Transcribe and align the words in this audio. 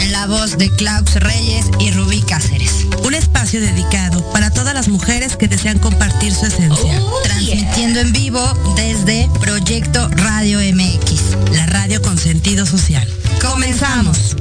En 0.00 0.12
la 0.12 0.26
voz 0.26 0.58
de 0.58 0.70
Klaus 0.70 1.14
Reyes 1.14 1.66
y 1.78 1.90
Rubí 1.92 2.22
Cáceres. 2.22 2.86
Un 3.02 3.14
espacio 3.14 3.60
dedicado 3.60 4.28
para 4.32 4.50
todas 4.50 4.74
las 4.74 4.88
mujeres 4.88 5.36
que 5.36 5.48
desean 5.48 5.78
compartir 5.78 6.32
su 6.34 6.46
esencia. 6.46 7.00
Transmitiendo 7.24 8.00
en 8.00 8.12
vivo 8.12 8.40
desde 8.76 9.28
Proyecto 9.40 10.08
Radio 10.10 10.58
MX. 10.60 11.52
La 11.52 11.66
radio 11.66 12.00
con 12.02 12.18
sentido 12.18 12.66
social. 12.66 13.06
Comenzamos. 13.40 14.36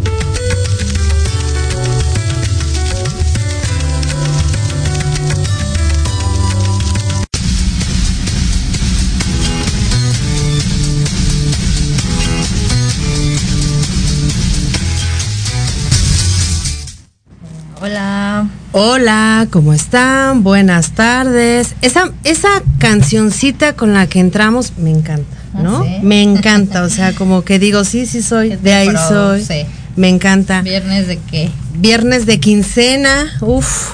Hola. 18.77 19.47
¿cómo 19.51 19.73
están? 19.73 20.43
Buenas 20.43 20.91
tardes. 20.91 21.75
Esa, 21.81 22.11
esa 22.25 22.49
cancioncita 22.77 23.73
con 23.73 23.93
la 23.93 24.07
que 24.07 24.19
entramos 24.19 24.73
me 24.77 24.91
encanta, 24.91 25.37
¿no? 25.53 25.77
¿Ah, 25.77 25.83
sí? 25.85 26.05
Me 26.05 26.21
encanta, 26.21 26.83
o 26.83 26.89
sea, 26.89 27.13
como 27.13 27.45
que 27.45 27.57
digo, 27.57 27.85
sí, 27.85 28.05
sí 28.05 28.21
soy, 28.21 28.57
de 28.57 28.73
ahí 28.73 28.89
pro, 28.89 29.07
soy. 29.07 29.45
sí. 29.45 29.65
Me 29.95 30.09
encanta. 30.09 30.61
¿Viernes 30.61 31.07
de 31.07 31.19
qué? 31.19 31.49
Viernes 31.75 32.25
de 32.25 32.41
quincena, 32.41 33.37
uff, 33.39 33.91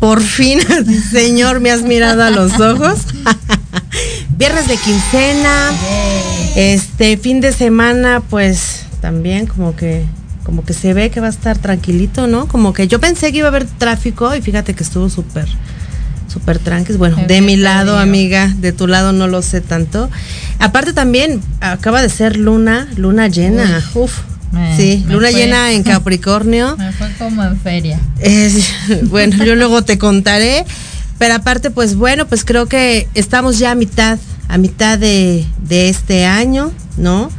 por 0.00 0.20
fin, 0.20 0.58
señor, 1.12 1.60
me 1.60 1.70
has 1.70 1.82
mirado 1.82 2.24
a 2.24 2.30
los 2.30 2.58
ojos. 2.58 2.98
Viernes 4.36 4.66
de 4.66 4.76
quincena, 4.76 5.70
este 6.56 7.16
fin 7.16 7.40
de 7.40 7.52
semana, 7.52 8.20
pues 8.28 8.86
también 9.00 9.46
como 9.46 9.76
que 9.76 10.04
como 10.44 10.64
que 10.64 10.72
se 10.72 10.94
ve 10.94 11.10
que 11.10 11.20
va 11.20 11.26
a 11.28 11.30
estar 11.30 11.58
tranquilito, 11.58 12.26
¿no? 12.26 12.46
Como 12.46 12.72
que 12.72 12.88
yo 12.88 13.00
pensé 13.00 13.30
que 13.32 13.38
iba 13.38 13.46
a 13.48 13.50
haber 13.50 13.66
tráfico 13.66 14.34
y 14.34 14.42
fíjate 14.42 14.74
que 14.74 14.82
estuvo 14.82 15.08
súper 15.10 15.46
súper 16.32 16.58
tranquis. 16.60 16.96
Bueno, 16.96 17.16
de 17.26 17.40
mi 17.40 17.56
lado, 17.56 17.98
amiga, 17.98 18.52
de 18.58 18.72
tu 18.72 18.86
lado 18.86 19.12
no 19.12 19.26
lo 19.26 19.42
sé 19.42 19.60
tanto. 19.60 20.08
Aparte 20.60 20.92
también 20.92 21.40
acaba 21.60 22.02
de 22.02 22.08
ser 22.08 22.36
luna, 22.36 22.86
luna 22.96 23.26
llena. 23.28 23.84
Uf. 23.94 24.20
Me- 24.52 24.76
sí, 24.76 25.04
me 25.06 25.14
luna 25.14 25.30
fue. 25.30 25.40
llena 25.40 25.72
en 25.72 25.82
Capricornio. 25.84 26.76
Me 26.76 26.92
fue 26.92 27.08
como 27.18 27.42
en 27.44 27.58
feria. 27.60 27.98
Es- 28.20 28.64
bueno, 29.04 29.44
yo 29.44 29.54
luego 29.56 29.82
te 29.82 29.98
contaré. 29.98 30.64
Pero 31.18 31.34
aparte, 31.34 31.70
pues 31.70 31.96
bueno, 31.96 32.26
pues 32.26 32.44
creo 32.44 32.66
que 32.66 33.06
estamos 33.14 33.58
ya 33.58 33.72
a 33.72 33.74
mitad, 33.74 34.18
a 34.48 34.56
mitad 34.56 34.98
de, 34.98 35.44
de 35.68 35.88
este 35.90 36.24
año, 36.24 36.72
¿no? 36.96 37.30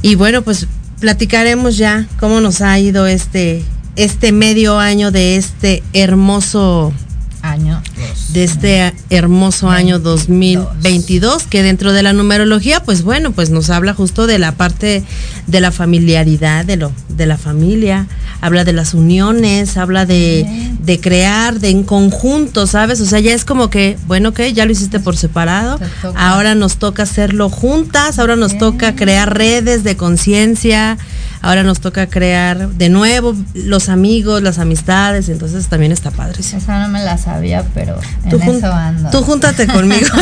Y 0.00 0.14
bueno, 0.14 0.40
pues 0.42 0.66
platicaremos 1.00 1.76
ya 1.76 2.06
cómo 2.18 2.40
nos 2.40 2.60
ha 2.60 2.78
ido 2.78 3.06
este, 3.06 3.62
este 3.96 4.32
medio 4.32 4.78
año 4.78 5.10
de 5.10 5.36
este 5.36 5.82
hermoso, 5.92 6.92
Año 7.42 7.82
de 8.32 8.44
este 8.44 8.94
hermoso 9.10 9.70
año 9.70 9.98
2022, 9.98 11.44
que 11.44 11.62
dentro 11.62 11.92
de 11.92 12.02
la 12.02 12.12
numerología, 12.12 12.80
pues 12.82 13.02
bueno, 13.02 13.32
pues 13.32 13.50
nos 13.50 13.70
habla 13.70 13.94
justo 13.94 14.26
de 14.26 14.38
la 14.38 14.52
parte 14.52 15.02
de 15.46 15.60
la 15.60 15.72
familiaridad, 15.72 16.64
de 16.64 16.76
lo, 16.76 16.92
de 17.08 17.26
la 17.26 17.38
familia, 17.38 18.06
habla 18.40 18.64
de 18.64 18.72
las 18.72 18.92
uniones, 18.94 19.76
habla 19.76 20.04
de, 20.04 20.46
de 20.80 21.00
crear, 21.00 21.58
de 21.58 21.70
en 21.70 21.84
conjunto, 21.84 22.66
¿sabes? 22.66 23.00
O 23.00 23.06
sea, 23.06 23.20
ya 23.20 23.34
es 23.34 23.44
como 23.44 23.70
que, 23.70 23.96
bueno, 24.06 24.32
que 24.32 24.52
ya 24.52 24.66
lo 24.66 24.72
hiciste 24.72 25.00
por 25.00 25.16
separado, 25.16 25.78
ahora 26.14 26.54
nos 26.54 26.76
toca 26.76 27.04
hacerlo 27.04 27.48
juntas, 27.48 28.18
ahora 28.18 28.36
nos 28.36 28.52
Bien. 28.52 28.60
toca 28.60 28.94
crear 28.94 29.36
redes 29.36 29.84
de 29.84 29.96
conciencia, 29.96 30.98
ahora 31.42 31.62
nos 31.62 31.80
toca 31.80 32.08
crear 32.08 32.68
de 32.70 32.88
nuevo 32.88 33.34
los 33.54 33.88
amigos, 33.88 34.42
las 34.42 34.58
amistades, 34.58 35.28
entonces 35.28 35.68
también 35.68 35.92
está 35.92 36.10
padre. 36.10 36.40
Esa 36.40 36.80
no 36.80 36.88
me 36.88 37.02
la 37.04 37.18
sabía, 37.18 37.64
pero 37.74 37.98
en 38.24 38.30
Tú, 38.30 38.36
eso 38.38 38.72
ando. 38.72 39.10
tú 39.10 39.22
júntate 39.22 39.66
conmigo. 39.66 40.08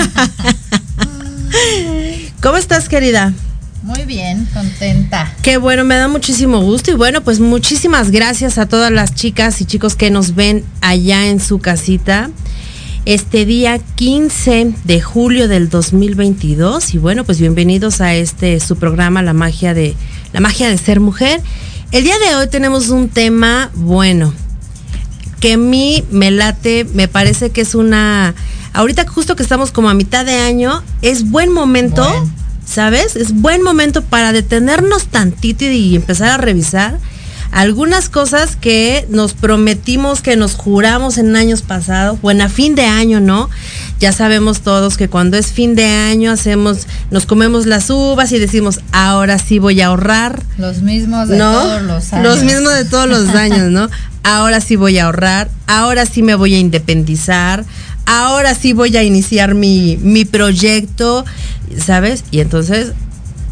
¿Cómo 2.43 2.57
estás, 2.57 2.89
querida? 2.89 3.33
Muy 3.83 4.05
bien, 4.05 4.49
contenta. 4.53 5.33
Qué 5.43 5.59
bueno, 5.59 5.85
me 5.85 5.95
da 5.95 6.09
muchísimo 6.09 6.61
gusto 6.61 6.91
y 6.91 6.95
bueno, 6.95 7.23
pues 7.23 7.39
muchísimas 7.39 8.11
gracias 8.11 8.59
a 8.59 8.67
todas 8.67 8.91
las 8.91 9.15
chicas 9.15 9.61
y 9.61 9.65
chicos 9.65 9.95
que 9.95 10.11
nos 10.11 10.35
ven 10.35 10.65
allá 10.81 11.27
en 11.27 11.39
su 11.39 11.61
casita. 11.61 12.31
Este 13.07 13.45
día 13.47 13.79
15 13.79 14.75
de 14.83 15.01
julio 15.01 15.47
del 15.47 15.69
2022 15.69 16.93
y 16.93 16.99
bueno, 16.99 17.23
pues 17.23 17.39
bienvenidos 17.39 18.01
a 18.01 18.17
este 18.17 18.59
su 18.59 18.75
programa 18.79 19.23
La 19.23 19.33
magia 19.33 19.75
de 19.75 19.95
la 20.33 20.41
magia 20.41 20.69
de 20.69 20.77
ser 20.77 20.99
mujer. 20.99 21.41
El 21.93 22.03
día 22.03 22.19
de 22.19 22.35
hoy 22.35 22.49
tenemos 22.49 22.89
un 22.89 23.09
tema 23.09 23.71
bueno, 23.75 24.35
que 25.39 25.53
a 25.53 25.57
mí 25.57 26.03
me 26.11 26.33
late, 26.33 26.85
me 26.95 27.07
parece 27.07 27.51
que 27.51 27.61
es 27.61 27.77
una 27.77 28.35
ahorita 28.73 29.07
justo 29.07 29.37
que 29.37 29.45
estamos 29.45 29.71
como 29.71 29.89
a 29.89 29.95
mitad 29.95 30.27
de 30.27 30.41
año, 30.41 30.83
es 31.01 31.31
buen 31.31 31.53
momento. 31.53 32.05
¿sabes? 32.67 33.15
Es 33.15 33.33
buen 33.33 33.63
momento 33.63 34.03
para 34.03 34.33
detenernos 34.33 35.07
tantito 35.07 35.65
y 35.65 35.95
empezar 35.95 36.31
a 36.31 36.37
revisar 36.37 36.99
algunas 37.53 38.09
cosas 38.09 38.57
que 38.57 39.07
nos 39.09 39.35
prometimos, 39.35 40.21
que 40.21 40.37
nos 40.37 40.55
juramos 40.55 41.19
en 41.19 41.35
años 41.37 41.63
pasados, 41.63 42.21
bueno, 42.21 42.45
a 42.45 42.49
fin 42.49 42.75
de 42.75 42.85
año, 42.87 43.21
¿no? 43.21 43.49
Ya 43.99 44.13
sabemos 44.13 44.61
todos 44.61 44.97
que 44.97 45.09
cuando 45.09 45.37
es 45.37 45.53
fin 45.53 45.75
de 45.75 45.87
año 45.87 46.31
hacemos, 46.33 46.87
nos 47.11 47.25
comemos 47.27 47.67
las 47.67 47.89
uvas 47.91 48.31
y 48.33 48.39
decimos, 48.39 48.81
ahora 48.93 49.39
sí 49.39 49.59
voy 49.59 49.81
a 49.81 49.87
ahorrar, 49.87 50.43
Los 50.59 50.83
mismos 50.83 51.29
de 51.29 51.39
¿no? 51.39 51.53
todos 51.53 51.83
los 51.83 52.13
años. 52.13 52.43
mismos 52.43 52.75
de 52.75 52.85
todos 52.85 53.09
los 53.09 53.29
años, 53.35 53.71
¿no? 53.71 53.89
Ahora 54.23 54.61
sí 54.61 54.77
voy 54.77 54.99
a 54.99 55.07
ahorrar, 55.07 55.49
ahora 55.67 56.05
sí 56.05 56.23
me 56.23 56.35
voy 56.35 56.55
a 56.55 56.59
independizar, 56.59 57.65
ahora 58.07 58.55
sí 58.55 58.73
voy 58.73 58.97
a 58.97 59.03
iniciar 59.03 59.55
mi, 59.55 59.99
mi 60.03 60.25
proyecto, 60.25 61.25
¿sabes? 61.85 62.25
Y 62.31 62.41
entonces 62.41 62.93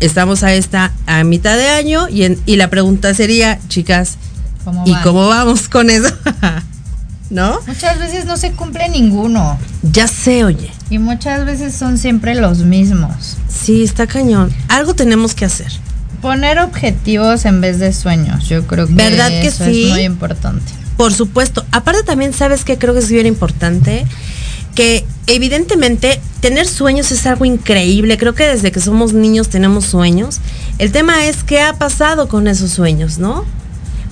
estamos 0.04 0.42
a 0.42 0.53
esta 0.54 0.92
a 1.06 1.25
mitad 1.25 1.56
de 1.56 1.69
año 1.69 2.09
y, 2.09 2.25
en- 2.25 2.38
y 2.47 2.56
la 2.56 2.69
pregunta 2.70 3.15
sería, 3.15 3.59
chicas, 3.69 4.16
¿Cómo 4.65 4.84
¿y 4.87 4.92
van? 4.92 5.03
cómo 5.03 5.28
vamos 5.28 5.69
con 5.69 5.91
eso? 5.91 6.09
¿No? 7.31 7.59
Muchas 7.66 7.98
veces 7.98 8.26
no 8.26 8.37
se 8.37 8.53
cumple 8.53 8.88
ninguno. 8.88 9.59
Ya 9.82 10.06
sé, 10.06 10.44
oye. 10.44 10.70
Y 10.91 10.98
muchas 10.98 11.44
veces 11.47 11.75
son 11.75 11.98
siempre 11.98 12.34
los 12.34 12.59
mismos. 12.59 13.37
Sí, 13.48 13.82
está 13.82 14.06
cañón. 14.06 14.53
Algo 14.69 14.94
tenemos 14.94 15.34
que 15.34 15.44
hacer. 15.47 15.72
Poner 16.21 16.59
objetivos 16.60 17.44
en 17.47 17.60
vez 17.60 17.78
de 17.78 17.92
sueños. 17.92 18.48
Yo 18.48 18.66
creo 18.66 18.86
que 18.86 18.92
¿Verdad 18.94 19.28
que 19.28 19.47
eso 19.48 19.65
sí? 19.65 19.84
es 19.86 19.91
muy 19.91 20.03
importante. 20.03 20.71
Por 20.97 21.12
supuesto. 21.12 21.65
Aparte 21.72 22.03
también, 22.04 22.32
¿sabes 22.32 22.65
que 22.65 22.78
Creo 22.78 22.92
que 22.94 23.00
es 23.00 23.10
bien 23.10 23.26
importante. 23.26 24.06
Que 24.74 25.04
evidentemente 25.26 26.20
tener 26.40 26.66
sueños 26.66 27.10
es 27.12 27.26
algo 27.26 27.44
increíble. 27.44 28.18
Creo 28.18 28.34
que 28.34 28.46
desde 28.46 28.72
que 28.72 28.80
somos 28.80 29.12
niños 29.12 29.48
tenemos 29.48 29.84
sueños. 29.86 30.40
El 30.78 30.92
tema 30.92 31.26
es 31.26 31.42
qué 31.44 31.60
ha 31.60 31.74
pasado 31.74 32.28
con 32.28 32.48
esos 32.48 32.71
sueños, 32.71 33.18
¿no? 33.18 33.44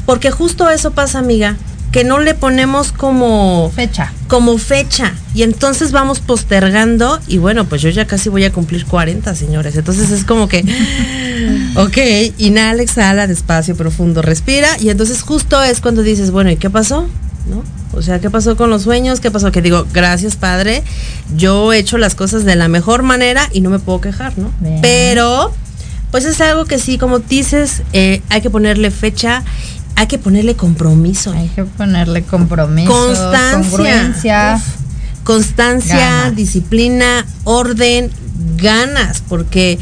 Porque 0.07 0.31
justo 0.31 0.71
eso 0.71 0.93
pasa, 0.93 1.19
amiga. 1.19 1.57
Que 1.91 2.05
no 2.05 2.21
le 2.21 2.35
ponemos 2.35 2.91
como 2.91 3.71
Fecha. 3.77 4.15
como 4.27 4.57
fecha 4.57 5.13
y 5.35 5.43
entonces 5.43 5.93
vamos 5.93 6.21
postergando 6.21 7.21
y 7.27 7.37
bueno, 7.37 7.67
pues 7.67 7.83
yo 7.83 7.91
ya 7.91 8.07
casi 8.07 8.31
voy 8.31 8.45
a 8.45 8.51
cumplir 8.51 8.87
40, 8.87 9.35
señores. 9.35 9.77
Entonces 9.77 10.11
es 10.11 10.25
como 10.25 10.49
que, 10.49 10.65
ok, 11.77 11.99
inhala, 12.39 12.83
exhala, 12.83 13.27
despacio, 13.27 13.77
profundo, 13.77 14.23
respira 14.23 14.69
y 14.81 14.89
entonces 14.89 15.21
justo 15.21 15.63
es 15.63 15.83
cuando 15.83 16.03
dices, 16.03 16.31
bueno, 16.31 16.51
¿y 16.51 16.57
qué 16.57 16.71
pasó? 16.71 17.09
¿No? 17.47 17.63
O 17.93 18.03
sea, 18.03 18.21
¿qué 18.21 18.31
pasó 18.31 18.57
con 18.57 18.71
los 18.71 18.83
sueños? 18.83 19.21
¿Qué 19.21 19.31
pasó? 19.31 19.51
Que 19.53 19.63
digo, 19.63 19.87
gracias 19.93 20.37
Padre, 20.37 20.83
yo 21.37 21.73
he 21.73 21.79
hecho 21.79 21.99
las 21.99 22.15
cosas 22.15 22.45
de 22.45 22.57
la 22.57 22.69
mejor 22.69 23.03
manera 23.03 23.49
y 23.53 23.61
no 23.61 23.71
me 23.71 23.79
puedo 23.79 24.01
quejar, 24.01 24.39
¿no? 24.39 24.51
Bien. 24.61 24.81
Pero, 24.81 25.53
pues 26.11 26.25
es 26.25 26.41
algo 26.41 26.65
que 26.65 26.79
sí, 26.79 26.99
como 26.99 27.19
dices, 27.19 27.83
eh, 27.93 28.23
hay 28.29 28.41
que 28.41 28.51
ponerle 28.51 28.91
fecha, 28.91 29.43
hay 29.97 30.07
que 30.07 30.19
ponerle 30.19 30.57
compromiso. 30.57 31.33
Hay 31.33 31.49
que 31.49 31.65
ponerle 31.65 32.23
compromiso, 32.23 32.93
Constancia. 32.93 34.61
Constancia, 35.25 36.33
disciplina, 36.35 37.25
orden, 37.45 38.11
ganas, 38.57 39.23
porque 39.29 39.79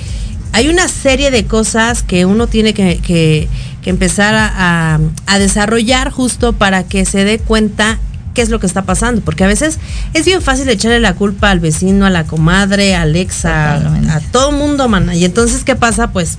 hay 0.52 0.68
una 0.68 0.88
serie 0.88 1.30
de 1.30 1.46
cosas 1.46 2.02
que 2.02 2.24
uno 2.26 2.46
tiene 2.46 2.74
que, 2.74 2.98
que- 2.98 3.48
que 3.82 3.90
empezar 3.90 4.34
a, 4.34 4.94
a- 4.94 5.00
a 5.26 5.38
desarrollar 5.38 6.10
justo 6.10 6.52
para 6.52 6.82
que 6.84 7.04
se 7.06 7.24
dé 7.24 7.38
cuenta 7.38 7.98
qué 8.34 8.42
es 8.42 8.48
lo 8.50 8.60
que 8.60 8.66
está 8.66 8.82
pasando, 8.82 9.22
porque 9.22 9.42
a 9.44 9.46
veces 9.46 9.78
es 10.14 10.24
bien 10.26 10.40
fácil 10.42 10.68
echarle 10.68 11.00
la 11.00 11.14
culpa 11.14 11.50
al 11.50 11.60
vecino, 11.60 12.04
a 12.06 12.10
la 12.10 12.24
comadre, 12.24 12.94
a 12.94 13.02
Alexa, 13.02 13.76
a 13.76 14.20
todo 14.32 14.52
mundo, 14.52 14.86
mana. 14.88 15.14
Y 15.16 15.24
entonces, 15.24 15.64
¿qué 15.64 15.74
pasa? 15.76 16.12
Pues 16.12 16.36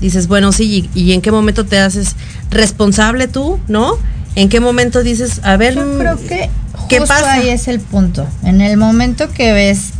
dices, 0.00 0.28
bueno, 0.28 0.52
sí, 0.52 0.88
¿y, 0.94 1.00
y 1.00 1.12
en 1.12 1.20
qué 1.22 1.32
momento 1.32 1.64
te 1.64 1.78
haces 1.78 2.14
responsable 2.50 3.28
tú, 3.28 3.58
no? 3.68 3.98
¿En 4.36 4.48
qué 4.48 4.60
momento 4.60 5.02
dices, 5.02 5.40
a 5.42 5.56
ver, 5.56 5.74
Yo 5.74 5.84
mm, 5.86 5.98
creo 5.98 6.16
que 6.18 6.50
¿qué 6.88 6.98
justo 7.00 7.14
pasa? 7.14 7.32
ahí 7.34 7.48
es 7.48 7.66
el 7.68 7.80
punto. 7.80 8.26
En 8.44 8.60
el 8.60 8.76
momento 8.76 9.28
que 9.30 9.52
ves 9.52 9.90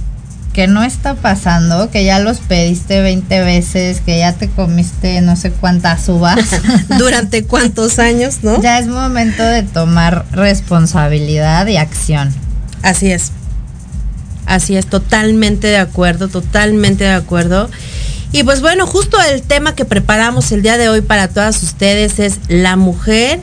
que 0.54 0.68
no 0.68 0.84
está 0.84 1.14
pasando, 1.14 1.90
que 1.90 2.04
ya 2.04 2.20
los 2.20 2.38
pediste 2.38 3.02
20 3.02 3.40
veces, 3.40 4.00
que 4.00 4.18
ya 4.20 4.32
te 4.32 4.48
comiste 4.48 5.20
no 5.20 5.36
sé 5.36 5.50
cuántas 5.50 6.08
uvas, 6.08 6.38
durante 6.98 7.44
cuántos 7.44 7.98
años, 7.98 8.38
¿no? 8.42 8.62
ya 8.62 8.78
es 8.78 8.86
momento 8.86 9.42
de 9.42 9.64
tomar 9.64 10.24
responsabilidad 10.30 11.66
y 11.66 11.76
acción. 11.76 12.32
Así 12.82 13.10
es. 13.10 13.32
Así 14.46 14.76
es, 14.76 14.86
totalmente 14.86 15.66
de 15.66 15.78
acuerdo, 15.78 16.28
totalmente 16.28 17.04
de 17.04 17.14
acuerdo. 17.14 17.68
Y 18.30 18.44
pues 18.44 18.60
bueno, 18.60 18.86
justo 18.86 19.16
el 19.32 19.42
tema 19.42 19.74
que 19.74 19.84
preparamos 19.84 20.52
el 20.52 20.62
día 20.62 20.78
de 20.78 20.88
hoy 20.88 21.00
para 21.00 21.28
todas 21.28 21.62
ustedes 21.62 22.18
es 22.18 22.38
la 22.48 22.76
mujer, 22.76 23.40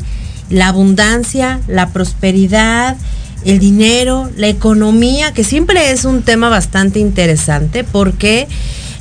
la 0.50 0.68
abundancia, 0.68 1.60
la 1.68 1.90
prosperidad, 1.90 2.96
el 3.46 3.60
dinero, 3.60 4.30
la 4.38 4.48
economía, 4.48 5.34
que 5.34 5.44
siempre 5.44 5.92
es 5.92 6.06
un 6.06 6.24
tema 6.24 6.50
bastante 6.50 7.00
interesante 7.00 7.84
porque 7.84 8.48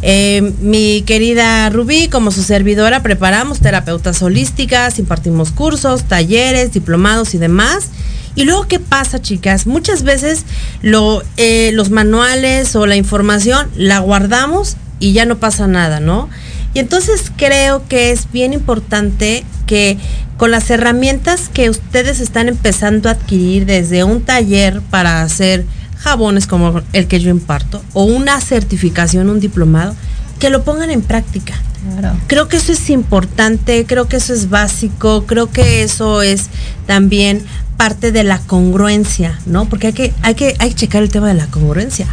eh, 0.03 0.55
mi 0.61 1.03
querida 1.03 1.69
Rubí, 1.69 2.09
como 2.09 2.31
su 2.31 2.43
servidora, 2.43 3.03
preparamos 3.03 3.61
terapeutas 3.61 4.23
holísticas, 4.23 4.99
impartimos 4.99 5.51
cursos, 5.51 6.05
talleres, 6.05 6.73
diplomados 6.73 7.35
y 7.35 7.39
demás. 7.39 7.89
Y 8.35 8.45
luego, 8.45 8.67
¿qué 8.67 8.79
pasa, 8.79 9.21
chicas? 9.21 9.67
Muchas 9.67 10.03
veces 10.03 10.45
eh, 11.37 11.71
los 11.75 11.91
manuales 11.91 12.75
o 12.77 12.87
la 12.87 12.97
información 12.97 13.69
la 13.77 13.99
guardamos 13.99 14.77
y 15.01 15.13
ya 15.13 15.27
no 15.27 15.39
pasa 15.39 15.67
nada, 15.67 16.01
¿no? 16.01 16.31
Y 16.73 16.79
entonces 16.79 17.33
creo 17.37 17.87
que 17.89 18.13
es 18.13 18.31
bien 18.31 18.53
importante 18.53 19.45
que 19.71 19.99
con 20.37 20.51
las 20.51 20.69
herramientas 20.69 21.49
que 21.49 21.71
ustedes 21.71 22.19
están 22.19 22.49
empezando 22.49 23.09
a 23.09 23.13
adquirir 23.13 23.67
desde 23.67 24.03
un 24.03 24.21
taller 24.21 24.81
para 24.91 25.23
hacer 25.23 25.65
jabones 25.97 26.49
como 26.49 26.83
el 26.93 27.07
que 27.07 27.21
yo 27.21 27.31
imparto 27.31 27.81
o 27.93 28.03
una 28.03 28.41
certificación, 28.41 29.31
un 29.31 29.39
diplomado, 29.39 29.95
que 30.41 30.51
lo 30.51 30.65
pongan 30.65 30.91
en 30.91 31.03
práctica. 31.03 31.55
Claro. 31.85 32.19
Creo 32.27 32.49
que 32.49 32.57
eso 32.57 32.73
es 32.73 32.91
importante, 32.91 33.87
creo 33.87 34.09
que 34.09 34.17
eso 34.17 34.35
es 34.35 34.51
básico, 34.51 35.25
creo 35.27 35.53
que 35.53 35.85
eso 35.85 36.21
es 36.21 36.49
también 36.89 37.45
parte 37.77 38.11
de 38.11 38.25
la 38.25 38.41
congruencia, 38.41 39.39
¿no? 39.47 39.67
Porque 39.67 39.87
hay 39.87 39.93
que, 39.93 40.13
hay 40.23 40.35
que, 40.35 40.57
hay 40.59 40.71
que 40.71 40.75
checar 40.75 41.05
el 41.05 41.11
tema 41.11 41.29
de 41.29 41.35
la 41.35 41.47
congruencia. 41.47 42.09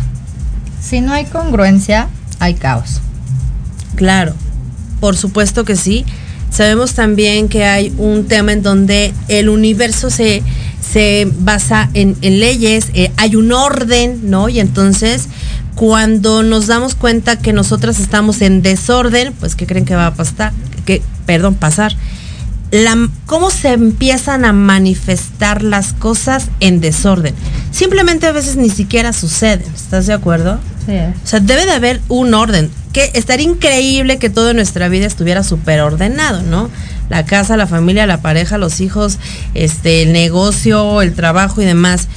Si 0.80 1.02
no 1.02 1.12
hay 1.12 1.26
congruencia, 1.26 2.08
hay 2.40 2.54
caos. 2.54 3.02
Claro, 3.96 4.36
por 5.00 5.18
supuesto 5.18 5.66
que 5.66 5.76
sí. 5.76 6.06
Sabemos 6.50 6.94
también 6.94 7.50
que 7.50 7.66
hay 7.66 7.94
un 7.98 8.28
tema 8.28 8.54
en 8.54 8.64
donde 8.64 9.14
el 9.28 9.50
universo 9.50 10.10
se, 10.10 10.42
se 10.92 11.28
basa 11.40 11.90
en, 11.94 12.18
en 12.22 12.40
leyes, 12.40 12.88
eh, 12.94 13.12
hay 13.18 13.36
un 13.36 13.52
orden, 13.52 14.30
¿no? 14.30 14.50
Y 14.50 14.60
entonces, 14.60 15.28
cuando 15.76 16.44
nos 16.44 16.68
damos 16.68 16.96
cuenta 16.96 17.38
que 17.38 17.54
nosotras 17.54 18.00
estamos 18.00 18.42
en 18.42 18.62
desorden, 18.62 19.34
pues 19.40 19.56
¿qué 19.56 19.68
creen 19.68 19.86
que 19.86 19.96
va 19.96 20.08
a 20.08 20.16
pasar? 20.16 20.52
Que, 20.86 21.02
perdón, 21.26 21.56
pasar. 21.56 21.96
La, 22.72 22.98
¿Cómo 23.28 23.50
se 23.50 23.74
empiezan 23.74 24.44
a 24.44 24.54
manifestar 24.54 25.64
las 25.64 25.94
cosas 25.94 26.48
en 26.60 26.82
desorden? 26.82 27.36
Simplemente 27.72 28.26
a 28.26 28.32
veces 28.32 28.56
ni 28.56 28.70
siquiera 28.70 29.14
suceden, 29.14 29.72
¿estás 29.74 30.08
de 30.08 30.14
acuerdo? 30.14 30.60
Sí. 30.86 30.98
O 31.24 31.28
sea, 31.28 31.40
debe 31.40 31.66
de 31.66 31.72
haber 31.72 32.02
un 32.10 32.34
orden. 32.34 32.72
Que 32.98 33.12
estaría 33.14 33.46
increíble 33.46 34.18
que 34.18 34.32
toda 34.32 34.54
nuestra 34.54 34.90
vida 34.90 35.06
estuviera 35.06 35.44
súper 35.44 35.82
ordenado, 35.82 36.42
¿no? 36.42 36.72
La 37.10 37.26
casa, 37.26 37.56
la 37.56 37.68
familia, 37.68 38.08
la 38.08 38.22
pareja, 38.22 38.58
los 38.58 38.82
hijos, 38.82 39.20
este, 39.54 40.02
el 40.02 40.14
negocio, 40.14 41.04
el 41.04 41.14
trabajo 41.14 41.62
y 41.62 41.66
demás. 41.66 42.08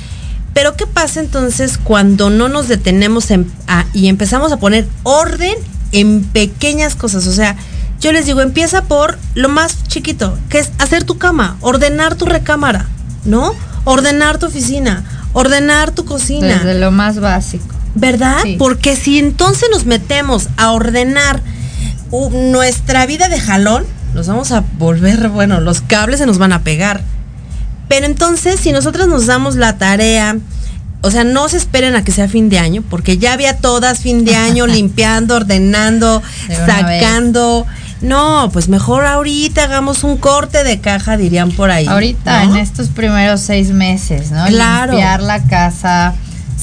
Pero 0.55 0.77
¿qué 0.77 0.87
pasa 0.87 1.21
entonces 1.21 1.77
cuando 1.77 2.31
no 2.31 2.49
nos 2.49 2.67
detenemos 2.69 3.31
en- 3.31 3.53
a- 3.69 3.85
y 3.93 4.09
empezamos 4.09 4.53
a 4.53 4.57
poner 4.57 4.87
orden 5.03 5.55
en 5.93 6.23
pequeñas 6.25 6.95
cosas? 6.95 7.27
O 7.27 7.33
sea, 7.35 7.57
yo 8.01 8.11
les 8.13 8.25
digo, 8.25 8.41
empieza 8.41 8.81
por 8.85 9.19
lo 9.35 9.51
más 9.51 9.85
chiquito, 9.87 10.39
que 10.49 10.61
es 10.61 10.71
hacer 10.79 11.05
tu 11.05 11.19
cama, 11.19 11.59
ordenar 11.61 12.15
tu 12.15 12.25
recámara, 12.25 12.87
¿no? 13.27 13.53
Ordenar 13.85 14.39
tu 14.39 14.47
oficina, 14.47 15.05
ordenar 15.35 15.91
tu 15.91 16.07
cocina. 16.07 16.57
Desde 16.65 16.81
lo 16.81 16.91
más 16.91 17.21
básico. 17.21 17.67
¿Verdad? 17.95 18.39
Sí. 18.43 18.57
Porque 18.59 18.97
si 18.97 19.19
entonces 19.19 19.69
nos 19.71 19.85
metemos 19.85 20.49
a 20.57 20.73
ordenar 20.73 21.43
nuestra 22.51 23.07
vida 23.07 23.29
de 23.29 23.41
jalón, 23.41 23.85
nos 24.15 24.27
vamos 24.27 24.51
a 24.53 24.65
volver, 24.79 25.29
bueno, 25.29 25.61
los 25.61 25.81
cables 25.81 26.19
se 26.19 26.27
nos 26.27 26.39
van 26.39 26.53
a 26.53 26.63
pegar. 26.63 27.03
Pero 27.89 28.07
entonces, 28.07 28.61
si 28.61 28.73
nosotros 28.73 29.09
nos 29.09 29.27
damos 29.27 29.57
la 29.57 29.79
tarea, 29.79 30.37
o 31.03 31.11
sea, 31.11 31.25
no 31.25 31.49
se 31.49 31.57
esperen 31.57 31.97
a 31.97 32.05
que 32.05 32.13
sea 32.13 32.29
fin 32.29 32.49
de 32.49 32.59
año, 32.59 32.83
porque 32.89 33.19
ya 33.19 33.33
había 33.33 33.57
todas 33.57 34.01
fin 34.01 34.25
de 34.25 34.37
año 34.37 34.67
limpiando, 34.69 35.37
ordenando, 35.37 36.23
sacando. 36.67 37.67
No, 38.01 38.49
pues 38.53 38.69
mejor 38.69 39.05
ahorita 39.05 39.65
hagamos 39.65 40.05
un 40.05 40.17
corte 40.17 40.65
de 40.65 40.81
caja, 40.81 41.17
dirían 41.17 41.53
por 41.53 41.71
ahí. 41.71 41.87
Ahorita, 41.87 42.45
¿no? 42.47 42.55
en 42.55 42.61
estos 42.61 42.89
primeros 42.89 43.41
seis 43.41 43.71
meses, 43.71 44.31
¿no? 44.31 44.47
Claro. 44.47 44.93
Limpiar 44.93 45.23
la 45.23 45.43
casa, 45.45 46.15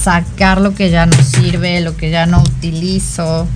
sacar 0.02 0.60
lo 0.60 0.74
que 0.74 0.90
ya 0.90 1.06
no 1.06 1.16
sirve, 1.22 1.80
lo 1.80 1.96
que 1.96 2.10
ya 2.10 2.26
no 2.26 2.40
utilizo. 2.42 3.46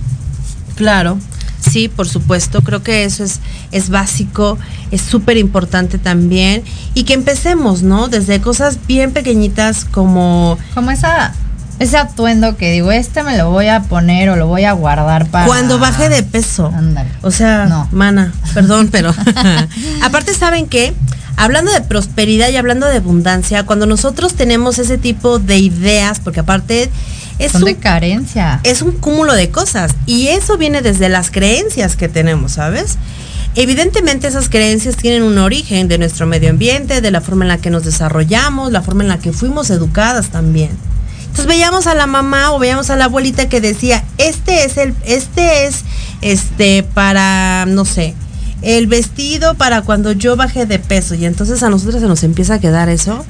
Claro, 0.75 1.17
sí, 1.59 1.87
por 1.87 2.07
supuesto, 2.07 2.61
creo 2.61 2.81
que 2.83 3.05
eso 3.05 3.23
es, 3.23 3.39
es 3.71 3.89
básico, 3.89 4.57
es 4.91 5.01
súper 5.01 5.37
importante 5.37 5.97
también. 5.97 6.63
Y 6.93 7.03
que 7.03 7.13
empecemos, 7.13 7.83
¿no? 7.83 8.07
Desde 8.07 8.41
cosas 8.41 8.77
bien 8.87 9.11
pequeñitas 9.11 9.85
como 9.85 10.57
Como 10.73 10.91
esa, 10.91 11.33
ese 11.79 11.97
atuendo 11.97 12.57
que 12.57 12.71
digo, 12.71 12.91
este 12.91 13.23
me 13.23 13.37
lo 13.37 13.51
voy 13.51 13.67
a 13.67 13.81
poner 13.83 14.29
o 14.29 14.35
lo 14.35 14.47
voy 14.47 14.63
a 14.65 14.73
guardar 14.73 15.27
para. 15.27 15.45
cuando 15.45 15.79
baje 15.79 16.09
de 16.09 16.23
peso. 16.23 16.71
Ándale. 16.75 17.09
O 17.21 17.31
sea, 17.31 17.65
No. 17.67 17.87
mana, 17.91 18.33
perdón, 18.53 18.89
pero 18.91 19.13
aparte 20.03 20.33
saben 20.33 20.67
que 20.67 20.93
hablando 21.37 21.71
de 21.71 21.81
prosperidad 21.81 22.49
y 22.49 22.57
hablando 22.57 22.87
de 22.87 22.97
abundancia, 22.97 23.65
cuando 23.65 23.85
nosotros 23.85 24.33
tenemos 24.33 24.79
ese 24.79 24.97
tipo 24.97 25.39
de 25.39 25.57
ideas, 25.57 26.19
porque 26.19 26.41
aparte 26.41 26.89
es 27.39 27.51
Son 27.51 27.63
un 27.63 27.67
de 27.67 27.77
carencia. 27.77 28.59
es 28.63 28.81
un 28.81 28.91
cúmulo 28.91 29.33
de 29.33 29.49
cosas 29.49 29.91
y 30.05 30.27
eso 30.27 30.57
viene 30.57 30.81
desde 30.81 31.09
las 31.09 31.31
creencias 31.31 31.95
que 31.95 32.07
tenemos, 32.07 32.53
¿sabes? 32.53 32.97
Evidentemente 33.55 34.27
esas 34.27 34.49
creencias 34.49 34.95
tienen 34.95 35.21
un 35.23 35.37
origen 35.37 35.87
de 35.87 35.97
nuestro 35.97 36.25
medio 36.25 36.49
ambiente, 36.49 37.01
de 37.01 37.11
la 37.11 37.21
forma 37.21 37.45
en 37.45 37.49
la 37.49 37.57
que 37.57 37.69
nos 37.69 37.85
desarrollamos, 37.85 38.71
la 38.71 38.81
forma 38.81 39.03
en 39.03 39.09
la 39.09 39.19
que 39.19 39.31
fuimos 39.31 39.69
educadas 39.69 40.29
también. 40.29 40.71
Entonces 41.21 41.45
veíamos 41.45 41.87
a 41.87 41.95
la 41.95 42.07
mamá 42.07 42.51
o 42.51 42.59
veíamos 42.59 42.89
a 42.89 42.95
la 42.95 43.05
abuelita 43.05 43.49
que 43.49 43.61
decía, 43.61 44.03
este 44.17 44.65
es 44.65 44.77
el, 44.77 44.95
este 45.05 45.65
es, 45.65 45.83
este, 46.21 46.83
para, 46.83 47.65
no 47.67 47.85
sé, 47.85 48.15
el 48.63 48.87
vestido 48.87 49.53
para 49.55 49.81
cuando 49.81 50.11
yo 50.13 50.35
baje 50.35 50.65
de 50.65 50.79
peso. 50.79 51.15
Y 51.15 51.25
entonces 51.25 51.61
a 51.63 51.69
nosotros 51.69 52.01
se 52.01 52.07
nos 52.07 52.23
empieza 52.23 52.55
a 52.55 52.59
quedar 52.59 52.89
eso. 52.89 53.25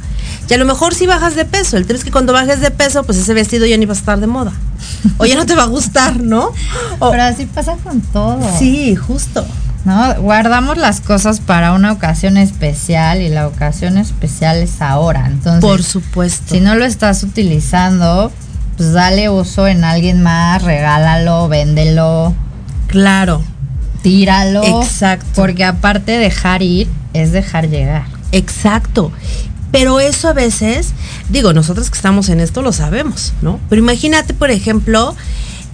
Y 0.50 0.54
a 0.54 0.58
lo 0.58 0.66
mejor 0.66 0.94
sí 0.94 1.08
bajas 1.08 1.36
de 1.36 1.46
peso. 1.46 1.78
El 1.78 1.86
tema 1.86 1.98
es 1.98 2.04
que 2.06 2.12
cuando 2.12 2.34
bajes 2.34 2.60
de 2.62 2.72
peso, 2.72 3.04
pues 3.04 3.18
ese 3.18 3.34
vestido 3.34 3.66
ya 3.66 3.78
ni 3.78 3.86
va 3.86 3.94
a 3.94 3.98
estar 3.98 4.20
de 4.20 4.28
moda. 4.28 4.52
O 5.18 5.26
ya 5.26 5.36
no 5.36 5.46
te 5.46 5.56
va 5.56 5.64
a 5.64 5.68
gustar, 5.68 6.20
¿no? 6.20 6.52
O- 7.00 7.12
Pero 7.12 7.24
así 7.24 7.46
pasa 7.46 7.76
con 7.84 8.02
todo. 8.02 8.40
sí, 8.60 8.96
justo. 8.96 9.46
¿No? 9.86 10.16
Guardamos 10.22 10.78
las 10.78 11.02
cosas 11.02 11.42
para 11.42 11.74
una 11.74 11.92
ocasión 11.92 12.38
especial 12.38 13.22
y 13.22 13.28
la 13.28 13.48
ocasión 13.48 13.98
especial 13.98 14.58
es 14.58 14.82
ahora. 14.82 15.26
Entonces, 15.28 15.60
Por 15.62 15.84
supuesto. 15.84 16.54
si 16.56 16.62
no 16.62 16.76
lo 16.76 16.86
estás 16.86 17.22
utilizando, 17.24 18.32
pues 18.78 18.94
dale 18.94 19.30
uso 19.30 19.68
en 19.68 19.84
alguien 19.84 20.24
más, 20.24 20.62
regálalo, 20.62 21.50
véndelo, 21.50 22.34
Claro, 22.88 23.42
tíralo. 24.04 24.84
Exacto. 24.84 25.26
Porque 25.34 25.64
aparte 25.64 26.12
dejar 26.20 26.62
ir 26.62 26.88
es 27.14 27.32
dejar 27.32 27.70
llegar. 27.70 28.06
exacto. 28.32 29.12
Pero 29.72 30.00
eso 30.00 30.28
a 30.28 30.34
veces, 30.34 30.90
digo, 31.30 31.52
nosotros 31.52 31.90
que 31.90 31.96
estamos 31.96 32.30
en 32.30 32.40
esto 32.40 32.62
lo 32.62 32.72
sabemos, 32.72 33.34
¿no? 33.42 33.60
Pero 33.70 33.82
imagínate, 33.82 34.36
por 34.36 34.52
ejemplo, 34.52 35.16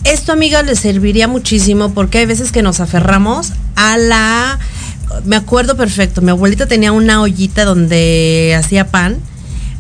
esto, 0.06 0.32
amiga, 0.32 0.64
le 0.64 0.78
serviría 0.78 1.28
muchísimo 1.28 1.94
porque 1.94 2.20
hay 2.20 2.26
veces 2.26 2.54
que 2.54 2.62
nos 2.62 2.80
aferramos 2.80 3.52
a 3.76 3.98
la... 3.98 4.58
Me 5.26 5.36
acuerdo 5.36 5.76
perfecto, 5.76 6.22
mi 6.22 6.30
abuelita 6.30 6.66
tenía 6.66 6.94
una 6.94 7.22
ollita 7.22 7.66
donde 7.66 8.56
hacía 8.58 8.88
pan. 8.88 9.18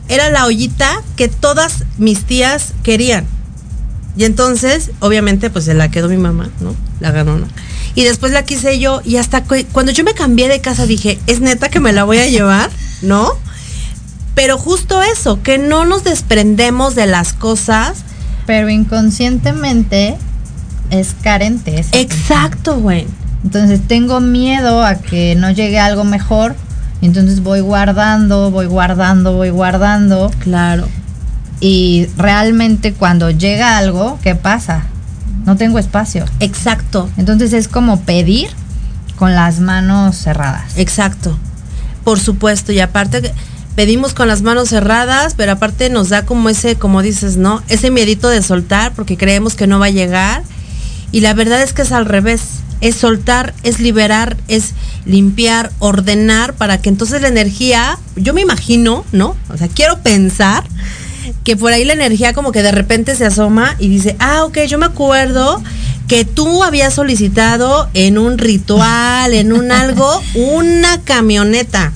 Era 0.09 0.29
la 0.31 0.45
ollita 0.45 1.01
que 1.15 1.29
todas 1.29 1.85
mis 1.97 2.25
tías 2.25 2.73
querían. 2.83 3.25
Y 4.17 4.25
entonces, 4.25 4.91
obviamente, 4.99 5.49
pues 5.49 5.63
se 5.63 5.73
la 5.75 5.89
quedó 5.91 6.09
mi 6.09 6.17
mamá, 6.17 6.49
¿no? 6.59 6.75
La 6.99 7.11
ganona. 7.11 7.47
Y 7.95 8.03
después 8.03 8.31
la 8.31 8.43
quise 8.43 8.79
yo 8.79 9.01
y 9.03 9.17
hasta 9.17 9.43
cu- 9.43 9.65
cuando 9.71 9.91
yo 9.91 10.03
me 10.03 10.13
cambié 10.13 10.47
de 10.47 10.61
casa 10.61 10.85
dije, 10.85 11.19
es 11.27 11.41
neta 11.41 11.69
que 11.69 11.79
me 11.79 11.91
la 11.93 12.03
voy 12.03 12.17
a 12.19 12.27
llevar, 12.27 12.69
¿no? 13.01 13.29
Pero 14.35 14.57
justo 14.57 15.01
eso, 15.03 15.41
que 15.43 15.57
no 15.57 15.85
nos 15.85 16.03
desprendemos 16.03 16.95
de 16.95 17.07
las 17.07 17.33
cosas. 17.33 18.03
Pero 18.45 18.69
inconscientemente 18.69 20.17
es 20.91 21.09
carente. 21.21 21.79
esa 21.79 21.97
Exacto, 21.97 22.79
güey. 22.79 23.05
Entonces 23.43 23.81
tengo 23.87 24.19
miedo 24.21 24.83
a 24.83 24.95
que 24.95 25.35
no 25.35 25.51
llegue 25.51 25.79
algo 25.79 26.03
mejor. 26.03 26.55
Y 27.01 27.05
entonces 27.05 27.41
voy 27.41 27.61
guardando, 27.61 28.51
voy 28.51 28.65
guardando, 28.65 29.33
voy 29.33 29.49
guardando. 29.49 30.31
Claro. 30.39 30.87
Y 31.59 32.07
realmente 32.17 32.93
cuando 32.93 33.31
llega 33.31 33.77
algo, 33.77 34.19
¿qué 34.23 34.35
pasa? 34.35 34.83
No 35.49 35.57
tengo 35.57 35.79
espacio. 35.79 36.25
Exacto. 36.41 37.09
Entonces 37.17 37.53
es 37.53 37.67
como 37.67 38.01
pedir 38.01 38.49
con 39.15 39.33
las 39.33 39.59
manos 39.59 40.15
cerradas. 40.15 40.73
Exacto. 40.75 41.35
Por 42.03 42.19
supuesto. 42.19 42.71
Y 42.71 42.79
aparte 42.79 43.33
pedimos 43.73 44.13
con 44.13 44.27
las 44.27 44.43
manos 44.43 44.69
cerradas, 44.69 45.33
pero 45.35 45.53
aparte 45.53 45.89
nos 45.89 46.09
da 46.09 46.23
como 46.23 46.49
ese, 46.49 46.75
como 46.75 47.01
dices, 47.01 47.37
¿no? 47.37 47.63
Ese 47.67 47.89
miedito 47.89 48.29
de 48.29 48.43
soltar 48.43 48.93
porque 48.93 49.17
creemos 49.17 49.55
que 49.55 49.65
no 49.65 49.79
va 49.79 49.87
a 49.87 49.89
llegar. 49.89 50.43
Y 51.11 51.21
la 51.21 51.33
verdad 51.33 51.63
es 51.63 51.73
que 51.73 51.81
es 51.81 51.91
al 51.93 52.05
revés. 52.05 52.41
Es 52.79 52.97
soltar, 52.97 53.55
es 53.63 53.79
liberar, 53.79 54.37
es 54.49 54.73
limpiar, 55.05 55.71
ordenar 55.79 56.53
para 56.53 56.79
que 56.79 56.89
entonces 56.89 57.23
la 57.23 57.27
energía, 57.27 57.97
yo 58.15 58.35
me 58.35 58.41
imagino, 58.41 59.03
¿no? 59.11 59.35
O 59.49 59.57
sea, 59.57 59.67
quiero 59.67 59.97
pensar 60.03 60.63
que 61.43 61.55
por 61.55 61.71
ahí 61.71 61.85
la 61.85 61.93
energía 61.93 62.33
como 62.33 62.51
que 62.51 62.63
de 62.63 62.71
repente 62.71 63.15
se 63.15 63.25
asoma 63.25 63.75
y 63.79 63.89
dice, 63.89 64.15
ah, 64.19 64.43
ok, 64.45 64.59
yo 64.67 64.77
me 64.77 64.85
acuerdo 64.85 65.61
que 66.07 66.25
tú 66.25 66.63
habías 66.63 66.95
solicitado 66.95 67.87
en 67.93 68.17
un 68.17 68.39
ritual, 68.39 69.33
en 69.33 69.53
un 69.53 69.71
algo, 69.71 70.21
una 70.33 71.01
camioneta. 71.03 71.93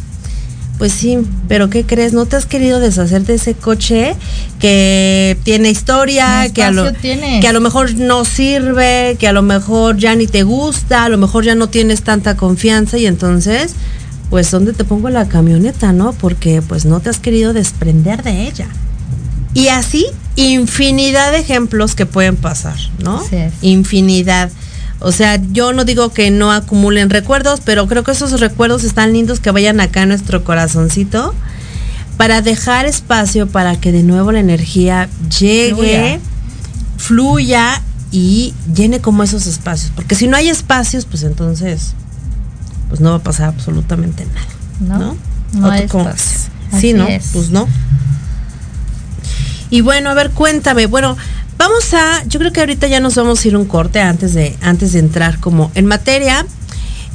Pues 0.78 0.92
sí, 0.92 1.20
pero 1.48 1.70
¿qué 1.70 1.86
crees? 1.86 2.14
¿No 2.14 2.26
te 2.26 2.36
has 2.36 2.46
querido 2.46 2.80
deshacer 2.80 3.24
de 3.24 3.36
ese 3.36 3.54
coche 3.54 4.16
que 4.60 5.38
tiene 5.44 5.70
historia, 5.70 6.50
que 6.54 6.64
a, 6.64 6.72
lo, 6.72 6.92
tiene. 6.94 7.40
que 7.40 7.48
a 7.48 7.54
lo 7.54 7.62
mejor 7.62 7.96
no 7.96 8.26
sirve, 8.26 9.16
que 9.20 9.28
a 9.28 9.34
lo 9.34 9.44
mejor 9.44 9.98
ya 9.98 10.16
ni 10.16 10.28
te 10.28 10.44
gusta, 10.44 11.06
a 11.06 11.10
lo 11.10 11.18
mejor 11.18 11.44
ya 11.44 11.56
no 11.56 11.68
tienes 11.68 12.02
tanta 12.02 12.36
confianza 12.36 12.98
y 12.98 13.06
entonces, 13.06 13.76
pues 14.30 14.52
¿dónde 14.52 14.74
te 14.74 14.84
pongo 14.84 15.10
la 15.10 15.28
camioneta, 15.28 15.94
no? 15.94 16.14
Porque 16.14 16.62
pues 16.62 16.86
no 16.86 17.00
te 17.00 17.10
has 17.10 17.20
querido 17.20 17.54
desprender 17.54 18.24
de 18.24 18.48
ella. 18.48 18.68
Y 19.54 19.68
así, 19.68 20.08
infinidad 20.36 21.32
de 21.32 21.40
ejemplos 21.40 21.96
que 21.96 22.06
pueden 22.06 22.36
pasar, 22.36 22.78
¿no? 23.00 23.20
Así 23.20 23.36
es. 23.36 23.54
Infinidad. 23.62 24.52
O 25.00 25.12
sea, 25.12 25.40
yo 25.52 25.74
no 25.74 25.86
digo 25.86 26.10
que 26.10 26.32
no 26.32 26.52
acumulen 26.52 27.10
recuerdos, 27.10 27.62
pero 27.64 27.88
creo 27.88 28.04
que 28.04 28.12
esos 28.12 28.40
recuerdos 28.40 28.84
están 28.84 29.14
lindos 29.14 29.40
que 29.40 29.52
vayan 29.52 29.80
acá 29.80 30.04
a 30.04 30.06
nuestro 30.06 30.44
corazoncito 30.44 31.36
para 32.18 32.42
dejar 32.42 32.86
espacio 32.86 33.48
para 33.48 33.76
que 33.76 33.92
de 33.92 34.04
nuevo 34.04 34.32
la 34.32 34.40
energía 34.40 35.10
llegue, 35.30 36.20
fluya, 36.98 37.82
y 38.14 38.54
llene 38.74 39.02
como 39.02 39.24
esos 39.24 39.48
espacios. 39.48 39.92
Porque 39.94 40.14
si 40.16 40.28
no 40.28 40.38
hay 40.38 40.48
espacios, 40.48 41.06
pues 41.06 41.24
entonces, 41.24 41.94
pues 42.88 43.02
no 43.02 43.10
va 43.10 43.16
a 43.18 43.24
pasar 43.24 43.50
absolutamente 43.50 44.26
nada. 44.26 45.00
No, 45.00 45.00
¿No? 45.00 45.18
no 45.54 45.68
¿O 45.68 45.70
tú 45.70 45.72
hay 45.72 45.82
espacio. 45.82 46.40
Sí, 46.80 46.94
¿no? 46.94 47.08
es. 47.08 47.32
Pues 47.34 47.50
no. 47.50 47.68
Y 49.74 49.82
bueno, 49.82 50.12
a 50.12 50.14
ver, 50.14 50.30
cuéntame. 50.30 50.86
Bueno, 50.86 51.18
vamos 51.58 51.94
a, 51.96 52.24
yo 52.28 52.40
creo 52.40 52.52
que 52.54 52.60
ahorita 52.60 52.88
ya 52.88 53.00
nos 53.00 53.16
vamos 53.16 53.44
a 53.44 53.48
ir 53.48 53.58
un 53.58 53.66
corte 53.66 54.00
antes 54.00 54.34
de, 54.36 54.56
antes 54.62 54.94
de 54.94 55.00
entrar 55.00 55.40
como 55.40 55.72
en 55.74 55.88
materia. 55.88 56.46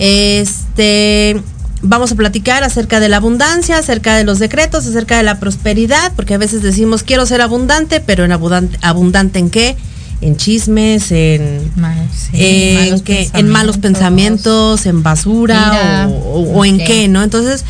Este, 0.01 1.41
vamos 1.83 2.11
a 2.11 2.15
platicar 2.17 2.65
acerca 2.65 2.99
de 3.01 3.09
la 3.09 3.19
abundancia, 3.19 3.79
acerca 3.79 4.17
de 4.17 4.25
los 4.25 4.39
decretos, 4.41 4.87
acerca 4.87 5.17
de 5.17 5.23
la 5.23 5.39
prosperidad, 5.39 6.13
porque 6.17 6.35
a 6.35 6.39
veces 6.39 6.63
decimos 6.63 7.03
quiero 7.05 7.27
ser 7.27 7.43
abundante, 7.43 8.01
pero 8.01 8.25
en 8.25 8.33
abundante, 8.33 8.77
abundante 8.83 9.39
en 9.39 9.51
qué? 9.51 9.77
En 10.21 10.37
chismes, 10.37 11.13
en, 11.13 11.71
Mal- 11.77 12.09
sí, 12.13 12.31
en, 12.35 12.75
malos 12.87 13.03
que- 13.03 13.31
en 13.35 13.49
malos 13.49 13.79
pensamientos, 13.79 14.87
en 14.87 15.03
basura 15.05 16.09
o, 16.09 16.13
o- 16.13 16.53
o 16.59 16.65
en 16.65 16.79
qué, 16.79 17.07
¿no? 17.07 17.23
Entonces, 17.23 17.65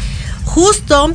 justo 0.44 1.12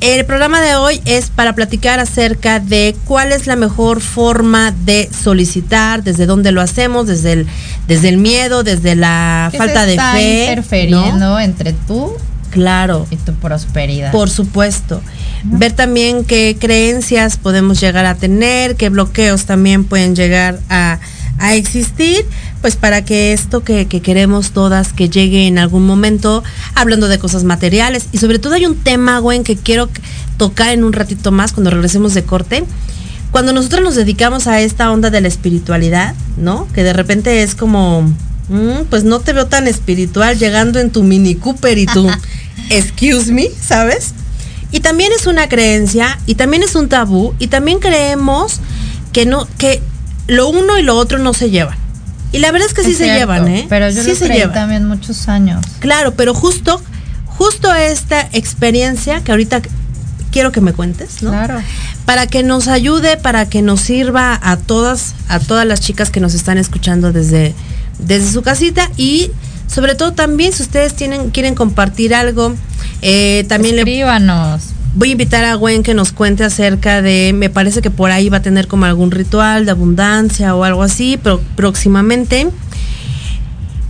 el 0.00 0.24
programa 0.24 0.60
de 0.60 0.76
hoy 0.76 1.00
es 1.04 1.30
para 1.30 1.54
platicar 1.54 1.98
acerca 1.98 2.60
de 2.60 2.96
cuál 3.04 3.32
es 3.32 3.46
la 3.46 3.56
mejor 3.56 4.00
forma 4.00 4.72
de 4.84 5.08
solicitar, 5.12 6.04
desde 6.04 6.26
dónde 6.26 6.52
lo 6.52 6.60
hacemos, 6.60 7.06
desde 7.06 7.32
el, 7.32 7.46
desde 7.86 8.08
el 8.08 8.18
miedo, 8.18 8.62
desde 8.62 8.94
la 8.94 9.48
¿Qué 9.50 9.58
falta 9.58 9.84
se 9.84 9.90
de 9.90 9.98
fe. 9.98 10.40
interfiriendo 10.50 11.18
¿no? 11.18 11.40
entre 11.40 11.72
tú 11.72 12.12
Claro. 12.50 13.06
y 13.10 13.16
tu 13.16 13.34
prosperidad. 13.34 14.10
Por 14.10 14.30
supuesto. 14.30 15.02
Ver 15.44 15.72
también 15.72 16.24
qué 16.24 16.56
creencias 16.58 17.36
podemos 17.36 17.80
llegar 17.80 18.06
a 18.06 18.14
tener, 18.14 18.76
qué 18.76 18.88
bloqueos 18.88 19.44
también 19.44 19.84
pueden 19.84 20.16
llegar 20.16 20.58
a, 20.68 20.98
a 21.38 21.54
existir, 21.54 22.26
pues 22.60 22.76
para 22.76 23.04
que 23.04 23.32
esto 23.32 23.62
que, 23.62 23.86
que 23.86 24.00
queremos 24.00 24.50
todas 24.50 24.92
que 24.92 25.08
llegue 25.08 25.46
en 25.46 25.58
algún 25.58 25.86
momento, 25.86 26.42
hablando 26.74 27.08
de 27.08 27.18
cosas 27.18 27.44
materiales. 27.44 28.06
Y 28.12 28.18
sobre 28.18 28.38
todo 28.38 28.54
hay 28.54 28.66
un 28.66 28.76
tema, 28.76 29.18
Gwen, 29.18 29.44
que 29.44 29.56
quiero 29.56 29.88
tocar 30.36 30.72
en 30.72 30.84
un 30.84 30.92
ratito 30.92 31.32
más 31.32 31.52
cuando 31.52 31.70
regresemos 31.70 32.14
de 32.14 32.24
corte. 32.24 32.64
Cuando 33.30 33.52
nosotros 33.52 33.82
nos 33.82 33.94
dedicamos 33.94 34.46
a 34.46 34.60
esta 34.60 34.90
onda 34.90 35.10
de 35.10 35.20
la 35.20 35.28
espiritualidad, 35.28 36.14
¿no? 36.38 36.66
Que 36.72 36.82
de 36.82 36.94
repente 36.94 37.42
es 37.42 37.54
como, 37.54 38.02
mm, 38.48 38.84
pues 38.88 39.04
no 39.04 39.20
te 39.20 39.32
veo 39.34 39.46
tan 39.46 39.68
espiritual 39.68 40.38
llegando 40.38 40.80
en 40.80 40.90
tu 40.90 41.02
Mini 41.02 41.34
Cooper 41.34 41.76
y 41.76 41.86
tu 41.86 42.08
excuse 42.70 43.30
me, 43.32 43.48
¿sabes? 43.60 44.14
Y 44.70 44.80
también 44.80 45.12
es 45.18 45.26
una 45.26 45.48
creencia 45.48 46.18
y 46.26 46.34
también 46.34 46.62
es 46.62 46.74
un 46.74 46.88
tabú 46.88 47.34
y 47.38 47.48
también 47.48 47.78
creemos 47.78 48.60
que 49.12 49.24
no 49.24 49.46
que 49.56 49.80
lo 50.28 50.48
uno 50.48 50.78
y 50.78 50.82
lo 50.82 50.96
otro 50.96 51.18
no 51.18 51.34
se 51.34 51.50
llevan. 51.50 51.76
Y 52.30 52.38
la 52.38 52.52
verdad 52.52 52.68
es 52.68 52.74
que 52.74 52.84
sí 52.84 52.92
Es 52.92 52.98
se 52.98 53.04
cierto, 53.04 53.20
llevan, 53.20 53.48
¿eh? 53.48 53.66
Pero 53.68 53.90
yo 53.90 54.02
sí 54.02 54.10
lo 54.10 54.14
se 54.14 54.28
llevan. 54.28 54.52
también 54.54 54.86
muchos 54.86 55.28
años. 55.28 55.64
Claro, 55.80 56.14
pero 56.14 56.34
justo 56.34 56.80
justo 57.26 57.72
esta 57.72 58.28
experiencia 58.32 59.22
que 59.22 59.30
ahorita 59.30 59.62
quiero 60.32 60.52
que 60.52 60.60
me 60.60 60.72
cuentes, 60.72 61.22
¿no? 61.22 61.30
Claro. 61.30 61.60
Para 62.04 62.26
que 62.26 62.42
nos 62.42 62.68
ayude, 62.68 63.16
para 63.16 63.48
que 63.48 63.62
nos 63.62 63.80
sirva 63.80 64.38
a 64.42 64.56
todas 64.56 65.14
a 65.28 65.38
todas 65.38 65.66
las 65.66 65.80
chicas 65.80 66.10
que 66.10 66.20
nos 66.20 66.34
están 66.34 66.58
escuchando 66.58 67.12
desde 67.12 67.54
desde 67.98 68.30
su 68.30 68.42
casita 68.42 68.90
y 68.96 69.30
sobre 69.66 69.94
todo 69.94 70.12
también 70.12 70.52
si 70.52 70.62
ustedes 70.62 70.94
tienen 70.94 71.30
quieren 71.30 71.54
compartir 71.54 72.14
algo 72.14 72.54
eh, 73.02 73.44
también 73.48 73.76
le 73.76 73.82
Escríbanos. 73.82 74.62
Voy 74.94 75.10
a 75.10 75.12
invitar 75.12 75.44
a 75.44 75.54
Gwen 75.54 75.82
que 75.82 75.94
nos 75.94 76.12
cuente 76.12 76.44
acerca 76.44 77.02
de, 77.02 77.32
me 77.34 77.50
parece 77.50 77.82
que 77.82 77.90
por 77.90 78.10
ahí 78.10 78.28
va 78.30 78.38
a 78.38 78.42
tener 78.42 78.66
como 78.66 78.84
algún 78.86 79.10
ritual 79.10 79.64
de 79.64 79.70
abundancia 79.70 80.54
o 80.54 80.64
algo 80.64 80.82
así, 80.82 81.18
pero 81.22 81.40
próximamente. 81.56 82.48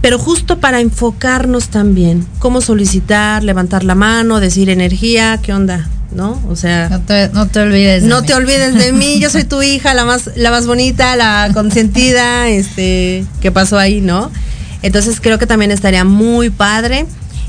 Pero 0.01 0.19
justo 0.19 0.59
para 0.59 0.81
enfocarnos 0.81 1.69
también, 1.71 2.27
cómo 2.39 2.61
solicitar, 2.61 3.43
levantar 3.43 3.83
la 3.85 3.95
mano, 3.95 4.39
decir 4.39 4.71
energía, 4.71 5.41
¿qué 5.43 5.53
onda? 5.53 5.89
¿No? 6.13 6.41
O 6.49 6.57
sea, 6.57 6.89
No 6.89 7.01
te, 7.01 7.29
no 7.31 7.47
te 7.49 7.61
olvides. 7.61 8.03
de 8.03 8.09
no 8.09 8.21
mí. 8.21 8.27
te 8.27 8.35
olvides 8.35 8.75
de 8.75 8.93
mí, 8.93 9.19
yo 9.19 9.29
soy 9.29 9.45
tu 9.45 9.63
hija, 9.63 9.95
la 9.95 10.05
más, 10.05 10.31
la 10.37 10.51
más 10.51 10.67
bonita, 10.67 11.17
la 11.17 11.51
consentida, 11.53 12.49
este, 12.49 13.25
que 13.41 13.51
pasó 13.51 13.77
ahí, 13.79 14.01
¿no? 14.01 14.31
Entonces 14.83 15.21
creo 15.21 15.39
que 15.39 15.47
también 15.47 15.71
estaría 15.73 16.05
muy 16.05 16.51
padre, 16.51 17.07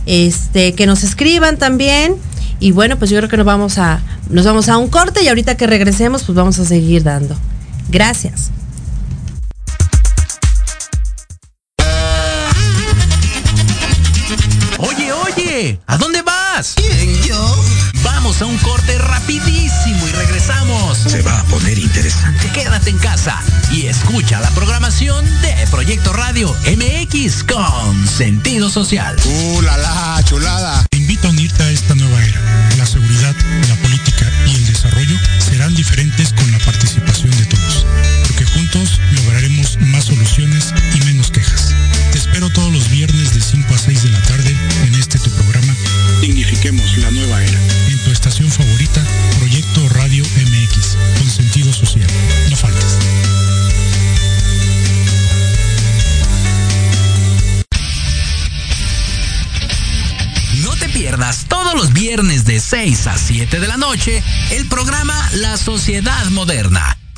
este, 0.08 0.74
que 0.74 0.86
nos 0.88 1.04
escriban 1.04 1.58
también. 1.58 2.16
Y 2.60 2.72
bueno, 2.72 2.98
pues 2.98 3.10
yo 3.10 3.18
creo 3.18 3.30
que 3.30 3.38
nos 3.38 3.46
vamos 3.46 3.78
a, 3.78 4.02
nos 4.30 4.46
vamos 4.46 4.68
a 4.70 4.78
un 4.78 4.90
corte 4.90 5.24
y 5.24 5.28
ahorita 5.28 5.56
que 5.56 5.68
regresemos, 5.68 6.24
pues 6.24 6.36
vamos 6.36 6.60
a 6.60 6.66
seguir 6.66 7.04
dando. 7.04 7.36
Gracias. 7.90 8.52
¿A 15.88 15.98
dónde 15.98 16.22
vas? 16.22 16.76
yo? 17.28 17.66
Vamos 18.04 18.42
a 18.42 18.46
un 18.46 18.58
corte 18.60 18.98
rapidísimo 18.98 20.08
y 20.08 20.12
regresamos. 20.12 20.98
Se 20.98 21.22
va 21.22 21.38
a 21.38 21.44
poner 21.46 21.78
interesante. 21.78 22.50
Quédate 22.54 22.92
en 22.92 22.98
casa 22.98 23.42
y 23.70 23.88
escucha 23.88 24.40
la 24.40 24.50
programación 24.52 25.26
de 25.42 25.68
Proyecto 25.70 26.14
Radio 26.14 26.56
MX 26.66 27.44
con 27.44 28.08
sentido 28.08 28.70
social. 28.70 29.18
¡Uh, 29.26 29.62
la, 29.62 29.78
la, 29.78 30.24
chulada! 30.24 30.86
Te 30.90 30.98
invito 30.98 31.28
a 31.28 31.32
unirte 31.32 31.62
a 31.62 31.72
esta 31.72 31.94
nueva 31.94 32.24
era. 32.24 32.42
La 32.78 32.86
seguridad, 32.86 33.36
la 33.68 33.76
política 33.82 34.32
y 34.48 34.56
el 34.56 34.66
desarrollo 34.66 35.18
serán 35.40 35.76
diferentes 35.76 36.32
con 36.32 36.50
la 36.54 36.60
participación 36.60 37.32
de 37.38 37.46
todos, 37.48 37.86
porque 38.28 38.46
juntos 38.46 39.02
lograremos 39.12 39.78
más 39.82 40.06
soluciones 40.06 40.74
y 40.96 41.04
menos 41.04 41.32
quejas. 41.32 41.74
Te 42.14 42.18
espero 42.18 42.50
todos 42.50 42.72
los 42.72 42.90
viernes 42.90 43.34
de 43.34 43.42
5 43.42 43.76
a 43.76 43.78
6 43.78 44.04
de 44.04 44.10
la 44.10 44.22
tarde 44.24 44.49
Dignifiquemos 46.22 46.98
la 46.98 47.10
nueva 47.12 47.42
era, 47.42 47.60
en 47.88 47.98
tu 48.04 48.12
estación 48.12 48.50
favorita, 48.52 49.02
Proyecto 49.40 49.88
Radio 49.90 50.24
MX, 50.26 50.98
con 51.18 51.30
sentido 51.30 51.72
social. 51.72 52.08
No 52.50 52.58
faltes. 52.58 52.98
No 60.62 60.76
te 60.76 60.90
pierdas 60.90 61.46
todos 61.48 61.74
los 61.74 61.94
viernes 61.94 62.44
de 62.44 62.60
6 62.60 63.08
a 63.08 63.18
7 63.18 63.60
de 63.62 63.68
la 63.68 63.78
noche 63.78 64.22
el 64.52 64.68
programa 64.68 65.16
La 65.36 65.56
Sociedad 65.56 66.26
Moderna, 66.32 66.99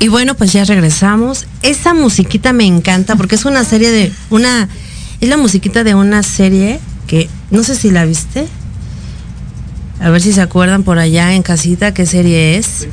Y 0.00 0.08
bueno, 0.08 0.34
pues 0.34 0.52
ya 0.52 0.64
regresamos. 0.64 1.46
Esa 1.62 1.94
musiquita 1.94 2.52
me 2.52 2.64
encanta 2.64 3.16
porque 3.16 3.36
es 3.36 3.44
una 3.44 3.64
serie 3.64 3.90
de 3.90 4.12
una 4.30 4.68
es 5.20 5.28
la 5.28 5.36
musiquita 5.36 5.84
de 5.84 5.94
una 5.94 6.22
serie 6.22 6.80
que 7.06 7.28
no 7.50 7.62
sé 7.62 7.76
si 7.76 7.90
la 7.90 8.06
viste. 8.06 8.48
A 10.00 10.08
ver 10.08 10.22
si 10.22 10.32
se 10.32 10.40
acuerdan 10.40 10.82
por 10.82 10.98
allá 10.98 11.34
en 11.34 11.42
casita 11.42 11.92
qué 11.92 12.06
serie 12.06 12.56
es. 12.56 12.88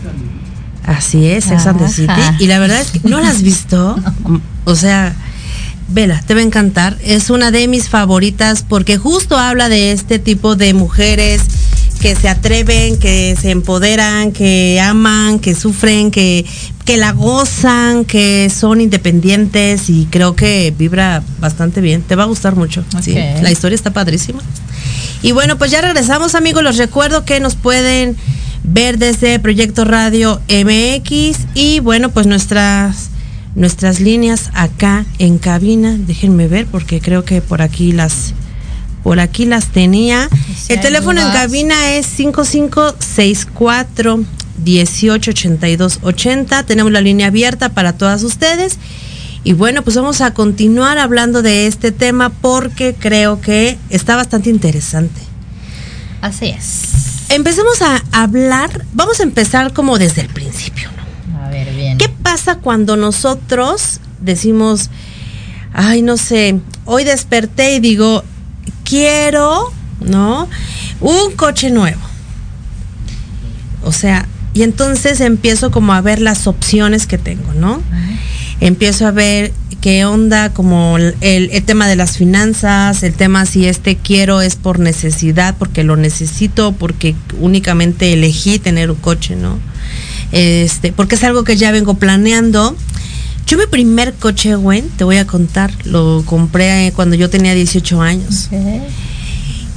Así 0.83 1.27
es, 1.27 1.45
Sex 1.45 1.65
and 1.65 1.79
the 1.79 1.87
City. 1.87 2.21
Y 2.39 2.47
la 2.47 2.59
verdad 2.59 2.81
es 2.81 2.91
que 2.91 2.99
no 3.07 3.19
la 3.21 3.29
has 3.29 3.41
visto. 3.41 3.97
O 4.65 4.75
sea, 4.75 5.15
vela, 5.87 6.21
te 6.21 6.33
va 6.33 6.41
a 6.41 6.43
encantar. 6.43 6.97
Es 7.01 7.29
una 7.29 7.51
de 7.51 7.69
mis 7.69 7.87
favoritas 7.87 8.65
porque 8.67 8.97
justo 8.97 9.37
habla 9.37 9.69
de 9.69 9.93
este 9.93 10.19
tipo 10.19 10.57
de 10.57 10.73
mujeres 10.73 11.41
que 12.07 12.15
se 12.15 12.29
atreven, 12.29 12.97
que 12.99 13.35
se 13.37 13.51
empoderan, 13.51 14.31
que 14.31 14.79
aman, 14.81 15.39
que 15.39 15.53
sufren, 15.53 16.09
que, 16.09 16.45
que 16.85 16.95
la 16.95 17.11
gozan, 17.11 18.05
que 18.05 18.49
son 18.49 18.79
independientes 18.79 19.89
y 19.89 20.07
creo 20.09 20.33
que 20.33 20.73
vibra 20.77 21.21
bastante 21.41 21.81
bien. 21.81 22.01
Te 22.03 22.15
va 22.15 22.23
a 22.23 22.27
gustar 22.27 22.55
mucho. 22.55 22.85
Sí, 23.01 23.11
Ok. 23.11 23.41
la 23.41 23.51
historia 23.51 23.75
está 23.75 23.91
padrísima. 23.91 24.39
Y 25.21 25.33
bueno, 25.33 25.57
pues 25.57 25.69
ya 25.69 25.81
regresamos 25.81 26.33
amigos. 26.33 26.63
Les 26.63 26.77
recuerdo 26.77 27.25
que 27.25 27.41
nos 27.41 27.55
pueden 27.55 28.15
ver 28.63 28.97
desde 28.99 29.37
Proyecto 29.39 29.83
Radio 29.83 30.39
MX 30.47 31.39
y 31.55 31.81
bueno, 31.81 32.07
pues 32.07 32.25
nuestras 32.25 33.09
nuestras 33.55 33.99
líneas 33.99 34.49
acá 34.53 35.05
en 35.19 35.39
cabina. 35.39 35.97
Déjenme 35.99 36.47
ver 36.47 36.67
porque 36.67 37.01
creo 37.01 37.25
que 37.25 37.41
por 37.41 37.61
aquí 37.61 37.91
las 37.91 38.33
por 39.07 39.19
aquí 39.21 39.45
las 39.45 39.67
tenía. 39.67 40.27
Si 40.53 40.73
El 40.73 40.81
teléfono 40.81 41.21
en 41.21 41.31
cabina 41.31 41.93
es 41.93 42.05
5564 42.07 44.25
188280. 44.65 46.63
Tenemos 46.63 46.91
la 46.91 46.99
línea 46.99 47.27
abierta 47.27 47.69
para 47.69 47.93
todas 47.93 48.23
ustedes. 48.23 48.77
Y 49.45 49.53
bueno, 49.53 49.81
pues 49.81 49.95
vamos 49.95 50.19
a 50.19 50.33
continuar 50.33 50.97
hablando 50.97 51.41
de 51.41 51.67
este 51.67 51.93
tema 51.93 52.31
porque 52.31 52.97
creo 52.99 53.39
que 53.39 53.77
está 53.89 54.17
bastante 54.17 54.49
interesante. 54.49 55.21
Así 56.19 56.47
es. 56.47 56.81
Empecemos 57.29 57.81
a 57.81 58.03
hablar, 58.11 58.83
vamos 58.91 59.21
a 59.21 59.23
empezar 59.23 59.71
como 59.71 59.97
desde 59.97 60.19
el 60.19 60.27
principio. 60.27 60.89
¿no? 61.31 61.45
A 61.45 61.49
ver, 61.49 61.73
bien. 61.73 61.97
¿Qué 61.97 62.09
pasa 62.09 62.57
cuando 62.57 62.97
nosotros 62.97 64.01
decimos, 64.19 64.89
ay, 65.71 66.01
no 66.01 66.17
sé, 66.17 66.59
hoy 66.83 67.05
desperté 67.05 67.75
y 67.75 67.79
digo, 67.79 68.25
quiero, 68.87 69.71
¿no? 69.99 70.47
Un 71.01 71.31
coche 71.35 71.69
nuevo. 71.69 72.01
O 73.83 73.91
sea, 73.91 74.27
y 74.53 74.63
entonces 74.63 75.21
empiezo 75.21 75.71
como 75.71 75.93
a 75.93 76.01
ver 76.01 76.19
las 76.19 76.47
opciones 76.47 77.05
que 77.05 77.17
tengo, 77.17 77.53
¿no? 77.53 77.81
Empiezo 78.59 79.05
a 79.05 79.11
ver 79.11 79.53
qué 79.81 80.05
onda 80.05 80.51
como 80.51 80.97
el, 80.97 81.63
tema 81.65 81.87
de 81.87 81.95
las 81.95 82.17
finanzas, 82.17 83.03
el 83.03 83.13
tema 83.13 83.45
si 83.45 83.67
este 83.67 83.97
quiero 83.97 84.41
es 84.41 84.55
por 84.55 84.79
necesidad, 84.79 85.55
porque 85.59 85.83
lo 85.83 85.95
necesito, 85.95 86.71
porque 86.71 87.13
únicamente 87.39 88.13
elegí 88.13 88.57
tener 88.57 88.89
un 88.89 88.97
coche, 88.97 89.35
¿no? 89.35 89.59
Este, 90.31 90.91
porque 90.91 91.15
es 91.15 91.23
algo 91.23 91.43
que 91.43 91.55
ya 91.55 91.71
vengo 91.71 91.93
planeando. 91.93 92.75
Yo 93.47 93.57
mi 93.57 93.65
primer 93.65 94.13
coche, 94.13 94.55
güey, 94.55 94.81
te 94.81 95.05
voy 95.05 95.17
a 95.17 95.25
contar, 95.25 95.71
lo 95.85 96.21
compré 96.25 96.91
cuando 96.95 97.15
yo 97.15 97.29
tenía 97.29 97.53
18 97.53 98.01
años. 98.01 98.49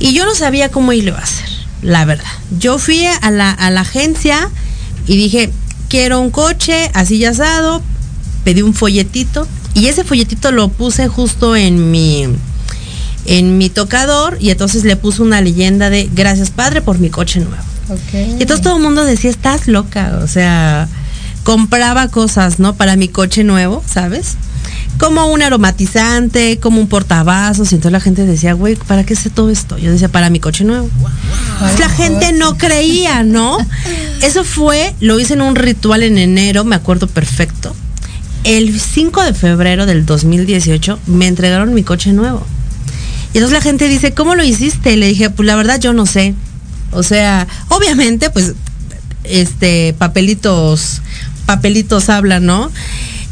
Y 0.00 0.12
yo 0.12 0.24
no 0.24 0.34
sabía 0.34 0.70
cómo 0.70 0.92
iba 0.92 1.16
a 1.16 1.22
hacer, 1.22 1.48
la 1.82 2.04
verdad. 2.04 2.24
Yo 2.58 2.78
fui 2.78 3.06
a 3.06 3.30
la, 3.30 3.50
a 3.52 3.70
la 3.70 3.82
agencia 3.82 4.50
y 5.06 5.16
dije, 5.16 5.50
quiero 5.88 6.20
un 6.20 6.30
coche 6.30 6.90
así 6.94 7.18
ya 7.18 7.30
asado, 7.30 7.80
pedí 8.44 8.62
un 8.62 8.74
folletito 8.74 9.46
y 9.74 9.86
ese 9.86 10.02
folletito 10.02 10.50
lo 10.50 10.68
puse 10.68 11.06
justo 11.08 11.54
en 11.54 11.90
mi 11.90 12.26
en 13.26 13.58
mi 13.58 13.68
tocador 13.68 14.36
y 14.40 14.50
entonces 14.50 14.82
le 14.84 14.96
puse 14.96 15.22
una 15.22 15.40
leyenda 15.40 15.90
de 15.90 16.08
gracias 16.12 16.50
padre 16.50 16.80
por 16.82 16.98
mi 16.98 17.10
coche 17.10 17.40
nuevo. 17.40 17.62
Y 18.38 18.42
entonces 18.42 18.62
todo 18.62 18.76
el 18.76 18.82
mundo 18.82 19.04
decía, 19.04 19.30
estás 19.30 19.68
loca, 19.68 20.20
o 20.22 20.26
sea, 20.26 20.88
compraba 21.44 22.08
cosas, 22.08 22.58
¿no? 22.58 22.74
Para 22.74 22.96
mi 22.96 23.08
coche 23.08 23.44
nuevo, 23.44 23.82
¿sabes? 23.86 24.36
Como 24.98 25.26
un 25.26 25.42
aromatizante, 25.42 26.58
como 26.58 26.80
un 26.80 26.88
portavasos, 26.88 27.72
y 27.72 27.76
entonces 27.76 27.92
la 27.92 28.00
gente 28.00 28.26
decía, 28.26 28.52
güey, 28.52 28.76
¿para 28.76 29.04
qué 29.04 29.16
sé 29.16 29.30
todo 29.30 29.50
esto? 29.50 29.78
Yo 29.78 29.90
decía, 29.90 30.08
para 30.08 30.30
mi 30.30 30.40
coche 30.40 30.64
nuevo. 30.64 30.88
La 31.78 31.88
gente 31.88 32.32
no 32.32 32.58
creía, 32.58 33.22
¿no? 33.22 33.58
Eso 34.22 34.44
fue, 34.44 34.94
lo 35.00 35.18
hice 35.18 35.34
en 35.34 35.42
un 35.42 35.56
ritual 35.56 36.02
en 36.02 36.18
enero, 36.18 36.64
me 36.64 36.76
acuerdo 36.76 37.06
perfecto. 37.06 37.74
El 38.44 38.78
5 38.78 39.22
de 39.22 39.34
febrero 39.34 39.86
del 39.86 40.06
2018 40.06 40.98
me 41.06 41.26
entregaron 41.26 41.74
mi 41.74 41.82
coche 41.82 42.12
nuevo. 42.12 42.46
Y 43.32 43.38
entonces 43.38 43.58
la 43.58 43.62
gente 43.62 43.88
dice, 43.88 44.12
¿cómo 44.12 44.34
lo 44.34 44.42
hiciste? 44.42 44.92
Y 44.92 44.96
le 44.96 45.06
dije, 45.06 45.30
pues 45.30 45.46
la 45.46 45.56
verdad 45.56 45.78
yo 45.78 45.92
no 45.92 46.06
sé. 46.06 46.34
O 46.92 47.02
sea, 47.02 47.46
obviamente, 47.68 48.30
pues, 48.30 48.54
este, 49.24 49.94
papelitos, 49.98 51.02
papelitos 51.50 52.08
hablan, 52.10 52.46
¿no? 52.46 52.70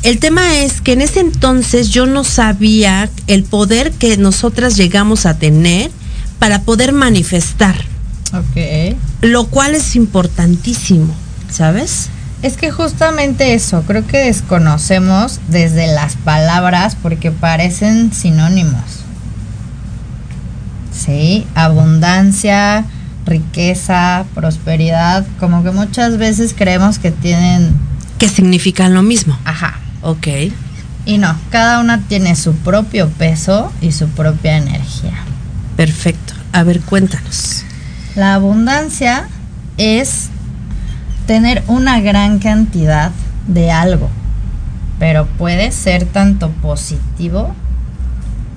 El 0.02 0.18
tema 0.18 0.58
es 0.58 0.80
que 0.80 0.94
en 0.94 1.02
ese 1.02 1.20
entonces 1.20 1.90
yo 1.90 2.04
no 2.04 2.24
sabía 2.24 3.08
el 3.28 3.44
poder 3.44 3.92
que 3.92 4.16
nosotras 4.16 4.76
llegamos 4.76 5.24
a 5.24 5.38
tener 5.38 5.92
para 6.40 6.62
poder 6.62 6.92
manifestar, 6.92 7.76
Ok. 8.32 8.96
lo 9.20 9.46
cual 9.46 9.76
es 9.76 9.94
importantísimo, 9.94 11.14
¿sabes? 11.48 12.08
Es 12.42 12.56
que 12.56 12.72
justamente 12.72 13.54
eso, 13.54 13.84
creo 13.86 14.04
que 14.04 14.18
desconocemos 14.18 15.38
desde 15.46 15.86
las 15.86 16.16
palabras 16.16 16.96
porque 17.00 17.30
parecen 17.30 18.12
sinónimos. 18.12 18.82
Sí, 20.92 21.46
abundancia, 21.54 22.84
riqueza, 23.26 24.24
prosperidad, 24.34 25.24
como 25.38 25.62
que 25.62 25.70
muchas 25.70 26.18
veces 26.18 26.52
creemos 26.58 26.98
que 26.98 27.12
tienen... 27.12 27.86
Que 28.18 28.28
significan 28.28 28.94
lo 28.94 29.02
mismo. 29.02 29.38
Ajá. 29.44 29.78
Ok. 30.02 30.26
Y 31.06 31.18
no, 31.18 31.34
cada 31.50 31.80
una 31.80 32.00
tiene 32.02 32.36
su 32.36 32.54
propio 32.54 33.08
peso 33.08 33.72
y 33.80 33.92
su 33.92 34.08
propia 34.08 34.58
energía. 34.58 35.14
Perfecto. 35.76 36.34
A 36.52 36.64
ver, 36.64 36.80
cuéntanos. 36.80 37.64
La 38.14 38.34
abundancia 38.34 39.28
es 39.76 40.28
tener 41.26 41.62
una 41.66 42.00
gran 42.00 42.38
cantidad 42.40 43.12
de 43.46 43.70
algo, 43.70 44.10
pero 44.98 45.26
puede 45.26 45.72
ser 45.72 46.04
tanto 46.04 46.50
positivo 46.50 47.54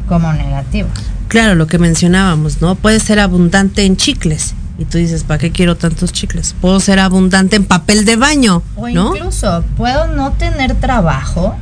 como 0.07 0.33
negativo. 0.33 0.89
Claro, 1.27 1.55
lo 1.55 1.67
que 1.67 1.77
mencionábamos, 1.77 2.61
¿no? 2.61 2.75
Puede 2.75 2.99
ser 2.99 3.19
abundante 3.19 3.85
en 3.85 3.95
chicles. 3.95 4.55
Y 4.81 4.85
tú 4.85 4.97
dices, 4.97 5.23
¿para 5.23 5.37
qué 5.37 5.51
quiero 5.51 5.77
tantos 5.77 6.11
chicles? 6.11 6.55
Puedo 6.59 6.79
ser 6.79 6.97
abundante 6.97 7.55
en 7.55 7.65
papel 7.65 8.03
de 8.03 8.15
baño. 8.15 8.63
O 8.75 8.89
¿no? 8.89 9.15
incluso 9.15 9.63
puedo 9.77 10.07
no 10.07 10.31
tener 10.31 10.73
trabajo 10.73 11.55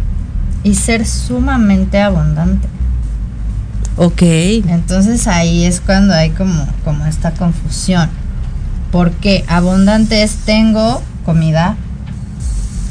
y 0.64 0.76
ser 0.76 1.06
sumamente 1.06 2.02
abundante. 2.02 2.66
Ok. 3.98 4.22
Entonces 4.22 5.28
ahí 5.28 5.66
es 5.66 5.82
cuando 5.82 6.14
hay 6.14 6.30
como, 6.30 6.66
como 6.86 7.06
esta 7.08 7.32
confusión. 7.32 8.10
Porque 8.90 9.44
abundante 9.50 10.24
es 10.24 10.36
tengo 10.46 11.02
comida, 11.26 11.76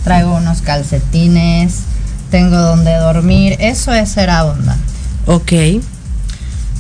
traigo 0.05 0.37
unos 0.37 0.61
calcetines, 0.61 1.85
tengo 2.31 2.59
donde 2.59 2.95
dormir, 2.97 3.57
eso 3.61 3.95
es 3.95 4.11
ser 4.11 4.29
abundante. 4.29 4.85
Ok. 5.25 5.53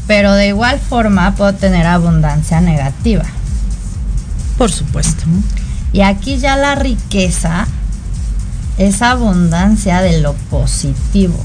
Pero 0.07 0.35
de 0.35 0.49
igual 0.49 0.79
forma 0.79 1.35
puedo 1.35 1.55
tener 1.55 1.87
abundancia 1.87 2.61
negativa. 2.61 3.25
Por 4.59 4.71
supuesto. 4.71 5.25
Y 5.93 6.03
aquí 6.03 6.37
ya 6.37 6.57
la 6.57 6.75
riqueza 6.75 7.67
es 8.77 9.01
abundancia 9.01 10.03
de 10.03 10.21
lo 10.21 10.35
positivo. 10.35 11.39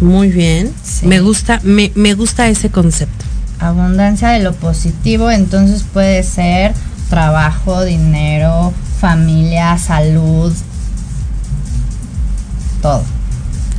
Muy 0.00 0.30
bien. 0.30 0.74
Sí. 0.82 1.06
Me 1.06 1.20
gusta, 1.20 1.60
me, 1.62 1.92
me 1.94 2.14
gusta 2.14 2.48
ese 2.48 2.70
concepto. 2.70 3.24
Abundancia 3.60 4.30
de 4.30 4.40
lo 4.40 4.52
positivo, 4.52 5.30
entonces 5.30 5.84
puede 5.84 6.24
ser 6.24 6.74
trabajo, 7.08 7.84
dinero, 7.84 8.72
familia, 9.00 9.78
salud, 9.78 10.52
todo. 12.80 13.04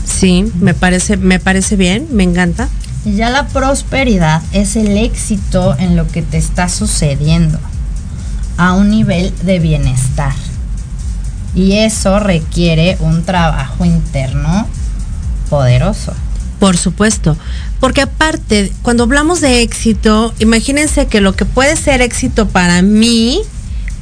Sí, 0.05 0.51
me 0.59 0.73
parece, 0.73 1.17
me 1.17 1.39
parece 1.39 1.75
bien, 1.75 2.07
me 2.11 2.23
encanta. 2.23 2.69
Y 3.05 3.15
ya 3.15 3.29
la 3.29 3.47
prosperidad 3.47 4.41
es 4.53 4.75
el 4.75 4.97
éxito 4.97 5.75
en 5.77 5.95
lo 5.95 6.07
que 6.07 6.21
te 6.21 6.37
está 6.37 6.69
sucediendo 6.69 7.59
a 8.57 8.73
un 8.73 8.89
nivel 8.89 9.33
de 9.43 9.59
bienestar. 9.59 10.33
Y 11.55 11.73
eso 11.73 12.19
requiere 12.19 12.97
un 12.99 13.23
trabajo 13.23 13.85
interno 13.85 14.67
poderoso. 15.49 16.13
Por 16.59 16.77
supuesto. 16.77 17.37
Porque 17.79 18.01
aparte, 18.01 18.71
cuando 18.81 19.03
hablamos 19.03 19.41
de 19.41 19.61
éxito, 19.61 20.33
imagínense 20.39 21.07
que 21.07 21.19
lo 21.19 21.35
que 21.35 21.45
puede 21.45 21.75
ser 21.75 22.01
éxito 22.01 22.47
para 22.47 22.81
mí 22.81 23.41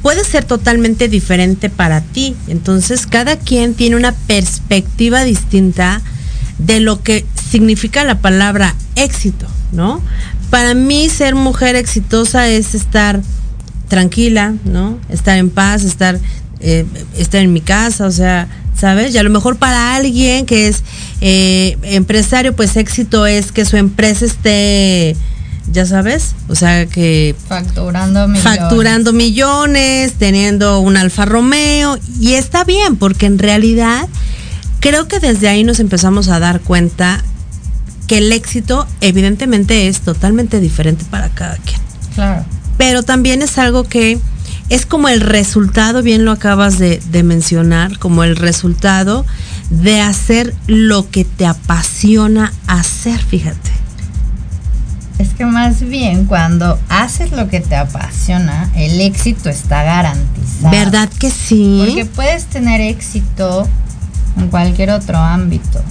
puede 0.00 0.24
ser 0.24 0.44
totalmente 0.44 1.08
diferente 1.08 1.70
para 1.70 2.00
ti. 2.00 2.36
Entonces, 2.46 3.06
cada 3.06 3.36
quien 3.36 3.74
tiene 3.74 3.96
una 3.96 4.12
perspectiva 4.12 5.24
distinta 5.24 6.00
de 6.58 6.80
lo 6.80 7.02
que 7.02 7.26
significa 7.50 8.04
la 8.04 8.20
palabra 8.20 8.74
éxito, 8.96 9.46
¿no? 9.72 10.00
Para 10.50 10.74
mí 10.74 11.08
ser 11.08 11.34
mujer 11.34 11.76
exitosa 11.76 12.48
es 12.48 12.74
estar 12.74 13.20
tranquila, 13.88 14.54
¿no? 14.64 14.98
Estar 15.08 15.38
en 15.38 15.50
paz, 15.50 15.84
estar, 15.84 16.18
eh, 16.60 16.86
estar 17.16 17.42
en 17.42 17.52
mi 17.52 17.60
casa, 17.60 18.06
o 18.06 18.10
sea, 18.10 18.48
¿sabes? 18.78 19.14
Y 19.14 19.18
a 19.18 19.22
lo 19.22 19.30
mejor 19.30 19.56
para 19.56 19.94
alguien 19.94 20.46
que 20.46 20.68
es 20.68 20.82
eh, 21.20 21.76
empresario, 21.82 22.54
pues 22.54 22.76
éxito 22.76 23.26
es 23.26 23.52
que 23.52 23.64
su 23.64 23.76
empresa 23.76 24.24
esté, 24.24 25.16
ya 25.70 25.86
sabes, 25.86 26.34
o 26.48 26.54
sea, 26.54 26.86
que 26.86 27.34
facturando 27.48 28.26
millones. 28.28 28.42
facturando 28.42 29.12
millones, 29.12 30.14
teniendo 30.14 30.80
un 30.80 30.96
Alfa 30.96 31.24
Romeo, 31.24 31.98
y 32.18 32.34
está 32.34 32.64
bien, 32.64 32.96
porque 32.96 33.26
en 33.26 33.38
realidad 33.38 34.08
creo 34.80 35.06
que 35.06 35.20
desde 35.20 35.48
ahí 35.48 35.64
nos 35.64 35.80
empezamos 35.80 36.28
a 36.28 36.38
dar 36.38 36.60
cuenta 36.60 37.22
que 38.12 38.18
el 38.18 38.30
éxito 38.30 38.86
evidentemente 39.00 39.88
es 39.88 40.02
totalmente 40.02 40.60
diferente 40.60 41.02
para 41.08 41.30
cada 41.30 41.56
quien. 41.56 41.80
Claro. 42.14 42.44
Pero 42.76 43.02
también 43.02 43.40
es 43.40 43.56
algo 43.56 43.84
que 43.84 44.18
es 44.68 44.84
como 44.84 45.08
el 45.08 45.22
resultado, 45.22 46.02
bien 46.02 46.26
lo 46.26 46.30
acabas 46.30 46.78
de, 46.78 47.00
de, 47.10 47.22
mencionar, 47.22 47.98
como 47.98 48.22
el 48.22 48.36
resultado 48.36 49.24
de 49.70 50.02
hacer 50.02 50.54
lo 50.66 51.08
que 51.08 51.24
te 51.24 51.46
apasiona 51.46 52.52
hacer, 52.66 53.18
fíjate. 53.18 53.70
Es 55.18 55.30
que 55.30 55.46
más 55.46 55.80
bien 55.80 56.26
cuando 56.26 56.78
haces 56.90 57.32
lo 57.32 57.48
que 57.48 57.60
te 57.60 57.76
apasiona, 57.76 58.70
el 58.76 59.00
éxito 59.00 59.48
está 59.48 59.84
garantizado. 59.84 60.70
¿Verdad 60.70 61.08
que 61.18 61.30
sí? 61.30 61.82
Porque 61.86 62.04
puedes 62.04 62.44
tener 62.44 62.82
éxito 62.82 63.66
en 64.36 64.48
cualquier 64.48 64.90
otro 64.90 65.16
ámbito, 65.16 65.82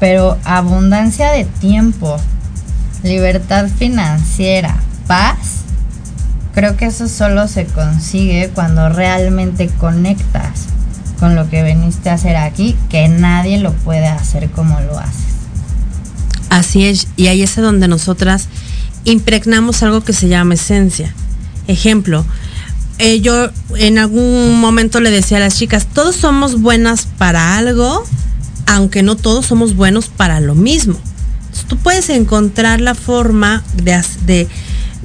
pero 0.00 0.38
abundancia 0.44 1.30
de 1.30 1.44
tiempo, 1.44 2.16
libertad 3.02 3.68
financiera, 3.68 4.76
paz, 5.06 5.62
creo 6.54 6.76
que 6.76 6.86
eso 6.86 7.08
solo 7.08 7.48
se 7.48 7.66
consigue 7.66 8.50
cuando 8.54 8.88
realmente 8.88 9.68
conectas 9.68 10.66
con 11.18 11.34
lo 11.34 11.48
que 11.48 11.62
veniste 11.62 12.10
a 12.10 12.14
hacer 12.14 12.36
aquí, 12.36 12.76
que 12.88 13.08
nadie 13.08 13.58
lo 13.58 13.72
puede 13.72 14.06
hacer 14.06 14.50
como 14.50 14.80
lo 14.80 14.98
haces. 14.98 15.24
Así 16.50 16.86
es, 16.86 17.08
y 17.16 17.26
ahí 17.26 17.42
es 17.42 17.56
donde 17.56 17.88
nosotras 17.88 18.48
impregnamos 19.04 19.82
algo 19.82 20.02
que 20.02 20.12
se 20.12 20.28
llama 20.28 20.54
esencia. 20.54 21.12
Ejemplo, 21.68 22.24
eh, 22.98 23.20
yo 23.20 23.50
en 23.76 23.98
algún 23.98 24.58
momento 24.60 25.00
le 25.00 25.10
decía 25.10 25.38
a 25.38 25.40
las 25.40 25.56
chicas, 25.56 25.86
todos 25.86 26.16
somos 26.16 26.60
buenas 26.60 27.06
para 27.18 27.56
algo, 27.58 28.04
aunque 28.66 29.02
no 29.02 29.16
todos 29.16 29.46
somos 29.46 29.74
buenos 29.74 30.08
para 30.08 30.40
lo 30.40 30.54
mismo. 30.54 30.98
Entonces, 31.38 31.66
tú 31.66 31.76
puedes 31.76 32.10
encontrar 32.10 32.80
la 32.80 32.94
forma 32.94 33.62
de, 33.82 34.02
de, 34.26 34.48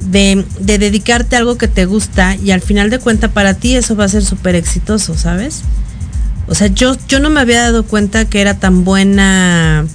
de, 0.02 0.46
de, 0.60 0.78
dedicarte 0.78 1.36
a 1.36 1.40
algo 1.40 1.58
que 1.58 1.68
te 1.68 1.86
gusta 1.86 2.36
y 2.36 2.52
al 2.52 2.62
final 2.62 2.90
de 2.90 3.00
cuenta 3.00 3.30
para 3.30 3.54
ti 3.54 3.76
eso 3.76 3.96
va 3.96 4.06
a 4.06 4.10
ser 4.10 4.26
súper 4.26 4.56
exitoso, 4.56 5.18
¿sabes? 5.18 5.62
O 6.48 6.56
sea, 6.56 6.68
yo, 6.68 6.98
yo 7.08 7.20
no 7.20 7.30
me 7.30 7.40
había 7.40 7.62
dado 7.62 7.84
cuenta 7.84 8.26
que 8.26 8.42
era 8.42 8.60
tan 8.60 8.84
buena 8.84 9.86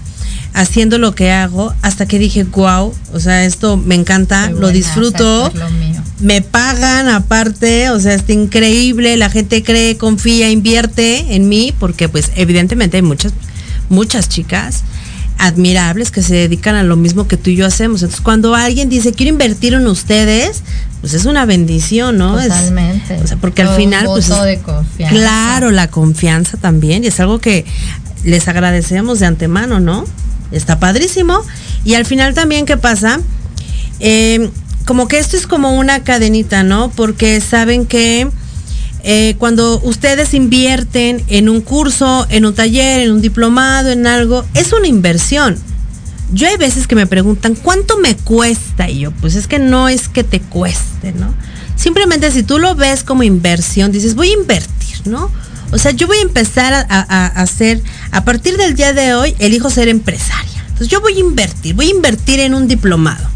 haciendo 0.56 0.96
lo 0.96 1.14
que 1.14 1.30
hago 1.30 1.74
hasta 1.82 2.06
que 2.06 2.18
dije, 2.18 2.44
wow, 2.44 2.94
o 3.12 3.20
sea, 3.20 3.44
esto 3.44 3.76
me 3.76 3.94
encanta, 3.94 4.50
lo 4.50 4.68
disfruto, 4.68 5.52
lo 5.54 5.66
me 6.20 6.40
pagan 6.40 7.08
aparte, 7.08 7.90
o 7.90 8.00
sea, 8.00 8.14
está 8.14 8.32
increíble, 8.32 9.18
la 9.18 9.28
gente 9.28 9.62
cree, 9.62 9.98
confía, 9.98 10.48
invierte 10.48 11.34
en 11.34 11.50
mí, 11.50 11.74
porque 11.78 12.08
pues 12.08 12.32
evidentemente 12.36 12.96
hay 12.96 13.02
muchas, 13.02 13.34
muchas 13.88 14.28
chicas 14.28 14.82
admirables 15.38 16.10
que 16.10 16.22
se 16.22 16.34
dedican 16.34 16.76
a 16.76 16.82
lo 16.82 16.96
mismo 16.96 17.28
que 17.28 17.36
tú 17.36 17.50
y 17.50 17.56
yo 17.56 17.66
hacemos. 17.66 18.02
Entonces, 18.02 18.22
cuando 18.22 18.54
alguien 18.54 18.88
dice, 18.88 19.12
quiero 19.12 19.30
invertir 19.30 19.74
en 19.74 19.86
ustedes, 19.86 20.62
pues 21.00 21.14
es 21.14 21.26
una 21.26 21.44
bendición, 21.44 22.18
¿no? 22.18 22.40
Totalmente. 22.40 23.16
Es, 23.16 23.22
o 23.22 23.26
sea, 23.26 23.36
porque 23.36 23.62
Todo 23.62 23.72
al 23.72 23.78
final, 23.78 24.06
un 24.06 24.14
pues. 24.14 24.28
De 24.28 24.58
confianza. 24.60 25.14
Claro, 25.14 25.70
la 25.70 25.88
confianza 25.88 26.56
también, 26.56 27.04
y 27.04 27.08
es 27.08 27.20
algo 27.20 27.38
que 27.38 27.64
les 28.24 28.48
agradecemos 28.48 29.20
de 29.20 29.26
antemano, 29.26 29.78
¿no? 29.78 30.04
Está 30.52 30.78
padrísimo. 30.78 31.40
Y 31.84 31.94
al 31.94 32.06
final 32.06 32.34
también, 32.34 32.66
¿qué 32.66 32.76
pasa? 32.76 33.20
Eh, 34.00 34.50
como 34.84 35.08
que 35.08 35.18
esto 35.18 35.36
es 35.36 35.46
como 35.46 35.76
una 35.76 36.02
cadenita, 36.02 36.62
¿no? 36.62 36.90
Porque 36.90 37.40
saben 37.40 37.86
que 37.86 38.28
eh, 39.08 39.36
cuando 39.38 39.80
ustedes 39.84 40.34
invierten 40.34 41.22
en 41.28 41.48
un 41.48 41.60
curso, 41.60 42.26
en 42.28 42.44
un 42.44 42.52
taller, 42.56 43.02
en 43.02 43.12
un 43.12 43.22
diplomado, 43.22 43.90
en 43.90 44.04
algo, 44.04 44.44
es 44.54 44.72
una 44.72 44.88
inversión. 44.88 45.56
Yo 46.32 46.48
hay 46.48 46.56
veces 46.56 46.88
que 46.88 46.96
me 46.96 47.06
preguntan, 47.06 47.54
¿cuánto 47.54 47.98
me 47.98 48.16
cuesta? 48.16 48.90
Y 48.90 48.98
yo, 48.98 49.12
pues 49.12 49.36
es 49.36 49.46
que 49.46 49.60
no 49.60 49.88
es 49.88 50.08
que 50.08 50.24
te 50.24 50.40
cueste, 50.40 51.12
¿no? 51.12 51.32
Simplemente 51.76 52.32
si 52.32 52.42
tú 52.42 52.58
lo 52.58 52.74
ves 52.74 53.04
como 53.04 53.22
inversión, 53.22 53.92
dices, 53.92 54.16
voy 54.16 54.30
a 54.30 54.40
invertir, 54.40 55.06
¿no? 55.06 55.30
O 55.70 55.78
sea, 55.78 55.92
yo 55.92 56.08
voy 56.08 56.18
a 56.18 56.22
empezar 56.22 56.72
a, 56.72 56.80
a, 56.80 57.02
a, 57.02 57.26
hacer, 57.42 57.80
a 58.10 58.24
partir 58.24 58.56
del 58.56 58.74
día 58.74 58.92
de 58.92 59.14
hoy, 59.14 59.36
elijo 59.38 59.70
ser 59.70 59.86
empresaria. 59.86 60.64
Entonces 60.66 60.88
yo 60.88 61.00
voy 61.00 61.14
a 61.14 61.20
invertir, 61.20 61.76
voy 61.76 61.86
a 61.86 61.90
invertir 61.90 62.40
en 62.40 62.54
un 62.54 62.66
diplomado, 62.66 63.28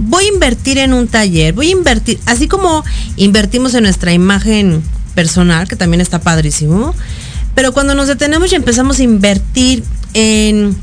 voy 0.00 0.24
a 0.24 0.32
invertir 0.32 0.78
en 0.78 0.92
un 0.92 1.06
taller, 1.06 1.52
voy 1.52 1.68
a 1.68 1.72
invertir, 1.72 2.18
así 2.26 2.48
como 2.48 2.84
invertimos 3.14 3.72
en 3.74 3.84
nuestra 3.84 4.12
imagen 4.12 4.82
personal, 5.14 5.68
que 5.68 5.76
también 5.76 6.00
está 6.00 6.20
padrísimo, 6.20 6.94
pero 7.54 7.72
cuando 7.72 7.94
nos 7.94 8.08
detenemos 8.08 8.52
y 8.52 8.56
empezamos 8.56 8.98
a 8.98 9.02
invertir 9.02 9.84
en, 10.14 10.76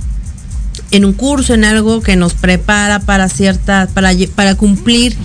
en 0.91 1.05
un 1.05 1.13
curso, 1.13 1.53
en 1.53 1.65
algo 1.65 2.01
que 2.01 2.15
nos 2.15 2.33
prepara 2.33 2.99
para 2.99 3.29
cierta, 3.29 3.87
para, 3.93 4.11
para 4.35 4.55
cumplir 4.55 5.15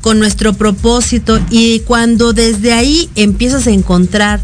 con 0.00 0.18
nuestro 0.18 0.52
propósito 0.52 1.40
y 1.50 1.80
cuando 1.80 2.32
desde 2.32 2.72
ahí 2.72 3.10
empiezas 3.16 3.66
a 3.66 3.70
encontrar 3.70 4.40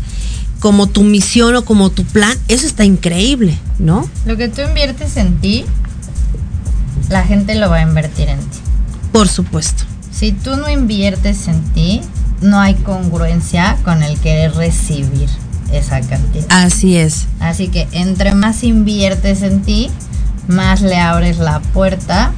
como 0.59 0.88
tu 0.88 1.03
misión 1.03 1.57
o 1.57 1.64
como 1.64 1.90
tu 1.90 2.05
plan, 2.05 2.37
eso 2.48 2.66
está 2.66 2.85
increíble, 2.85 3.59
¿no? 3.79 4.09
Lo 4.27 4.37
que 4.37 4.48
tú 4.48 4.61
inviertes 4.62 5.16
en 5.16 5.38
ti, 5.40 5.64
la 7.09 7.25
gente 7.25 7.55
lo 7.57 7.68
va 7.68 7.79
a 7.79 7.83
invertir 7.83 8.29
en 8.29 8.38
ti. 8.38 8.59
Por 9.12 9.29
supuesto. 9.29 9.85
Si 10.12 10.33
tú 10.33 10.57
no 10.57 10.68
inviertes 10.68 11.48
en 11.48 11.62
ti, 11.75 12.01
no 12.42 12.61
hay 12.61 12.74
congruencia 12.74 13.76
con 13.85 14.02
el 14.02 14.18
querer 14.18 14.55
recibir 14.55 15.28
esa 15.72 16.00
cantidad. 16.00 16.46
Así 16.50 16.96
es. 16.96 17.26
Así 17.40 17.68
que 17.68 17.88
entre 17.92 18.35
más 18.35 18.62
inviertes 18.62 19.42
en 19.42 19.62
ti, 19.62 19.90
más 20.48 20.83
le 20.83 20.96
abres 20.98 21.38
la 21.38 21.61
puerta 21.61 22.33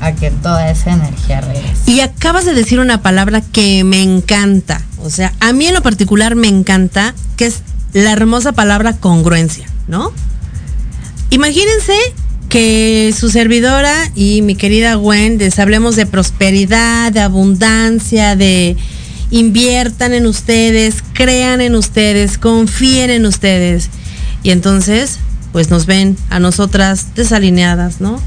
a 0.00 0.12
que 0.12 0.30
toda 0.30 0.70
esa 0.70 0.92
energía 0.92 1.40
regrese. 1.40 1.90
Y 1.90 2.00
acabas 2.00 2.44
de 2.44 2.54
decir 2.54 2.80
una 2.80 3.00
palabra 3.02 3.40
que 3.40 3.82
me 3.84 4.02
encanta. 4.02 4.82
O 5.02 5.10
sea, 5.10 5.32
a 5.40 5.52
mí 5.52 5.66
en 5.66 5.74
lo 5.74 5.82
particular 5.82 6.34
me 6.34 6.48
encanta, 6.48 7.14
que 7.36 7.46
es 7.46 7.62
la 7.92 8.12
hermosa 8.12 8.52
palabra 8.52 8.94
congruencia, 8.94 9.66
¿no? 9.88 10.12
Imagínense 11.30 11.94
que 12.48 13.14
su 13.18 13.30
servidora 13.30 13.92
y 14.14 14.42
mi 14.42 14.54
querida 14.54 14.94
Gwen 14.94 15.38
les 15.38 15.58
hablemos 15.58 15.96
de 15.96 16.06
prosperidad, 16.06 17.12
de 17.12 17.20
abundancia, 17.20 18.36
de 18.36 18.76
inviertan 19.30 20.12
en 20.12 20.26
ustedes, 20.26 20.96
crean 21.12 21.60
en 21.60 21.74
ustedes, 21.74 22.38
confíen 22.38 23.10
en 23.10 23.26
ustedes. 23.26 23.90
Y 24.42 24.50
entonces, 24.50 25.18
pues 25.52 25.70
nos 25.70 25.86
ven 25.86 26.16
a 26.30 26.38
nosotras 26.38 27.14
desalineadas, 27.14 28.00
¿no? 28.00 28.20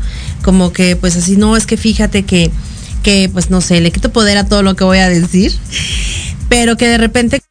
Como 0.44 0.74
que, 0.74 0.96
pues 0.96 1.16
así, 1.16 1.38
no, 1.38 1.56
es 1.56 1.66
que 1.66 1.78
fíjate 1.78 2.24
que, 2.24 2.52
que, 3.04 3.30
pues 3.32 3.50
no 3.50 3.62
sé, 3.62 3.82
le 3.82 3.92
quito 3.92 4.12
poder 4.12 4.38
a 4.38 4.46
todo 4.46 4.64
lo 4.64 4.76
que 4.76 4.84
voy 4.84 4.98
a 4.98 5.10
decir, 5.10 5.54
pero 6.50 6.76
que 6.76 6.88
de 6.88 6.98
repente, 6.98 7.42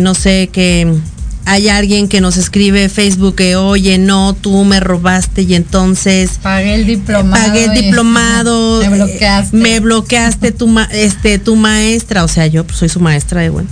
no 0.00 0.14
sé, 0.14 0.48
que 0.52 0.96
hay 1.44 1.68
alguien 1.68 2.08
que 2.08 2.20
nos 2.20 2.36
escribe 2.36 2.88
Facebook 2.88 3.36
que, 3.36 3.56
oye, 3.56 3.98
no, 3.98 4.34
tú 4.34 4.64
me 4.64 4.80
robaste 4.80 5.42
y 5.42 5.54
entonces... 5.54 6.38
Pagué 6.42 6.74
el 6.74 6.86
diplomado. 6.86 7.46
Pagué 7.46 7.64
el 7.64 7.72
diplomado. 7.72 8.80
me 8.80 8.88
bloqueaste. 8.88 9.56
Me 9.56 9.80
bloqueaste 9.80 10.52
tu, 10.52 10.68
ma, 10.68 10.88
este, 10.92 11.38
tu 11.38 11.56
maestra, 11.56 12.24
o 12.24 12.28
sea, 12.28 12.46
yo 12.46 12.64
pues, 12.64 12.78
soy 12.78 12.88
su 12.88 13.00
maestra 13.00 13.40
de 13.40 13.50
bueno. 13.50 13.68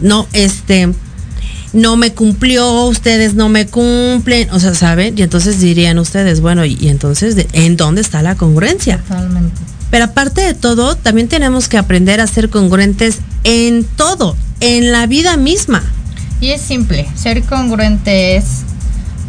No, 0.00 0.26
este, 0.32 0.90
no 1.72 1.96
me 1.96 2.12
cumplió, 2.12 2.86
ustedes 2.86 3.34
no 3.34 3.48
me 3.48 3.66
cumplen, 3.66 4.48
o 4.50 4.60
sea, 4.60 4.74
¿saben? 4.74 5.18
Y 5.18 5.22
entonces 5.22 5.60
dirían 5.60 5.98
ustedes, 5.98 6.40
bueno, 6.40 6.64
y, 6.64 6.78
y 6.80 6.88
entonces, 6.88 7.36
¿en 7.52 7.76
dónde 7.76 8.00
está 8.00 8.22
la 8.22 8.34
congruencia? 8.34 8.98
Totalmente. 8.98 9.60
Pero 9.90 10.06
aparte 10.06 10.40
de 10.40 10.54
todo, 10.54 10.96
también 10.96 11.28
tenemos 11.28 11.68
que 11.68 11.78
aprender 11.78 12.20
a 12.20 12.26
ser 12.26 12.48
congruentes 12.50 13.18
en 13.44 13.84
todo, 13.84 14.36
en 14.60 14.90
la 14.90 15.06
vida 15.06 15.36
misma. 15.36 15.84
Y 16.44 16.50
es 16.50 16.60
simple, 16.60 17.08
ser 17.14 17.42
congruente 17.44 18.36
es 18.36 18.64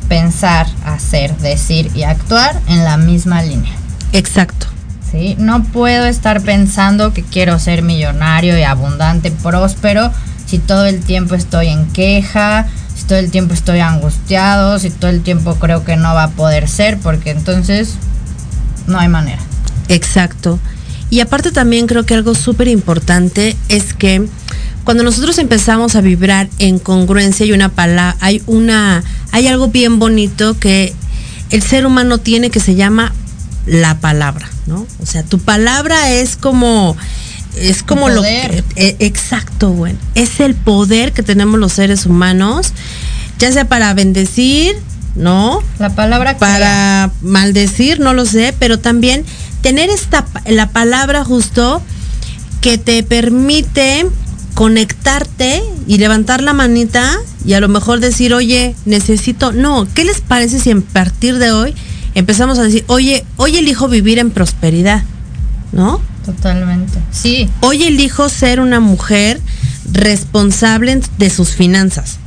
pensar, 0.09 0.67
hacer, 0.83 1.33
decir 1.37 1.89
y 1.95 2.03
actuar 2.03 2.59
en 2.67 2.83
la 2.83 2.97
misma 2.97 3.41
línea. 3.41 3.71
Exacto. 4.11 4.67
¿Sí? 5.09 5.37
No 5.39 5.63
puedo 5.63 6.07
estar 6.07 6.41
pensando 6.41 7.13
que 7.13 7.23
quiero 7.23 7.57
ser 7.57 7.83
millonario 7.83 8.59
y 8.59 8.63
abundante, 8.63 9.31
próspero, 9.31 10.11
si 10.45 10.59
todo 10.59 10.87
el 10.87 10.99
tiempo 10.99 11.35
estoy 11.35 11.69
en 11.69 11.87
queja, 11.87 12.67
si 12.97 13.05
todo 13.05 13.19
el 13.19 13.31
tiempo 13.31 13.53
estoy 13.53 13.79
angustiado, 13.79 14.77
si 14.77 14.89
todo 14.89 15.09
el 15.09 15.21
tiempo 15.21 15.55
creo 15.55 15.85
que 15.85 15.95
no 15.95 16.13
va 16.13 16.23
a 16.23 16.31
poder 16.31 16.67
ser, 16.67 16.97
porque 16.97 17.29
entonces 17.29 17.95
no 18.87 18.99
hay 18.99 19.07
manera. 19.07 19.41
Exacto. 19.87 20.59
Y 21.09 21.19
aparte 21.19 21.51
también 21.51 21.87
creo 21.87 22.05
que 22.05 22.13
algo 22.13 22.35
súper 22.35 22.67
importante 22.67 23.55
es 23.69 23.93
que 23.93 24.27
cuando 24.83 25.03
nosotros 25.03 25.37
empezamos 25.39 25.95
a 25.95 26.01
vibrar 26.01 26.47
en 26.59 26.79
congruencia 26.79 27.43
hay 27.43 27.51
una 27.51 27.69
palabra, 27.69 28.17
hay 28.19 28.41
una, 28.45 29.03
hay 29.31 29.47
algo 29.47 29.69
bien 29.69 29.99
bonito 29.99 30.59
que 30.59 30.93
el 31.49 31.61
ser 31.63 31.85
humano 31.85 32.19
tiene 32.19 32.49
que 32.49 32.59
se 32.59 32.75
llama 32.75 33.13
la 33.65 33.99
palabra, 33.99 34.47
¿no? 34.67 34.85
O 35.01 35.05
sea, 35.05 35.23
tu 35.23 35.39
palabra 35.39 36.11
es 36.11 36.37
como 36.37 36.95
es 37.55 37.83
como 37.83 38.09
lo 38.09 38.21
que 38.21 38.63
eh, 38.75 38.95
exacto, 38.99 39.71
bueno, 39.71 39.97
es 40.13 40.39
el 40.39 40.55
poder 40.55 41.13
que 41.13 41.23
tenemos 41.23 41.59
los 41.59 41.73
seres 41.73 42.05
humanos, 42.05 42.73
ya 43.39 43.51
sea 43.51 43.67
para 43.67 43.93
bendecir, 43.93 44.75
¿no? 45.15 45.61
La 45.79 45.95
palabra 45.95 46.37
para 46.37 47.11
maldecir, 47.21 47.99
no 47.99 48.13
lo 48.13 48.25
sé, 48.25 48.53
pero 48.59 48.79
también 48.79 49.25
tener 49.65 49.89
esta 49.89 50.27
la 50.45 50.69
palabra 50.69 51.23
justo 51.23 51.81
que 52.61 52.77
te 52.77 53.01
permite 53.01 54.05
conectarte 54.53 55.63
y 55.87 55.97
levantar 55.97 56.43
la 56.43 56.53
manita 56.53 57.17
y 57.47 57.53
a 57.53 57.59
lo 57.59 57.67
mejor 57.67 57.99
decir, 57.99 58.35
oye, 58.35 58.75
necesito, 58.85 59.53
no, 59.53 59.87
¿qué 59.95 60.05
les 60.05 60.21
parece 60.21 60.59
si 60.59 60.69
a 60.69 60.79
partir 60.93 61.39
de 61.39 61.51
hoy 61.51 61.73
empezamos 62.13 62.59
a 62.59 62.61
decir, 62.61 62.83
oye, 62.85 63.25
hoy 63.37 63.57
elijo 63.57 63.87
vivir 63.87 64.19
en 64.19 64.29
prosperidad, 64.29 65.03
¿no? 65.71 65.99
Totalmente. 66.23 66.99
Sí. 67.09 67.49
Hoy 67.61 67.85
elijo 67.85 68.29
ser 68.29 68.59
una 68.59 68.79
mujer 68.79 69.41
responsable 69.91 71.01
de 71.17 71.29
sus 71.31 71.55
finanzas. 71.55 72.19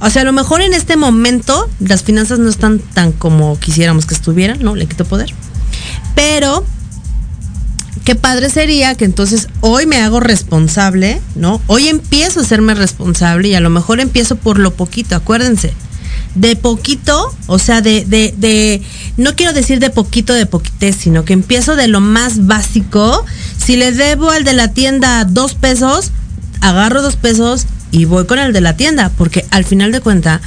O 0.00 0.10
sea, 0.10 0.22
a 0.22 0.24
lo 0.24 0.32
mejor 0.32 0.62
en 0.62 0.74
este 0.74 0.96
momento 0.96 1.70
las 1.78 2.02
finanzas 2.02 2.40
no 2.40 2.50
están 2.50 2.80
tan 2.80 3.12
como 3.12 3.56
quisiéramos 3.60 4.04
que 4.04 4.14
estuvieran, 4.14 4.58
¿no? 4.64 4.74
Le 4.74 4.86
quito 4.86 5.04
poder. 5.04 5.32
Pero 6.14 6.64
qué 8.04 8.14
padre 8.14 8.50
sería 8.50 8.94
que 8.94 9.04
entonces 9.04 9.48
hoy 9.60 9.86
me 9.86 10.00
hago 10.00 10.20
responsable, 10.20 11.20
¿no? 11.34 11.60
Hoy 11.66 11.88
empiezo 11.88 12.40
a 12.40 12.42
hacerme 12.42 12.74
responsable 12.74 13.48
y 13.48 13.54
a 13.54 13.60
lo 13.60 13.70
mejor 13.70 14.00
empiezo 14.00 14.36
por 14.36 14.58
lo 14.58 14.72
poquito, 14.72 15.16
acuérdense. 15.16 15.72
De 16.34 16.56
poquito, 16.56 17.34
o 17.46 17.58
sea, 17.58 17.82
de, 17.82 18.04
de, 18.06 18.82
no 19.18 19.36
quiero 19.36 19.52
decir 19.52 19.80
de 19.80 19.90
poquito 19.90 20.32
de 20.32 20.46
poquitez, 20.46 20.96
sino 20.96 21.24
que 21.24 21.34
empiezo 21.34 21.76
de 21.76 21.88
lo 21.88 22.00
más 22.00 22.46
básico. 22.46 23.24
Si 23.58 23.76
le 23.76 23.92
debo 23.92 24.30
al 24.30 24.42
de 24.44 24.54
la 24.54 24.68
tienda 24.68 25.24
dos 25.26 25.54
pesos, 25.54 26.10
agarro 26.60 27.02
dos 27.02 27.16
pesos 27.16 27.66
y 27.90 28.06
voy 28.06 28.24
con 28.24 28.38
el 28.38 28.54
de 28.54 28.62
la 28.62 28.76
tienda, 28.76 29.10
porque 29.18 29.44
al 29.50 29.64
final 29.64 29.92
de 29.92 30.00
cuenta, 30.00 30.40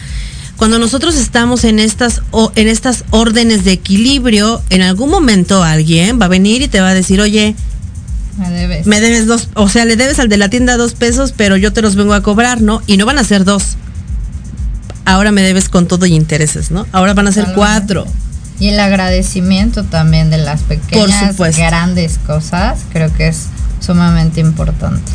cuando 0.57 0.79
nosotros 0.79 1.15
estamos 1.15 1.63
en 1.65 1.79
estas, 1.79 2.21
en 2.55 2.67
estas 2.67 3.03
órdenes 3.09 3.65
de 3.65 3.73
equilibrio, 3.73 4.61
en 4.69 4.81
algún 4.81 5.09
momento 5.09 5.63
alguien 5.63 6.19
va 6.19 6.25
a 6.25 6.29
venir 6.29 6.61
y 6.61 6.67
te 6.67 6.79
va 6.79 6.89
a 6.89 6.93
decir, 6.93 7.19
oye, 7.19 7.55
me 8.37 8.49
debes. 8.49 8.85
Me 8.85 8.99
debes 8.99 9.27
dos, 9.27 9.49
o 9.53 9.69
sea, 9.69 9.85
le 9.85 9.95
debes 9.95 10.19
al 10.19 10.29
de 10.29 10.37
la 10.37 10.49
tienda 10.49 10.77
dos 10.77 10.93
pesos, 10.93 11.33
pero 11.35 11.57
yo 11.57 11.73
te 11.73 11.81
los 11.81 11.95
vengo 11.95 12.13
a 12.13 12.21
cobrar, 12.21 12.61
¿no? 12.61 12.81
Y 12.87 12.97
no 12.97 13.05
van 13.05 13.17
a 13.17 13.23
ser 13.23 13.43
dos. 13.43 13.77
Ahora 15.05 15.31
me 15.31 15.41
debes 15.41 15.69
con 15.69 15.87
todo 15.87 16.05
y 16.05 16.15
intereses, 16.15 16.71
¿no? 16.71 16.87
Ahora 16.91 17.13
van 17.13 17.27
a 17.27 17.31
ser 17.31 17.47
cuatro. 17.53 18.05
Y 18.59 18.69
el 18.69 18.79
agradecimiento 18.79 19.83
también 19.83 20.29
de 20.29 20.37
las 20.37 20.61
pequeñas, 20.61 21.37
grandes 21.37 22.17
cosas, 22.25 22.79
creo 22.91 23.13
que 23.13 23.27
es 23.27 23.47
sumamente 23.79 24.39
importante. 24.39 25.11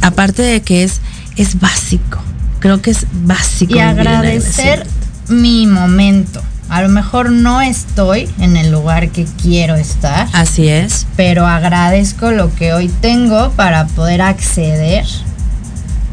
Aparte 0.00 0.42
de 0.42 0.62
que 0.62 0.84
es, 0.84 1.00
es 1.36 1.58
básico 1.58 2.22
creo 2.66 2.82
que 2.82 2.90
es 2.90 3.06
básico. 3.12 3.76
Y 3.76 3.78
agradecer 3.78 4.84
mi 5.28 5.68
momento. 5.68 6.42
A 6.68 6.82
lo 6.82 6.88
mejor 6.88 7.30
no 7.30 7.60
estoy 7.60 8.28
en 8.40 8.56
el 8.56 8.72
lugar 8.72 9.10
que 9.10 9.24
quiero 9.40 9.76
estar. 9.76 10.26
Así 10.32 10.66
es. 10.66 11.06
Pero 11.14 11.46
agradezco 11.46 12.32
lo 12.32 12.52
que 12.56 12.72
hoy 12.72 12.88
tengo 12.88 13.52
para 13.52 13.86
poder 13.86 14.20
acceder 14.20 15.04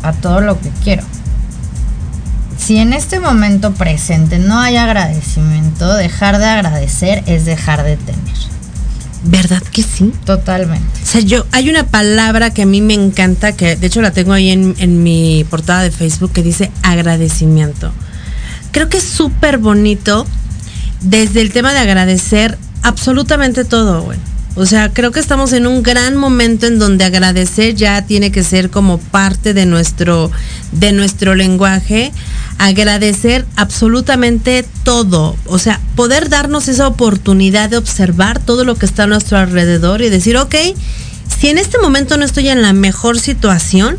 a 0.04 0.14
todo 0.14 0.42
lo 0.42 0.60
que 0.60 0.70
quiero. 0.84 1.02
Si 2.60 2.78
en 2.78 2.94
este 2.94 3.20
momento 3.20 3.74
presente 3.74 4.38
no 4.38 4.60
hay 4.60 4.78
agradecimiento, 4.78 5.92
dejar 5.96 6.38
de 6.38 6.46
agradecer 6.46 7.24
es 7.26 7.46
dejar 7.46 7.84
de 7.84 7.98
tener. 7.98 8.53
¿Verdad 9.24 9.64
que 9.64 9.84
sí? 9.84 10.12
Totalmente. 10.26 11.02
O 11.02 11.06
sea, 11.06 11.22
yo, 11.22 11.46
hay 11.52 11.70
una 11.70 11.86
palabra 11.86 12.54
que 12.54 12.64
a 12.64 12.66
mí 12.66 12.82
me 12.82 12.94
encanta, 12.94 13.54
que 13.54 13.76
de 13.76 13.88
hecho 13.88 14.02
la 14.02 14.12
tengo 14.12 14.34
ahí 14.34 14.50
en, 14.50 14.76
en 14.80 15.02
mi 15.02 15.46
portada 15.50 15.82
de 15.82 15.92
Facebook, 15.92 16.32
que 16.34 16.44
dice 16.44 16.72
agradecimiento. 16.82 17.92
Creo 18.72 18.90
que 18.90 18.98
es 18.98 19.04
súper 19.04 19.60
bonito 19.60 20.26
desde 21.02 21.42
el 21.42 21.52
tema 21.54 21.74
de 21.74 21.80
agradecer 21.80 22.58
absolutamente 22.82 23.64
todo, 23.66 24.02
güey. 24.02 24.18
O 24.56 24.68
sea, 24.68 24.94
creo 24.94 25.12
que 25.12 25.20
estamos 25.20 25.52
en 25.54 25.66
un 25.66 25.82
gran 25.82 26.16
momento 26.16 26.68
en 26.68 26.78
donde 26.78 27.06
agradecer 27.06 27.74
ya 27.74 28.06
tiene 28.06 28.32
que 28.32 28.44
ser 28.44 28.70
como 28.70 29.00
parte 29.00 29.56
de 29.56 29.66
nuestro, 29.66 30.30
de 30.72 30.92
nuestro 30.92 31.34
lenguaje. 31.34 32.12
Agradecer 32.58 33.46
absolutamente 33.56 34.66
todo. 34.84 35.36
O 35.46 35.60
sea, 35.60 35.80
poder 35.96 36.30
darnos 36.30 36.68
esa 36.68 36.88
oportunidad 36.88 37.70
de 37.70 37.78
observar 37.78 38.40
todo 38.40 38.64
lo 38.64 38.76
que 38.76 38.86
está 38.86 39.04
a 39.04 39.08
nuestro 39.08 39.38
alrededor 39.38 40.02
y 40.02 40.10
decir, 40.10 40.38
ok, 40.38 40.56
si 41.40 41.50
en 41.50 41.58
este 41.58 41.78
momento 41.80 42.18
no 42.18 42.26
estoy 42.26 42.50
en 42.50 42.62
la 42.62 42.74
mejor 42.74 43.20
situación, 43.20 43.98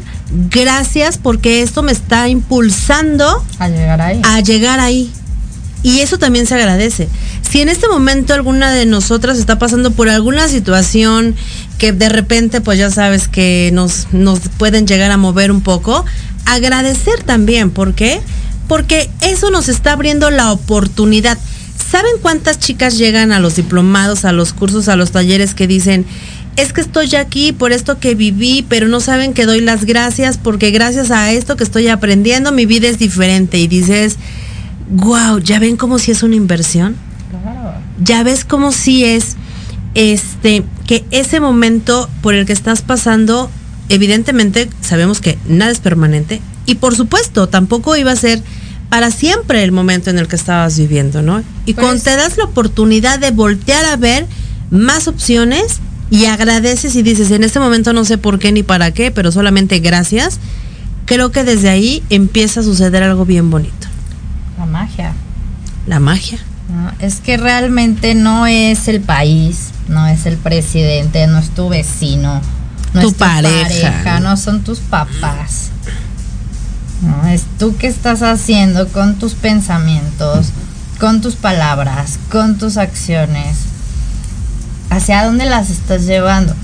gracias 0.51 1.19
porque 1.19 1.62
esto 1.62 1.83
me 1.83 1.93
está 1.93 2.29
impulsando 2.29 3.45
a 3.59 3.69
llegar 3.69 4.01
ahí. 4.01 4.21
A 4.25 4.40
llegar 4.40 4.81
ahí. 4.81 5.12
Y 5.83 6.01
eso 6.01 6.19
también 6.19 6.47
se 6.47 6.55
agradece. 6.55 7.09
si 7.43 7.61
en 7.61 7.69
este 7.69 7.87
momento 7.88 8.33
alguna 8.33 8.73
de 8.73 8.87
nosotras 8.87 9.38
está 9.38 9.59
pasando 9.59 9.90
por 9.90 10.09
alguna 10.09 10.49
situación 10.49 11.37
que 11.77 11.93
de 11.93 12.09
repente, 12.09 12.62
pues 12.62 12.79
ya 12.79 12.90
sabes 12.90 13.29
que 13.29 13.71
nos, 13.75 14.07
nos 14.12 14.40
pueden 14.57 14.87
llegar 14.87 15.11
a 15.11 15.19
mover 15.19 15.53
un 15.53 15.61
poco, 15.61 16.07
agradecer 16.47 17.23
también. 17.23 17.71
¿Por 17.71 17.95
qué? 17.95 18.21
Porque 18.69 19.11
eso 19.21 19.51
nos 19.51 19.69
está 19.69 19.93
abriendo 19.93 20.31
la 20.31 20.53
oportunidad. 20.53 21.39
¿Saben 21.91 22.13
cuántas 22.23 22.59
chicas 22.59 22.99
llegan 22.99 23.33
a 23.33 23.41
los 23.41 23.57
diplomados, 23.57 24.25
a 24.25 24.33
los 24.33 24.53
cursos, 24.53 24.89
a 24.89 24.97
los 24.97 25.13
talleres 25.13 25.55
que 25.55 25.67
dicen, 25.67 26.07
es 26.57 26.73
que 26.73 26.81
estoy 26.81 27.15
aquí 27.17 27.53
por 27.53 27.73
esto 27.73 27.99
que 27.99 28.15
viví, 28.15 28.65
pero 28.69 28.89
no 28.89 29.01
saben 29.01 29.33
que 29.33 29.45
doy 29.45 29.61
las 29.61 29.85
gracias 29.85 30.39
porque 30.39 30.71
gracias 30.71 31.11
a 31.11 31.33
esto 31.33 31.57
que 31.57 31.65
estoy 31.65 31.89
aprendiendo 31.89 32.53
mi 32.53 32.65
vida 32.67 32.89
es 32.89 32.99
diferente 32.99 33.59
y 33.59 33.67
dices, 33.67 34.17
wow, 34.89 35.39
¿ya 35.39 35.59
ven 35.59 35.77
como 35.77 35.99
si 35.99 36.13
es 36.13 36.23
una 36.23 36.37
inversión? 36.37 36.97
Ya 38.03 38.23
ves 38.23 38.45
como 38.45 38.73
si 38.73 39.05
es 39.05 39.37
este 39.95 40.65
que 40.87 41.05
ese 41.11 41.41
momento 41.41 42.09
por 42.21 42.35
el 42.35 42.47
que 42.47 42.53
estás 42.53 42.83
pasando, 42.83 43.51
evidentemente 43.88 44.68
sabemos 44.81 45.20
que 45.20 45.38
nada 45.47 45.70
es 45.70 45.81
permanente 45.81 46.40
y 46.66 46.77
por 46.77 46.97
supuesto 46.97 47.49
tampoco 47.49 47.97
iba 47.97 48.12
a 48.12 48.16
ser 48.16 48.42
para 48.88 49.11
siempre 49.11 49.64
el 49.64 49.73
momento 49.73 50.11
en 50.11 50.18
el 50.18 50.29
que 50.29 50.37
estabas 50.37 50.79
viviendo, 50.79 51.23
¿no? 51.23 51.42
Y 51.66 51.75
cuando 51.75 51.92
pues 51.92 52.05
te 52.05 52.16
das 52.16 52.37
la 52.37 52.44
oportunidad 52.44 53.18
de 53.18 53.31
voltear 53.31 53.85
a 53.87 53.97
ver 53.97 54.27
más 54.70 55.09
opciones, 55.09 55.81
y 56.11 56.27
agradeces 56.27 56.94
y 56.97 57.03
dices, 57.03 57.31
en 57.31 57.44
este 57.44 57.59
momento 57.59 57.92
no 57.92 58.05
sé 58.05 58.18
por 58.18 58.38
qué 58.38 58.53
ni 58.53 58.62
para 58.62 58.92
qué, 58.92 59.11
pero 59.11 59.33
solamente 59.33 59.81
gracias, 59.81 60.38
creo 61.07 61.33
que 61.33 61.44
desde 61.44 61.68
ahí 61.68 62.03
empieza 62.11 62.61
a 62.61 62.62
suceder 62.62 63.03
algo 63.03 63.25
bien 63.25 63.51
bonito. 63.51 63.88
La 64.59 64.66
magia. 64.66 65.12
La 65.87 66.01
magia. 66.01 66.38
es 67.01 67.16
que 67.16 67.37
realmente 67.37 68.14
no 68.14 68.47
es 68.47 68.88
el 68.88 69.01
país, 69.01 69.70
no 69.88 70.07
es 70.07 70.27
el 70.27 70.37
presidente, 70.37 71.27
no 71.27 71.38
es 71.38 71.51
tu 71.51 71.68
vecino, 71.68 72.40
no 72.95 73.01
tu 73.03 73.09
es 73.09 73.13
tu 73.13 73.19
pareja. 73.19 74.21
no 74.21 74.37
son 74.37 74.63
tus 74.63 74.81
papás. 74.81 75.71
No, 77.03 77.27
es 77.29 77.43
tú 77.59 77.77
que 77.77 77.87
estás 77.87 78.23
haciendo 78.23 78.89
con 78.89 79.17
tus 79.17 79.35
pensamientos, 79.35 80.47
con 80.99 81.21
tus 81.21 81.35
palabras, 81.35 82.19
con 82.31 82.57
tus 82.57 82.79
acciones 82.79 83.57
hacia 84.91 85.25
dónde 85.25 85.45
las 85.45 85.71
estás 85.71 86.07
llevando, 86.07 86.55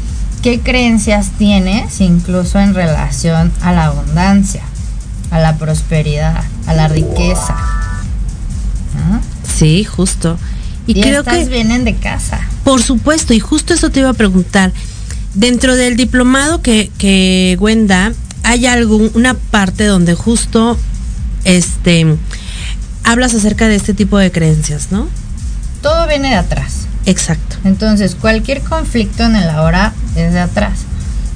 qué 0.43 0.61
creencias 0.61 1.31
tienes 1.37 2.01
incluso 2.01 2.59
en 2.59 2.75
relación 2.75 3.53
a 3.61 3.73
la 3.73 3.87
abundancia, 3.87 4.62
a 5.31 5.40
la 5.40 5.57
prosperidad, 5.57 6.45
a 6.66 6.75
la 6.75 6.88
riqueza. 6.88 7.57
Sí, 9.43 9.85
justo. 9.85 10.38
Y, 10.87 11.01
creo 11.01 11.23
que 11.23 11.45
vienen 11.45 11.85
de 11.85 11.95
casa. 11.97 12.40
Por 12.64 12.83
supuesto, 12.83 13.35
y 13.35 13.40
justo 13.40 13.75
eso 13.75 13.90
te 13.90 14.01
iba 14.01 14.11
a 14.11 14.14
preguntar. 14.14 14.73
Dentro 15.35 15.77
del 15.77 15.97
diplomado 15.97 16.61
que, 16.61 16.90
que 16.99 17.57
Gwenda, 17.59 18.12
hay 18.43 18.66
algún, 18.66 19.11
una 19.14 19.35
parte 19.35 19.85
donde 19.85 20.14
justo 20.14 20.77
este 21.45 22.16
hablas 23.05 23.35
acerca 23.35 23.69
de 23.69 23.77
este 23.77 23.95
tipo 23.95 24.19
de 24.19 24.31
creencias, 24.31 24.88
¿no? 24.90 25.09
Todo 25.83 26.07
viene 26.07 26.31
de 26.31 26.35
atrás. 26.37 26.87
Exacto. 27.07 27.57
Entonces, 27.64 28.14
cualquier 28.14 28.61
conflicto 28.61 29.25
en 29.25 29.37
el 29.37 29.49
ahora 29.49 29.95
es 30.16 30.33
de 30.33 30.40
atrás. 30.40 30.81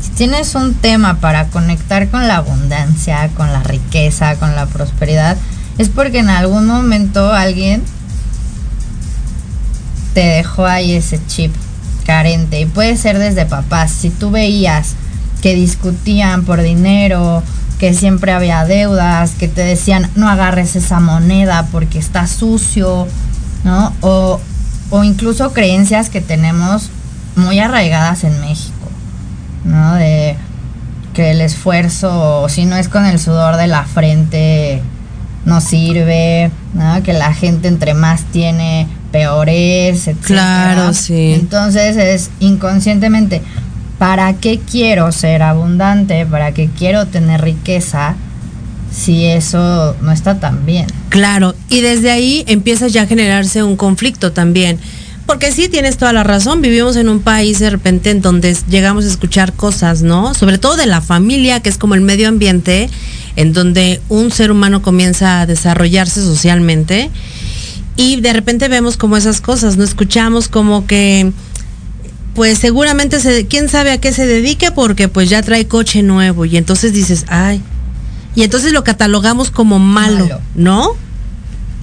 Si 0.03 0.11
tienes 0.11 0.55
un 0.55 0.75
tema 0.75 1.21
para 1.21 1.49
conectar 1.49 2.09
con 2.11 2.29
la 2.29 2.37
abundancia, 2.37 3.29
con 3.37 3.53
la 3.53 3.63
riqueza, 3.63 4.37
con 4.37 4.55
la 4.55 4.67
prosperidad, 4.67 5.37
es 5.79 5.89
porque 5.89 6.19
en 6.19 6.29
algún 6.29 6.67
momento 6.67 7.33
alguien 7.33 7.83
te 10.13 10.21
dejó 10.21 10.67
ahí 10.67 10.93
ese 10.93 11.19
chip 11.27 11.53
carente. 12.05 12.61
Y 12.61 12.67
puede 12.67 12.97
ser 12.97 13.19
desde 13.19 13.47
papás. 13.47 13.91
Si 13.91 14.11
tú 14.11 14.31
veías 14.31 14.95
que 15.43 15.55
discutían 15.55 16.45
por 16.45 16.63
dinero, 16.63 17.43
que 17.79 17.93
siempre 17.95 18.33
había 18.33 18.65
deudas, 18.65 19.33
que 19.33 19.49
te 19.49 19.63
decían 19.63 20.11
no 20.15 20.29
agarres 20.29 20.77
esa 20.77 21.01
moneda 21.01 21.67
porque 21.73 21.99
está 21.99 22.27
sucio, 22.27 23.07
¿no? 23.65 23.93
O 24.01 24.41
o 24.91 25.03
incluso 25.03 25.53
creencias 25.53 26.11
que 26.11 26.21
tenemos 26.21 26.91
muy 27.37 27.59
arraigadas 27.59 28.25
en 28.25 28.41
México, 28.41 28.89
¿no? 29.65 29.95
De 29.95 30.37
que 31.15 31.31
el 31.31 31.41
esfuerzo, 31.41 32.49
si 32.49 32.65
no 32.65 32.77
es 32.77 32.89
con 32.89 33.05
el 33.05 33.19
sudor 33.19 33.57
de 33.57 33.67
la 33.67 33.85
frente, 33.85 34.83
no 35.45 35.61
sirve, 35.61 36.51
¿no? 36.75 37.03
Que 37.03 37.13
la 37.13 37.35
gente 37.35 37.69
entre 37.69 37.95
más 37.95 38.25
tiene, 38.33 38.87
peor 39.13 39.49
es, 39.49 40.09
etc. 40.09 40.19
Claro, 40.23 40.95
sí. 40.95 41.35
Entonces 41.35 41.97
es 41.97 42.31
inconscientemente, 42.41 43.43
¿para 43.99 44.35
qué 44.35 44.59
quiero 44.59 45.13
ser 45.13 45.43
abundante? 45.43 46.27
¿Para 46.27 46.53
qué 46.53 46.69
quiero 46.77 47.07
tener 47.07 47.43
riqueza? 47.43 48.17
si 48.95 49.27
eso 49.27 49.97
no 50.01 50.13
está 50.13 50.39
tan 50.39 50.65
bien. 50.65 50.87
Claro, 51.09 51.55
y 51.69 51.81
desde 51.81 52.11
ahí 52.11 52.45
empieza 52.47 52.89
ya 52.89 53.03
a 53.03 53.07
generarse 53.07 53.63
un 53.63 53.77
conflicto 53.77 54.33
también. 54.33 54.79
Porque 55.27 55.53
sí, 55.53 55.69
tienes 55.69 55.97
toda 55.97 56.13
la 56.13 56.23
razón, 56.23 56.61
vivimos 56.61 56.97
en 56.97 57.09
un 57.09 57.21
país 57.21 57.59
de 57.59 57.71
repente 57.71 58.11
en 58.11 58.21
donde 58.21 58.55
llegamos 58.69 59.07
a 59.07 59.09
escuchar 59.09 59.55
cosas, 59.55 60.03
¿no? 60.03 60.35
Sobre 60.35 60.59
todo 60.59 60.77
de 60.77 60.87
la 60.87 61.01
familia, 61.01 61.61
que 61.61 61.71
es 61.71 61.79
como 61.79 61.95
el 61.95 62.03
medio 62.03 62.29
ambiente, 62.29 62.91
en 63.37 63.53
donde 63.53 64.01
un 64.09 64.31
ser 64.31 64.51
humano 64.51 64.83
comienza 64.83 65.41
a 65.41 65.47
desarrollarse 65.47 66.23
socialmente. 66.23 67.11
Y 67.97 68.21
de 68.21 68.33
repente 68.33 68.69
vemos 68.69 68.97
como 68.97 69.17
esas 69.17 69.41
cosas, 69.41 69.77
¿no? 69.77 69.85
Escuchamos 69.85 70.49
como 70.49 70.87
que, 70.87 71.33
pues 72.35 72.59
seguramente, 72.59 73.21
se, 73.21 73.47
quién 73.47 73.69
sabe 73.69 73.93
a 73.93 73.99
qué 73.99 74.13
se 74.13 74.27
dedique 74.27 74.73
porque 74.73 75.09
pues 75.09 75.31
ya 75.31 75.43
trae 75.43 75.67
coche 75.67 76.03
nuevo. 76.03 76.45
Y 76.45 76.57
entonces 76.57 76.93
dices, 76.93 77.25
ay, 77.29 77.61
y 78.35 78.43
entonces 78.43 78.73
lo 78.73 78.83
catalogamos 78.83 79.51
como 79.51 79.79
malo, 79.79 80.41
¿no? 80.55 80.97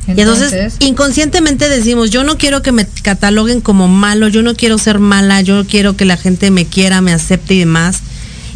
y 0.08 0.20
entonces 0.20 0.76
inconscientemente 0.80 1.70
decimos, 1.70 2.10
yo 2.10 2.24
no 2.24 2.38
quiero 2.38 2.62
que 2.62 2.72
me 2.72 2.86
cataloguen 3.04 3.62
como 3.62 3.88
malo, 3.88 4.28
yo 4.28 4.42
no 4.42 4.56
quiero 4.56 4.78
ser 4.78 5.00
mala, 5.00 5.42
yo 5.42 5.66
quiero 5.66 5.96
que 5.96 6.06
la 6.06 6.18
gente 6.18 6.50
me 6.52 6.66
quiera, 6.66 7.02
me 7.02 7.14
acepte 7.14 7.54
y 7.54 7.60
demás. 7.60 8.00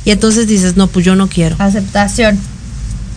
Y 0.05 0.11
entonces 0.11 0.47
dices, 0.47 0.75
no, 0.75 0.87
pues 0.87 1.05
yo 1.05 1.15
no 1.15 1.27
quiero. 1.27 1.55
Aceptación, 1.59 2.39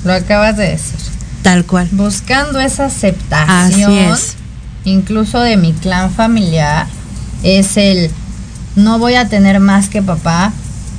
lo 0.08 0.14
acabas 0.14 0.56
de 0.56 0.70
decir. 0.70 0.98
Tal 1.42 1.66
cual. 1.66 1.86
Buscando 1.92 2.58
esa 2.58 2.86
aceptación, 2.86 4.16
incluso 4.84 5.38
de 5.40 5.58
mi 5.58 5.74
clan 5.74 6.10
familiar, 6.10 6.86
es 7.42 7.76
el, 7.76 8.10
no 8.74 8.98
voy 8.98 9.16
a 9.16 9.28
tener 9.28 9.60
más 9.60 9.88
que 9.90 10.00
papá, 10.00 10.52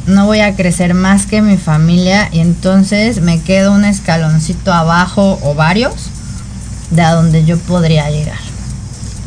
no 0.06 0.28
voy 0.28 0.42
a 0.42 0.56
crecer 0.56 0.94
más 0.94 1.26
que 1.26 1.42
mi 1.42 1.58
familia 1.58 2.30
y 2.32 2.40
entonces 2.40 3.22
me 3.22 3.42
quedo 3.42 3.74
un 3.74 3.84
escaloncito 3.84 4.72
abajo 4.72 5.40
o 5.42 5.56
varios 5.56 5.96
de 6.92 7.02
a 7.02 7.14
donde 7.14 7.46
yo 7.46 7.58
podría 7.58 8.10
llegar. 8.12 8.40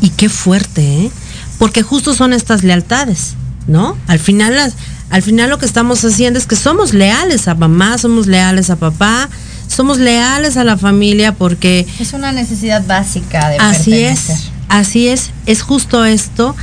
Y 0.00 0.10
qué 0.10 0.28
fuerte, 0.28 1.06
¿eh? 1.06 1.10
Porque 1.58 1.82
justo 1.82 2.14
son 2.14 2.32
estas 2.32 2.62
lealtades, 2.62 3.34
¿no? 3.66 3.96
Al 4.06 4.20
final 4.20 4.54
las, 4.54 4.74
al 5.10 5.22
final 5.22 5.50
lo 5.50 5.58
que 5.58 5.66
estamos 5.66 6.04
haciendo 6.04 6.38
es 6.38 6.46
que 6.46 6.56
somos 6.56 6.94
leales 6.94 7.48
a 7.48 7.54
mamá, 7.54 7.98
somos 7.98 8.28
leales 8.28 8.70
a 8.70 8.76
papá, 8.76 9.28
somos 9.74 9.98
leales 9.98 10.56
a 10.56 10.64
la 10.64 10.76
familia 10.76 11.32
porque 11.34 11.86
es 11.98 12.12
una 12.12 12.32
necesidad 12.32 12.84
básica 12.86 13.48
de 13.48 13.56
Así 13.58 14.00
es. 14.00 14.50
Así 14.68 15.08
es, 15.08 15.30
es 15.46 15.60
justo 15.62 16.04
esto 16.04 16.56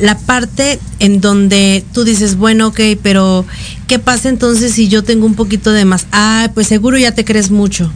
la 0.00 0.18
parte 0.18 0.80
en 0.98 1.20
donde 1.20 1.84
tú 1.92 2.04
dices, 2.04 2.36
bueno, 2.36 2.68
ok, 2.68 2.80
pero 3.02 3.44
¿qué 3.86 3.98
pasa 3.98 4.28
entonces 4.28 4.72
si 4.72 4.88
yo 4.88 5.04
tengo 5.04 5.26
un 5.26 5.34
poquito 5.34 5.72
de 5.72 5.84
más? 5.84 6.06
Ah, 6.12 6.50
pues 6.54 6.66
seguro 6.66 6.96
ya 6.98 7.12
te 7.12 7.24
crees 7.24 7.50
mucho, 7.50 7.92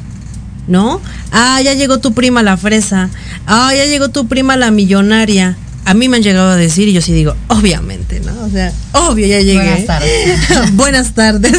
¿no? 0.68 1.00
Ah, 1.32 1.60
ya 1.62 1.72
llegó 1.74 1.98
tu 1.98 2.12
prima 2.12 2.42
la 2.42 2.56
fresa. 2.56 3.08
Ah, 3.46 3.72
ya 3.74 3.86
llegó 3.86 4.10
tu 4.10 4.26
prima 4.26 4.56
la 4.56 4.70
millonaria. 4.70 5.56
A 5.86 5.94
mí 5.94 6.08
me 6.08 6.18
han 6.18 6.22
llegado 6.22 6.50
a 6.50 6.56
decir 6.56 6.88
y 6.88 6.92
yo 6.92 7.02
sí 7.02 7.12
digo, 7.12 7.34
obviamente, 7.48 8.20
¿no? 8.20 8.32
O 8.44 8.50
sea, 8.50 8.72
obvio, 8.92 9.26
ya 9.26 9.40
llegué. 9.40 9.54
Buenas 9.54 9.86
tardes. 9.86 10.72
Buenas 10.72 11.14
tardes. 11.14 11.58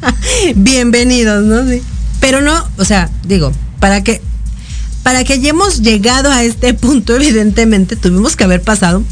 Bienvenidos, 0.56 1.44
¿no? 1.44 1.68
Sí. 1.68 1.82
Pero 2.22 2.40
no, 2.40 2.54
o 2.78 2.84
sea, 2.84 3.10
digo, 3.24 3.52
para 3.80 4.04
que 4.04 4.22
para 5.02 5.24
que 5.24 5.32
hayamos 5.32 5.82
llegado 5.82 6.30
a 6.30 6.44
este 6.44 6.72
punto, 6.86 7.16
evidentemente 7.16 7.96
tuvimos 7.96 8.36
que 8.36 8.44
haber 8.44 8.62
pasado 8.62 9.02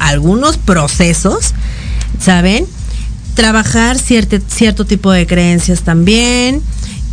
algunos 0.00 0.58
procesos, 0.58 1.54
¿saben? 2.18 2.66
Trabajar 3.34 3.96
cierto, 3.96 4.38
cierto 4.48 4.84
tipo 4.84 5.12
de 5.12 5.24
creencias 5.24 5.82
también. 5.82 6.60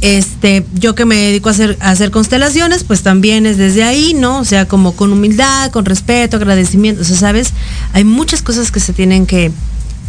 Este, 0.02 0.66
yo 0.74 0.96
que 0.96 1.06
me 1.06 1.16
dedico 1.16 1.50
a 1.50 1.52
hacer, 1.52 1.78
a 1.80 1.92
hacer 1.92 2.10
constelaciones, 2.10 2.84
pues 2.84 3.04
también 3.04 3.46
es 3.46 3.58
desde 3.58 3.84
ahí, 3.84 4.16
¿no? 4.16 4.40
O 4.40 4.46
sea, 4.46 4.68
como 4.68 4.96
con 4.96 5.14
humildad, 5.14 5.70
con 5.70 5.86
respeto, 5.86 6.38
agradecimiento. 6.38 7.04
O 7.04 7.06
sea, 7.06 7.18
¿sabes? 7.18 7.54
Hay 7.94 8.04
muchas 8.04 8.42
cosas 8.42 8.72
que 8.72 8.80
se 8.80 8.94
tienen 8.94 9.28
que, 9.28 9.52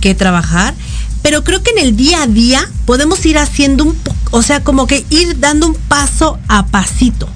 que 0.00 0.14
trabajar, 0.14 0.74
pero 1.22 1.44
creo 1.44 1.62
que 1.62 1.70
en 1.70 1.78
el 1.78 1.96
día 1.96 2.22
a 2.22 2.26
día 2.26 2.60
podemos 2.86 3.24
ir 3.26 3.38
haciendo 3.38 3.84
un 3.84 3.94
poco, 3.94 4.18
o 4.30 4.42
sea, 4.42 4.62
como 4.62 4.86
que 4.86 5.04
ir 5.10 5.38
dando 5.40 5.66
un 5.66 5.74
paso 5.74 6.38
a 6.48 6.66
pasito, 6.66 7.28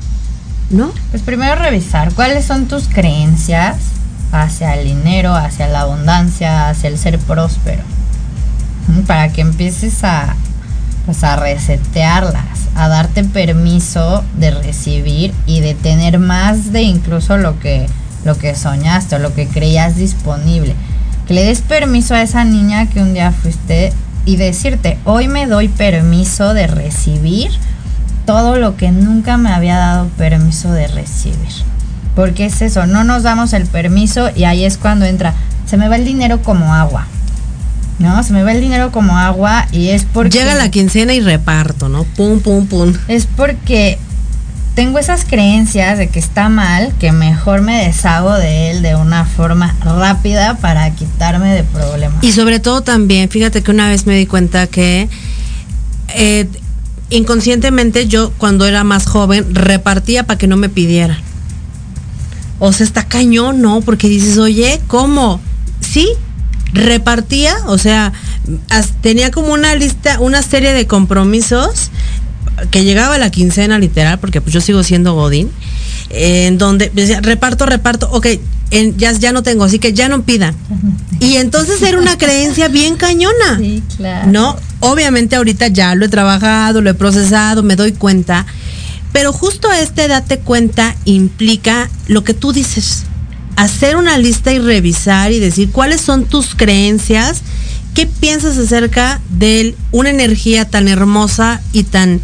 ¿no? 0.70 0.92
Pues 1.10 1.22
primero 1.22 1.54
revisar 1.54 2.12
cuáles 2.14 2.44
son 2.44 2.66
tus 2.66 2.88
creencias, 2.88 3.76
hacia 4.42 4.74
el 4.74 4.86
dinero, 4.86 5.34
hacia 5.34 5.68
la 5.68 5.82
abundancia, 5.82 6.68
hacia 6.68 6.88
el 6.88 6.98
ser 6.98 7.18
próspero. 7.18 7.82
Para 9.06 9.32
que 9.32 9.40
empieces 9.40 10.04
a, 10.04 10.34
pues 11.06 11.24
a 11.24 11.36
resetearlas, 11.36 12.68
a 12.74 12.88
darte 12.88 13.24
permiso 13.24 14.24
de 14.36 14.50
recibir 14.50 15.32
y 15.46 15.60
de 15.60 15.74
tener 15.74 16.18
más 16.18 16.72
de 16.72 16.82
incluso 16.82 17.36
lo 17.36 17.58
que, 17.60 17.86
lo 18.24 18.36
que 18.36 18.54
soñaste 18.54 19.16
o 19.16 19.18
lo 19.18 19.34
que 19.34 19.46
creías 19.46 19.96
disponible. 19.96 20.74
Que 21.26 21.34
le 21.34 21.44
des 21.44 21.62
permiso 21.62 22.14
a 22.14 22.22
esa 22.22 22.44
niña 22.44 22.88
que 22.90 23.00
un 23.00 23.14
día 23.14 23.32
fuiste 23.32 23.92
y 24.26 24.36
decirte, 24.36 24.98
hoy 25.04 25.28
me 25.28 25.46
doy 25.46 25.68
permiso 25.68 26.54
de 26.54 26.66
recibir 26.66 27.50
todo 28.26 28.56
lo 28.56 28.76
que 28.76 28.90
nunca 28.90 29.36
me 29.36 29.50
había 29.50 29.76
dado 29.76 30.08
permiso 30.16 30.72
de 30.72 30.86
recibir. 30.88 31.52
Porque 32.14 32.46
es 32.46 32.62
eso, 32.62 32.86
no 32.86 33.04
nos 33.04 33.22
damos 33.22 33.52
el 33.52 33.66
permiso 33.66 34.30
y 34.34 34.44
ahí 34.44 34.64
es 34.64 34.78
cuando 34.78 35.04
entra, 35.04 35.34
se 35.66 35.76
me 35.76 35.88
va 35.88 35.96
el 35.96 36.04
dinero 36.04 36.42
como 36.42 36.74
agua. 36.74 37.06
¿No? 37.98 38.22
Se 38.24 38.32
me 38.32 38.42
va 38.42 38.50
el 38.50 38.60
dinero 38.60 38.90
como 38.90 39.16
agua 39.18 39.68
y 39.70 39.90
es 39.90 40.04
porque... 40.04 40.36
Llega 40.36 40.56
la 40.56 40.68
quincena 40.68 41.14
y 41.14 41.20
reparto, 41.20 41.88
¿no? 41.88 42.02
Pum, 42.02 42.40
pum, 42.40 42.66
pum. 42.66 42.92
Es 43.06 43.26
porque 43.26 43.98
tengo 44.74 44.98
esas 44.98 45.24
creencias 45.24 45.98
de 45.98 46.08
que 46.08 46.18
está 46.18 46.48
mal, 46.48 46.92
que 46.98 47.12
mejor 47.12 47.62
me 47.62 47.84
deshago 47.84 48.32
de 48.34 48.70
él 48.70 48.82
de 48.82 48.96
una 48.96 49.24
forma 49.24 49.74
rápida 49.80 50.56
para 50.56 50.90
quitarme 50.90 51.54
de 51.54 51.62
problemas. 51.62 52.22
Y 52.22 52.32
sobre 52.32 52.58
todo 52.58 52.82
también, 52.82 53.28
fíjate 53.28 53.62
que 53.62 53.70
una 53.70 53.88
vez 53.88 54.06
me 54.06 54.16
di 54.16 54.26
cuenta 54.26 54.66
que 54.66 55.08
eh, 56.08 56.48
inconscientemente 57.10 58.08
yo 58.08 58.32
cuando 58.36 58.66
era 58.66 58.82
más 58.82 59.06
joven 59.06 59.54
repartía 59.54 60.24
para 60.24 60.38
que 60.38 60.48
no 60.48 60.56
me 60.56 60.68
pidieran. 60.68 61.18
O 62.58 62.72
sea, 62.72 62.84
está 62.84 63.06
cañón, 63.06 63.62
¿no? 63.62 63.80
Porque 63.80 64.08
dices, 64.08 64.38
oye, 64.38 64.80
¿cómo? 64.88 65.40
Sí, 65.80 66.08
repartía, 66.72 67.54
o 67.66 67.78
sea, 67.78 68.12
tenía 69.00 69.30
como 69.30 69.52
una 69.52 69.74
lista, 69.76 70.18
una 70.18 70.42
serie 70.42 70.72
de 70.72 70.86
compromisos 70.86 71.90
que 72.70 72.84
llegaba 72.84 73.18
la 73.18 73.30
quincena 73.30 73.78
literal, 73.78 74.18
porque 74.18 74.40
pues 74.40 74.52
yo 74.52 74.60
sigo 74.60 74.82
siendo 74.82 75.14
Godín, 75.14 75.50
en 76.10 76.58
donde 76.58 76.90
decía, 76.94 77.20
reparto, 77.20 77.66
reparto, 77.66 78.08
ok, 78.10 78.26
ya, 78.96 79.12
ya 79.12 79.32
no 79.32 79.42
tengo, 79.42 79.64
así 79.64 79.78
que 79.78 79.92
ya 79.92 80.08
no 80.08 80.22
pidan. 80.22 80.54
Y 81.20 81.36
entonces 81.36 81.80
era 81.82 81.98
una 81.98 82.18
creencia 82.18 82.68
bien 82.68 82.96
cañona. 82.96 83.58
Sí, 83.58 83.82
claro. 83.96 84.30
¿No? 84.30 84.56
Obviamente 84.80 85.36
ahorita 85.36 85.68
ya 85.68 85.94
lo 85.94 86.06
he 86.06 86.08
trabajado, 86.08 86.80
lo 86.80 86.90
he 86.90 86.94
procesado, 86.94 87.62
me 87.62 87.76
doy 87.76 87.92
cuenta. 87.92 88.46
Pero 89.12 89.32
justo 89.32 89.70
este 89.72 90.08
date 90.08 90.40
cuenta 90.40 90.96
implica 91.04 91.88
lo 92.08 92.24
que 92.24 92.34
tú 92.34 92.52
dices. 92.52 93.04
Hacer 93.56 93.96
una 93.96 94.18
lista 94.18 94.52
y 94.52 94.58
revisar 94.58 95.30
y 95.30 95.38
decir 95.38 95.70
cuáles 95.70 96.00
son 96.00 96.24
tus 96.24 96.56
creencias, 96.56 97.42
qué 97.94 98.06
piensas 98.06 98.58
acerca 98.58 99.20
de 99.30 99.76
una 99.92 100.10
energía 100.10 100.68
tan 100.68 100.88
hermosa 100.88 101.62
y 101.72 101.84
tan 101.84 102.20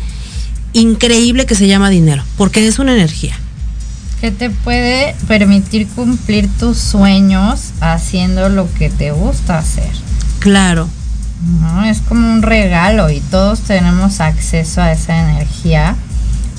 increíble 0.72 1.46
que 1.46 1.54
se 1.54 1.66
llama 1.66 1.90
dinero, 1.90 2.22
porque 2.36 2.66
es 2.66 2.78
una 2.78 2.94
energía 2.94 3.36
que 4.20 4.30
te 4.30 4.50
puede 4.50 5.16
permitir 5.26 5.88
cumplir 5.88 6.48
tus 6.58 6.76
sueños 6.76 7.70
haciendo 7.80 8.50
lo 8.50 8.72
que 8.74 8.90
te 8.90 9.12
gusta 9.12 9.58
hacer. 9.58 9.90
Claro. 10.40 10.88
No, 11.60 11.84
es 11.84 12.02
como 12.02 12.30
un 12.30 12.42
regalo 12.42 13.08
y 13.08 13.20
todos 13.20 13.60
tenemos 13.60 14.20
acceso 14.20 14.82
a 14.82 14.92
esa 14.92 15.18
energía, 15.30 15.96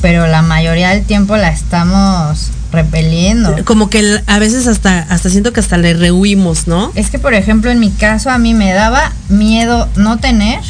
pero 0.02 0.26
la 0.26 0.42
mayoría 0.42 0.90
del 0.90 1.06
tiempo 1.06 1.38
la 1.38 1.50
estamos 1.50 2.50
repeliendo. 2.72 3.56
Como 3.64 3.92
que 3.92 4.22
a 4.26 4.40
veces 4.40 4.66
hasta 4.66 5.00
hasta 5.00 5.30
siento 5.30 5.54
que 5.54 5.60
hasta 5.60 5.78
le 5.78 5.94
rehuimos, 5.94 6.68
¿no? 6.68 6.92
Es 6.96 7.12
que 7.12 7.20
por 7.20 7.36
ejemplo 7.36 7.70
en 7.70 7.80
mi 7.80 7.92
caso 7.92 8.32
a 8.32 8.40
mí 8.40 8.56
me 8.56 8.74
daba 8.74 9.12
miedo 9.30 9.88
no 9.98 10.18
tener 10.18 10.62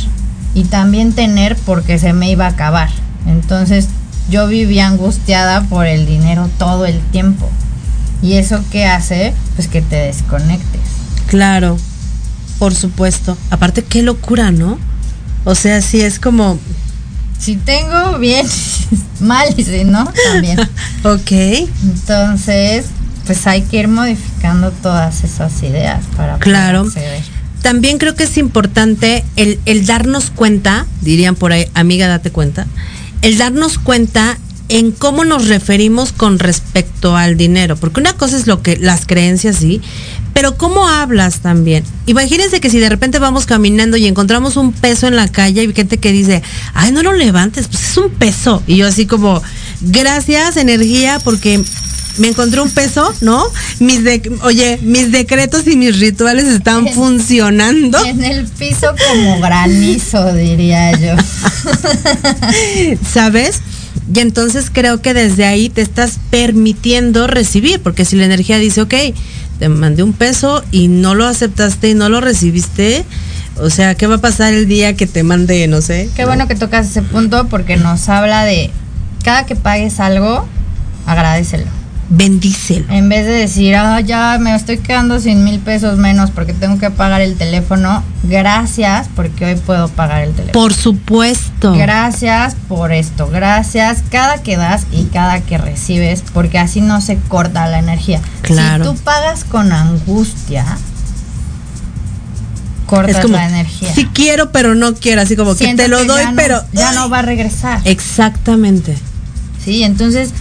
y 0.53 0.65
también 0.65 1.13
tener 1.13 1.55
porque 1.55 1.97
se 1.97 2.11
me 2.11 2.29
iba 2.29 2.47
a 2.47 2.49
acabar. 2.49 2.89
Entonces 3.25 3.87
yo 4.29 4.47
vivía 4.47 4.87
angustiada 4.87 5.63
por 5.63 5.87
el 5.87 6.05
dinero 6.05 6.49
todo 6.57 6.85
el 6.85 6.99
tiempo. 6.99 7.49
¿Y 8.21 8.33
eso 8.33 8.63
qué 8.71 8.85
hace? 8.85 9.33
Pues 9.55 9.67
que 9.67 9.81
te 9.81 9.95
desconectes. 9.95 10.81
Claro, 11.27 11.77
por 12.59 12.75
supuesto. 12.75 13.37
Aparte, 13.49 13.83
qué 13.83 14.03
locura, 14.03 14.51
¿no? 14.51 14.77
O 15.43 15.55
sea, 15.55 15.81
si 15.81 16.01
es 16.01 16.19
como... 16.19 16.59
Si 17.39 17.55
tengo 17.55 18.19
bien, 18.19 18.45
mal, 19.19 19.47
y 19.57 19.63
si 19.63 19.83
no, 19.83 20.11
también. 20.31 20.59
ok. 21.03 21.31
Entonces, 21.83 22.85
pues 23.25 23.47
hay 23.47 23.63
que 23.63 23.79
ir 23.79 23.87
modificando 23.87 24.71
todas 24.71 25.23
esas 25.23 25.61
ideas 25.63 26.03
para 26.15 26.37
claro. 26.37 26.85
También 27.61 27.97
creo 27.97 28.15
que 28.15 28.23
es 28.23 28.37
importante 28.37 29.23
el, 29.35 29.59
el 29.65 29.85
darnos 29.85 30.31
cuenta, 30.31 30.85
dirían 31.01 31.35
por 31.35 31.53
ahí, 31.53 31.67
amiga, 31.75 32.07
date 32.07 32.31
cuenta, 32.31 32.65
el 33.21 33.37
darnos 33.37 33.77
cuenta 33.77 34.37
en 34.69 34.91
cómo 34.91 35.25
nos 35.25 35.49
referimos 35.49 36.13
con 36.13 36.39
respecto 36.39 37.17
al 37.17 37.35
dinero, 37.35 37.75
porque 37.75 37.99
una 37.99 38.13
cosa 38.13 38.37
es 38.37 38.47
lo 38.47 38.61
que 38.61 38.77
las 38.77 39.05
creencias 39.05 39.57
sí, 39.57 39.81
pero 40.33 40.55
cómo 40.55 40.87
hablas 40.87 41.41
también. 41.41 41.83
Imagínense 42.05 42.61
que 42.61 42.69
si 42.69 42.79
de 42.79 42.87
repente 42.87 43.19
vamos 43.19 43.45
caminando 43.45 43.97
y 43.97 44.07
encontramos 44.07 44.55
un 44.55 44.71
peso 44.71 45.07
en 45.07 45.17
la 45.17 45.27
calle 45.27 45.63
y 45.63 45.73
gente 45.73 45.97
que 45.97 46.13
dice, 46.13 46.41
"Ay, 46.73 46.93
no 46.93 47.03
lo 47.03 47.11
levantes, 47.11 47.67
pues 47.67 47.89
es 47.89 47.97
un 47.97 48.11
peso." 48.11 48.63
Y 48.65 48.77
yo 48.77 48.87
así 48.87 49.05
como, 49.05 49.43
"Gracias, 49.81 50.55
energía, 50.55 51.19
porque 51.21 51.61
me 52.17 52.27
encontré 52.27 52.61
un 52.61 52.69
peso, 52.69 53.13
¿no? 53.21 53.43
Mis 53.79 54.03
de, 54.03 54.21
oye, 54.43 54.79
mis 54.81 55.11
decretos 55.11 55.67
y 55.67 55.75
mis 55.75 55.99
rituales 55.99 56.45
están 56.45 56.87
funcionando. 56.93 58.03
En 58.05 58.23
el 58.23 58.45
piso 58.45 58.87
como 59.09 59.39
granizo, 59.39 60.33
diría 60.33 60.91
yo. 60.93 61.15
¿Sabes? 63.11 63.61
Y 64.13 64.19
entonces 64.19 64.69
creo 64.71 65.01
que 65.01 65.13
desde 65.13 65.45
ahí 65.45 65.69
te 65.69 65.81
estás 65.81 66.19
permitiendo 66.29 67.27
recibir, 67.27 67.81
porque 67.81 68.03
si 68.03 68.15
la 68.15 68.25
energía 68.25 68.57
dice, 68.57 68.81
ok, 68.81 68.93
te 69.59 69.69
mandé 69.69 70.03
un 70.03 70.13
peso 70.13 70.63
y 70.71 70.87
no 70.87 71.15
lo 71.15 71.25
aceptaste 71.27 71.89
y 71.89 71.93
no 71.93 72.09
lo 72.09 72.19
recibiste, 72.19 73.05
o 73.57 73.69
sea, 73.69 73.95
¿qué 73.95 74.07
va 74.07 74.15
a 74.15 74.21
pasar 74.21 74.53
el 74.53 74.67
día 74.67 74.95
que 74.95 75.07
te 75.07 75.23
mande, 75.23 75.67
no 75.67 75.81
sé? 75.81 76.09
Qué 76.15 76.25
bueno 76.25 76.47
que 76.47 76.55
tocas 76.55 76.89
ese 76.89 77.03
punto 77.03 77.47
porque 77.47 77.77
nos 77.77 78.09
habla 78.09 78.43
de 78.43 78.71
cada 79.23 79.45
que 79.45 79.55
pagues 79.55 79.99
algo, 79.99 80.47
agradecelo 81.05 81.80
bendícelo. 82.11 82.85
En 82.89 83.07
vez 83.09 83.25
de 83.25 83.31
decir, 83.31 83.75
ah, 83.75 83.99
ya 84.01 84.37
me 84.39 84.53
estoy 84.53 84.77
quedando 84.77 85.19
sin 85.19 85.43
mil 85.43 85.59
pesos 85.59 85.97
menos 85.97 86.29
porque 86.29 86.53
tengo 86.53 86.77
que 86.77 86.91
pagar 86.91 87.21
el 87.21 87.37
teléfono, 87.37 88.03
gracias 88.23 89.07
porque 89.15 89.45
hoy 89.45 89.55
puedo 89.55 89.87
pagar 89.87 90.23
el 90.23 90.31
teléfono. 90.31 90.51
Por 90.51 90.73
supuesto. 90.73 91.73
Gracias 91.73 92.55
por 92.67 92.91
esto, 92.91 93.29
gracias 93.29 94.03
cada 94.11 94.43
que 94.43 94.57
das 94.57 94.85
y 94.91 95.05
cada 95.05 95.39
que 95.39 95.57
recibes, 95.57 96.21
porque 96.33 96.59
así 96.59 96.81
no 96.81 96.99
se 96.99 97.17
corta 97.17 97.67
la 97.67 97.79
energía. 97.79 98.19
Claro. 98.41 98.83
Si 98.83 98.91
tú 98.91 98.97
pagas 99.03 99.45
con 99.45 99.71
angustia, 99.71 100.65
cortas 102.87 103.29
la 103.29 103.47
energía. 103.47 103.93
Si 103.93 104.05
quiero, 104.07 104.51
pero 104.51 104.75
no 104.75 104.95
quiero, 104.95 105.21
así 105.21 105.37
como 105.37 105.55
que 105.55 105.73
te 105.75 105.87
lo 105.87 106.03
doy, 106.03 106.25
pero 106.35 106.61
ya 106.73 106.91
no 106.91 107.09
va 107.09 107.19
a 107.19 107.21
regresar. 107.21 107.79
Exactamente. 107.85 108.97
Sí, 109.63 109.83
entonces 109.83 110.31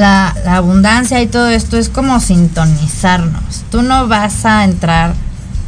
la, 0.00 0.34
abundancia 0.46 1.22
y 1.22 1.26
todo 1.26 1.48
esto 1.48 1.76
es 1.76 1.88
como 1.88 2.18
sintonizarnos. 2.20 3.64
Tú 3.70 3.82
no 3.82 4.08
vas 4.08 4.44
a 4.44 4.64
entrar 4.64 5.14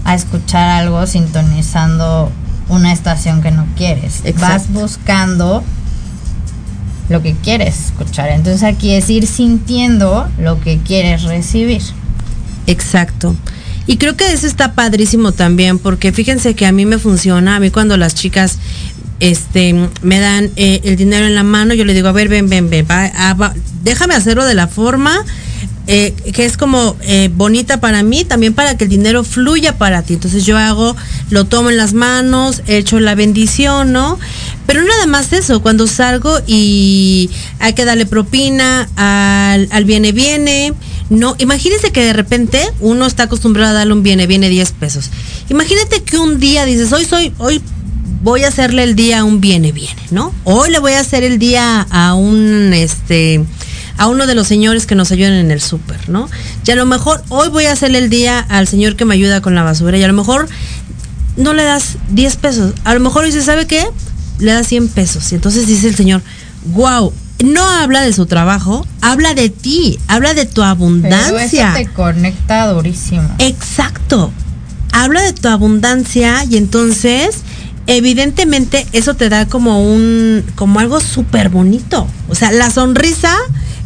a 0.04 0.14
escuchar 0.14 0.68
algo 0.68 1.06
sintonizando 1.06 2.30
una 2.68 2.92
estación 2.92 3.42
que 3.42 3.50
no 3.50 3.66
quieres. 3.76 4.22
Vas 4.40 4.72
buscando 4.72 5.62
lo 7.08 7.22
que 7.22 7.34
quieres 7.34 7.86
escuchar. 7.86 8.30
Entonces 8.30 8.62
aquí 8.62 8.92
es 8.92 9.08
ir 9.10 9.26
sintiendo 9.26 10.28
lo 10.38 10.60
que 10.60 10.78
quieres 10.78 11.22
recibir. 11.22 11.82
Exacto. 12.66 13.36
Y 13.86 13.96
creo 13.96 14.16
que 14.16 14.32
eso 14.32 14.46
está 14.46 14.74
padrísimo 14.74 15.32
también, 15.32 15.78
porque 15.78 16.12
fíjense 16.12 16.54
que 16.54 16.66
a 16.66 16.72
mí 16.72 16.86
me 16.86 16.98
funciona, 16.98 17.56
a 17.56 17.60
mí 17.60 17.70
cuando 17.70 17.96
las 17.96 18.14
chicas 18.14 18.58
este, 19.22 19.72
me 20.02 20.18
dan 20.18 20.50
eh, 20.56 20.80
el 20.82 20.96
dinero 20.96 21.26
en 21.26 21.36
la 21.36 21.44
mano, 21.44 21.74
yo 21.74 21.84
le 21.84 21.94
digo, 21.94 22.08
a 22.08 22.12
ver, 22.12 22.28
ven, 22.28 22.48
ven, 22.48 22.68
ven, 22.68 22.84
ah, 22.90 23.54
déjame 23.84 24.14
hacerlo 24.14 24.44
de 24.44 24.54
la 24.54 24.66
forma 24.66 25.24
eh, 25.86 26.12
que 26.34 26.44
es 26.44 26.56
como 26.56 26.96
eh, 27.02 27.30
bonita 27.32 27.80
para 27.80 28.02
mí, 28.02 28.24
también 28.24 28.52
para 28.52 28.76
que 28.76 28.84
el 28.84 28.90
dinero 28.90 29.22
fluya 29.22 29.78
para 29.78 30.02
ti. 30.02 30.14
Entonces 30.14 30.44
yo 30.44 30.58
hago, 30.58 30.96
lo 31.30 31.44
tomo 31.44 31.70
en 31.70 31.76
las 31.76 31.92
manos, 31.92 32.62
echo 32.66 32.98
la 32.98 33.14
bendición, 33.14 33.92
¿no? 33.92 34.18
Pero 34.66 34.82
nada 34.82 35.06
más 35.06 35.32
eso, 35.32 35.62
cuando 35.62 35.86
salgo 35.86 36.40
y 36.48 37.30
hay 37.60 37.74
que 37.74 37.84
darle 37.84 38.06
propina 38.06 38.88
al, 38.96 39.68
al 39.70 39.84
viene 39.84 40.10
viene, 40.10 40.72
no, 41.10 41.36
imagínense 41.38 41.92
que 41.92 42.04
de 42.04 42.12
repente 42.12 42.60
uno 42.80 43.06
está 43.06 43.24
acostumbrado 43.24 43.70
a 43.70 43.78
darle 43.78 43.92
un 43.92 44.02
viene 44.02 44.26
viene 44.26 44.48
10 44.48 44.72
pesos. 44.72 45.10
Imagínate 45.48 46.02
que 46.02 46.18
un 46.18 46.40
día 46.40 46.64
dices, 46.64 46.92
hoy 46.92 47.04
soy, 47.04 47.32
hoy 47.38 47.62
voy 48.22 48.44
a 48.44 48.48
hacerle 48.48 48.84
el 48.84 48.94
día 48.94 49.20
a 49.20 49.24
un 49.24 49.40
viene, 49.40 49.72
viene, 49.72 50.00
¿no? 50.10 50.32
Hoy 50.44 50.70
le 50.70 50.78
voy 50.78 50.92
a 50.92 51.00
hacer 51.00 51.24
el 51.24 51.38
día 51.38 51.86
a 51.90 52.14
un, 52.14 52.72
este, 52.72 53.44
a 53.98 54.06
uno 54.06 54.26
de 54.26 54.34
los 54.34 54.46
señores 54.46 54.86
que 54.86 54.94
nos 54.94 55.10
ayudan 55.10 55.34
en 55.34 55.50
el 55.50 55.60
súper, 55.60 56.08
¿no? 56.08 56.28
Y 56.64 56.70
a 56.70 56.76
lo 56.76 56.86
mejor 56.86 57.22
hoy 57.28 57.48
voy 57.48 57.66
a 57.66 57.72
hacerle 57.72 57.98
el 57.98 58.10
día 58.10 58.38
al 58.38 58.68
señor 58.68 58.96
que 58.96 59.04
me 59.04 59.14
ayuda 59.14 59.40
con 59.40 59.54
la 59.54 59.62
basura 59.64 59.98
y 59.98 60.04
a 60.04 60.08
lo 60.08 60.14
mejor 60.14 60.48
no 61.36 61.52
le 61.52 61.64
das 61.64 61.96
10 62.10 62.36
pesos. 62.36 62.74
A 62.84 62.94
lo 62.94 63.00
mejor 63.00 63.24
dice, 63.24 63.42
¿sabe 63.42 63.66
qué? 63.66 63.84
Le 64.38 64.52
das 64.52 64.68
100 64.68 64.88
pesos. 64.88 65.32
Y 65.32 65.34
entonces 65.34 65.66
dice 65.66 65.88
el 65.88 65.96
señor, 65.96 66.22
wow, 66.66 67.12
no 67.44 67.68
habla 67.68 68.02
de 68.02 68.12
su 68.12 68.26
trabajo, 68.26 68.86
habla 69.00 69.34
de 69.34 69.48
ti, 69.48 69.98
habla 70.06 70.34
de 70.34 70.46
tu 70.46 70.62
abundancia. 70.62 71.72
Pero 71.74 71.78
eso 71.78 71.90
te 71.90 71.92
conecta 71.92 72.68
durísimo. 72.68 73.28
Exacto. 73.38 74.32
Habla 74.92 75.22
de 75.22 75.32
tu 75.32 75.48
abundancia 75.48 76.44
y 76.44 76.56
entonces 76.56 77.38
evidentemente 77.86 78.86
eso 78.92 79.14
te 79.14 79.28
da 79.28 79.46
como 79.46 79.82
un 79.82 80.44
como 80.54 80.80
algo 80.80 81.00
súper 81.00 81.48
bonito. 81.48 82.06
O 82.28 82.34
sea, 82.34 82.52
la 82.52 82.70
sonrisa, 82.70 83.34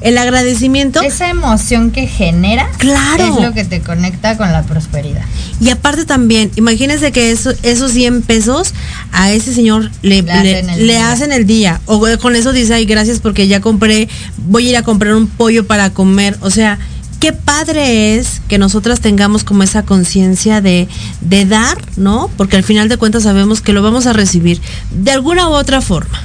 el 0.00 0.18
agradecimiento. 0.18 1.00
Esa 1.02 1.28
emoción 1.28 1.90
que 1.90 2.06
genera 2.06 2.68
claro. 2.78 3.38
es 3.38 3.44
lo 3.44 3.52
que 3.52 3.64
te 3.64 3.80
conecta 3.80 4.36
con 4.36 4.52
la 4.52 4.62
prosperidad. 4.62 5.24
Y 5.60 5.70
aparte 5.70 6.04
también, 6.04 6.50
imagínense 6.56 7.12
que 7.12 7.30
eso, 7.30 7.52
esos 7.62 7.92
100 7.92 8.22
pesos 8.22 8.74
a 9.12 9.32
ese 9.32 9.54
señor 9.54 9.90
le, 10.02 10.22
le, 10.22 10.32
hacen, 10.32 10.70
el 10.70 10.86
le 10.86 10.98
hacen, 10.98 11.32
el 11.32 11.46
día. 11.46 11.80
O 11.86 12.04
con 12.20 12.36
eso 12.36 12.52
dice, 12.52 12.74
ay, 12.74 12.84
gracias 12.84 13.20
porque 13.20 13.48
ya 13.48 13.60
compré, 13.60 14.08
voy 14.36 14.66
a 14.66 14.70
ir 14.70 14.76
a 14.76 14.82
comprar 14.82 15.14
un 15.14 15.26
pollo 15.26 15.66
para 15.66 15.90
comer. 15.90 16.36
O 16.42 16.50
sea, 16.50 16.78
qué 17.20 17.32
padre 17.32 18.16
es 18.16 18.40
que 18.48 18.58
nosotras 18.58 19.00
tengamos 19.00 19.44
como 19.44 19.62
esa 19.62 19.84
conciencia 19.84 20.60
de, 20.60 20.88
de, 21.20 21.44
dar, 21.44 21.78
¿no? 21.96 22.30
Porque 22.36 22.56
al 22.56 22.64
final 22.64 22.88
de 22.88 22.96
cuentas 22.96 23.24
sabemos 23.24 23.60
que 23.60 23.72
lo 23.72 23.82
vamos 23.82 24.06
a 24.06 24.12
recibir 24.12 24.60
de 24.90 25.10
alguna 25.10 25.48
u 25.48 25.52
otra 25.52 25.80
forma. 25.80 26.20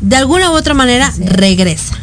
De 0.00 0.16
alguna 0.16 0.50
u 0.50 0.54
otra 0.54 0.74
manera 0.74 1.10
sí. 1.10 1.22
regresa. 1.24 1.98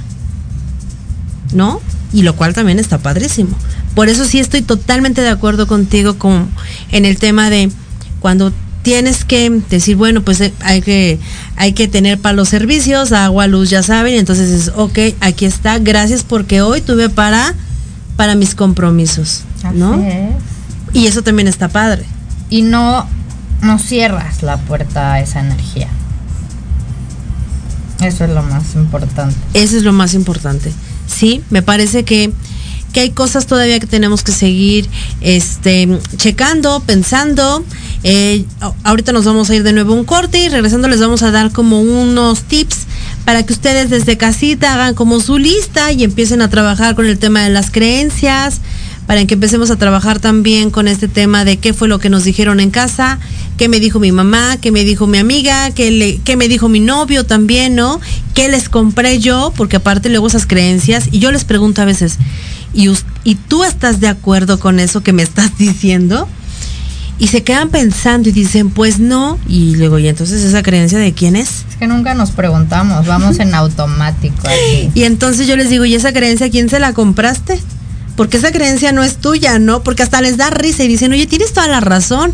¿No? 1.54 1.82
Y 2.12 2.24
lo 2.24 2.36
cual 2.36 2.54
también 2.54 2.80
está 2.80 2.98
padrísimo. 2.98 3.58
Por 3.96 4.10
eso 4.10 4.26
sí 4.26 4.40
estoy 4.40 4.62
totalmente 4.62 5.22
de 5.22 5.30
acuerdo 5.30 5.68
contigo 5.68 6.18
con, 6.18 6.50
en 6.92 7.06
el 7.06 7.18
tema 7.18 7.50
de 7.50 7.72
cuando 8.20 8.52
tienes 8.84 9.24
que 9.24 9.50
decir, 9.70 9.96
bueno, 9.96 10.22
pues 10.22 10.42
eh, 10.42 10.54
hay 10.60 10.82
que, 10.82 11.20
hay 11.56 11.74
que 11.74 11.88
tener 11.88 12.20
para 12.20 12.36
los 12.36 12.50
servicios, 12.50 13.12
agua, 13.12 13.48
luz, 13.48 13.70
ya 13.70 13.82
saben, 13.82 14.16
entonces 14.16 14.50
es, 14.50 14.72
ok, 14.76 15.00
aquí 15.22 15.46
está, 15.46 15.80
gracias 15.80 16.24
porque 16.24 16.62
hoy 16.62 16.82
tuve 16.82 17.10
para 17.10 17.56
para 18.16 18.36
mis 18.36 18.56
compromisos, 18.56 19.44
¿no? 19.74 19.94
Así 19.94 20.08
es. 20.08 20.36
Y 20.94 21.08
eso 21.08 21.24
también 21.24 21.48
está 21.48 21.70
padre. 21.70 22.06
Y 22.50 22.62
no, 22.62 23.08
no 23.62 23.80
cierras 23.80 24.44
la 24.44 24.58
puerta 24.58 25.14
a 25.14 25.20
esa 25.20 25.40
energía. 25.40 25.90
Eso 28.02 28.26
es 28.26 28.30
lo 28.32 28.44
más 28.44 28.76
importante. 28.76 29.36
Eso 29.54 29.78
es 29.78 29.84
lo 29.84 29.94
más 29.94 30.14
importante. 30.14 30.72
Sí, 31.08 31.42
me 31.50 31.62
parece 31.62 32.04
que, 32.04 32.32
que 32.92 33.00
hay 33.00 33.10
cosas 33.12 33.48
todavía 33.48 33.80
que 33.80 33.88
tenemos 33.88 34.24
que 34.24 34.32
seguir 34.32 34.90
este, 35.22 36.00
checando, 36.18 36.82
pensando. 36.82 37.64
Eh, 38.04 38.46
ahorita 38.84 39.14
nos 39.14 39.26
vamos 39.26 39.50
a 39.50 39.56
ir 39.56 39.64
de 39.64 39.74
nuevo 39.74 39.94
a 39.94 39.98
un 39.98 40.06
corte 40.06 40.44
y 40.44 40.50
regresando 40.50 40.88
les 40.88 41.00
vamos 41.00 41.24
a 41.24 41.32
dar 41.32 41.52
como 41.52 41.82
unos 41.82 42.44
tips 42.44 42.88
para 43.26 43.44
que 43.44 43.54
ustedes 43.54 43.90
desde 43.90 44.18
casita 44.18 44.74
hagan 44.74 44.96
como 44.96 45.20
su 45.20 45.38
lista 45.38 45.92
y 45.92 46.04
empiecen 46.04 46.42
a 46.42 46.50
trabajar 46.50 46.96
con 46.96 47.06
el 47.06 47.18
tema 47.18 47.44
de 47.44 47.50
las 47.50 47.72
creencias, 47.72 48.62
para 49.08 49.26
que 49.26 49.34
empecemos 49.34 49.70
a 49.70 49.76
trabajar 49.76 50.20
también 50.20 50.70
con 50.70 50.88
este 50.88 51.08
tema 51.08 51.44
de 51.44 51.58
qué 51.58 51.74
fue 51.74 51.88
lo 51.88 52.00
que 52.00 52.10
nos 52.10 52.24
dijeron 52.24 52.60
en 52.60 52.72
casa, 52.72 53.20
qué 53.58 53.68
me 53.68 53.80
dijo 53.80 54.00
mi 54.00 54.12
mamá, 54.12 54.58
qué 54.62 54.72
me 54.72 54.84
dijo 54.84 55.08
mi 55.08 55.18
amiga, 55.18 55.72
qué, 55.72 55.92
le, 55.92 56.36
me 56.36 56.48
dijo 56.48 56.70
mi 56.70 56.80
novio 56.80 57.26
también, 57.26 57.76
¿no? 57.76 58.00
¿Qué 58.34 58.48
les 58.48 58.70
compré 58.70 59.20
yo? 59.20 59.54
Porque 59.56 59.78
aparte 59.78 60.10
luego 60.10 60.28
esas 60.28 60.46
creencias, 60.46 61.10
y 61.12 61.20
yo 61.20 61.32
les 61.32 61.44
pregunto 61.44 61.82
a 61.82 61.86
veces, 61.86 62.18
¿y, 62.74 62.90
¿y 63.24 63.36
tú 63.36 63.64
estás 63.64 64.00
de 64.00 64.08
acuerdo 64.08 64.60
con 64.60 64.80
eso 64.80 65.02
que 65.02 65.14
me 65.14 65.24
estás 65.24 65.58
diciendo? 65.58 66.28
Y 67.20 67.28
se 67.28 67.44
quedan 67.44 67.70
pensando 67.70 68.30
y 68.30 68.32
dicen, 68.32 68.70
pues 68.70 69.00
no, 69.00 69.38
y 69.48 69.76
luego, 69.76 70.00
¿y 70.00 70.08
entonces 70.08 70.44
esa 70.44 70.64
creencia 70.64 70.98
de 70.98 71.14
quién 71.14 71.36
es? 71.36 71.66
Es 71.70 71.76
que 71.78 71.88
nunca 71.88 72.14
nos 72.16 72.32
preguntamos, 72.32 73.06
vamos 73.06 73.40
en 73.40 73.54
automático. 73.54 74.36
Aquí. 74.48 74.90
Y 74.96 75.04
entonces 75.04 75.48
yo 75.48 75.56
les 75.56 75.70
digo, 75.70 75.86
¿y 75.86 75.96
esa 75.96 76.12
creencia 76.12 76.50
quién 76.50 76.70
se 76.70 76.80
la 76.80 76.94
compraste? 76.94 77.60
Porque 78.16 78.38
esa 78.38 78.52
creencia 78.52 78.92
no 78.92 79.04
es 79.04 79.18
tuya, 79.18 79.60
¿no? 79.60 79.84
Porque 79.84 80.04
hasta 80.04 80.22
les 80.22 80.38
da 80.38 80.50
risa 80.50 80.84
y 80.84 80.88
dicen, 80.88 81.12
oye, 81.12 81.26
tienes 81.26 81.54
toda 81.54 81.68
la 81.68 81.80
razón. 81.80 82.34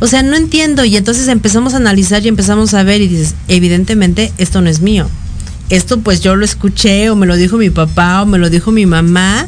O 0.00 0.06
sea, 0.06 0.22
no 0.22 0.36
entiendo. 0.36 0.84
Y 0.84 0.96
entonces 0.96 1.26
empezamos 1.26 1.74
a 1.74 1.78
analizar 1.78 2.24
y 2.24 2.28
empezamos 2.28 2.72
a 2.74 2.84
ver 2.84 3.00
y 3.00 3.08
dices, 3.08 3.34
evidentemente 3.48 4.32
esto 4.38 4.60
no 4.60 4.70
es 4.70 4.80
mío. 4.80 5.08
Esto 5.70 6.00
pues 6.00 6.20
yo 6.20 6.36
lo 6.36 6.44
escuché 6.44 7.10
o 7.10 7.16
me 7.16 7.26
lo 7.26 7.36
dijo 7.36 7.56
mi 7.56 7.70
papá 7.70 8.22
o 8.22 8.26
me 8.26 8.38
lo 8.38 8.48
dijo 8.48 8.70
mi 8.70 8.86
mamá, 8.86 9.46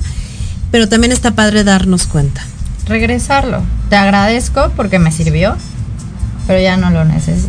pero 0.72 0.88
también 0.88 1.12
está 1.12 1.34
padre 1.34 1.62
darnos 1.62 2.06
cuenta 2.06 2.44
regresarlo. 2.90 3.62
Te 3.88 3.96
agradezco 3.96 4.70
porque 4.76 4.98
me 4.98 5.10
sirvió, 5.12 5.56
pero 6.46 6.60
ya 6.60 6.76
no 6.76 6.90
lo 6.90 7.06
necesito. 7.06 7.48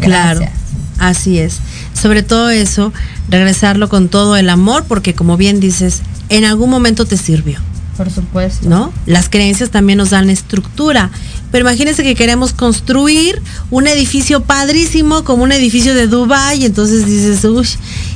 Gracias. 0.00 0.38
Claro, 0.38 0.52
así 0.98 1.38
es. 1.38 1.58
Sobre 1.92 2.22
todo 2.22 2.48
eso, 2.48 2.92
regresarlo 3.28 3.88
con 3.90 4.08
todo 4.08 4.36
el 4.36 4.48
amor, 4.48 4.84
porque 4.88 5.14
como 5.14 5.36
bien 5.36 5.60
dices, 5.60 6.00
en 6.30 6.44
algún 6.44 6.70
momento 6.70 7.04
te 7.04 7.18
sirvió. 7.18 7.58
Por 7.96 8.10
supuesto. 8.10 8.68
¿No? 8.68 8.92
Las 9.06 9.28
creencias 9.28 9.70
también 9.70 9.96
nos 9.98 10.10
dan 10.10 10.28
estructura. 10.28 11.10
Pero 11.50 11.62
imagínense 11.62 12.02
que 12.02 12.14
queremos 12.14 12.52
construir 12.52 13.40
un 13.70 13.86
edificio 13.86 14.42
padrísimo, 14.42 15.24
como 15.24 15.44
un 15.44 15.52
edificio 15.52 15.94
de 15.94 16.06
Dubai, 16.06 16.62
y 16.62 16.66
entonces 16.66 17.06
dices, 17.06 17.44
uy, 17.44 17.68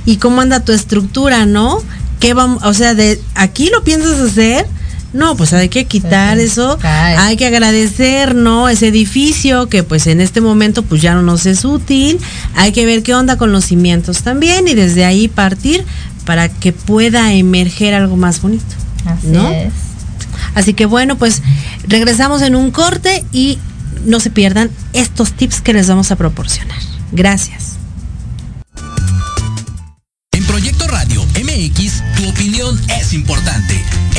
¿y 0.04 0.16
cómo 0.16 0.40
anda 0.42 0.64
tu 0.64 0.72
estructura, 0.72 1.46
no? 1.46 1.78
¿Qué 2.18 2.34
vamos, 2.34 2.62
o 2.64 2.74
sea, 2.74 2.94
de 2.94 3.20
aquí 3.34 3.70
lo 3.70 3.82
piensas 3.82 4.18
hacer? 4.20 4.66
No, 5.12 5.36
pues 5.36 5.52
hay 5.52 5.68
que 5.68 5.86
quitar 5.86 6.38
sí, 6.38 6.44
eso, 6.44 6.78
cae. 6.80 7.16
hay 7.16 7.36
que 7.36 7.46
agradecer, 7.46 8.34
¿no? 8.34 8.68
Ese 8.68 8.88
edificio 8.88 9.68
que 9.68 9.82
pues 9.82 10.06
en 10.06 10.20
este 10.20 10.40
momento 10.40 10.82
pues 10.84 11.02
ya 11.02 11.14
no 11.14 11.22
nos 11.22 11.46
es 11.46 11.64
útil, 11.64 12.18
hay 12.54 12.72
que 12.72 12.86
ver 12.86 13.02
qué 13.02 13.14
onda 13.14 13.36
con 13.36 13.50
los 13.50 13.64
cimientos 13.64 14.22
también 14.22 14.68
y 14.68 14.74
desde 14.74 15.04
ahí 15.04 15.26
partir 15.26 15.84
para 16.24 16.48
que 16.48 16.72
pueda 16.72 17.32
emerger 17.32 17.94
algo 17.94 18.16
más 18.16 18.40
bonito. 18.40 18.74
Así 19.04 19.26
¿no? 19.28 19.50
es. 19.50 19.72
Así 20.54 20.74
que 20.74 20.86
bueno, 20.86 21.16
pues 21.16 21.42
regresamos 21.88 22.42
en 22.42 22.54
un 22.54 22.70
corte 22.70 23.24
y 23.32 23.58
no 24.04 24.20
se 24.20 24.30
pierdan 24.30 24.70
estos 24.92 25.32
tips 25.32 25.60
que 25.60 25.72
les 25.72 25.88
vamos 25.88 26.10
a 26.10 26.16
proporcionar. 26.16 26.78
Gracias. 27.12 27.76
En 30.32 30.44
Proyecto 30.44 30.86
Radio 30.86 31.24
MX, 31.24 32.02
tu 32.16 32.28
opinión 32.28 32.80
es 33.00 33.12
importante. 33.12 33.82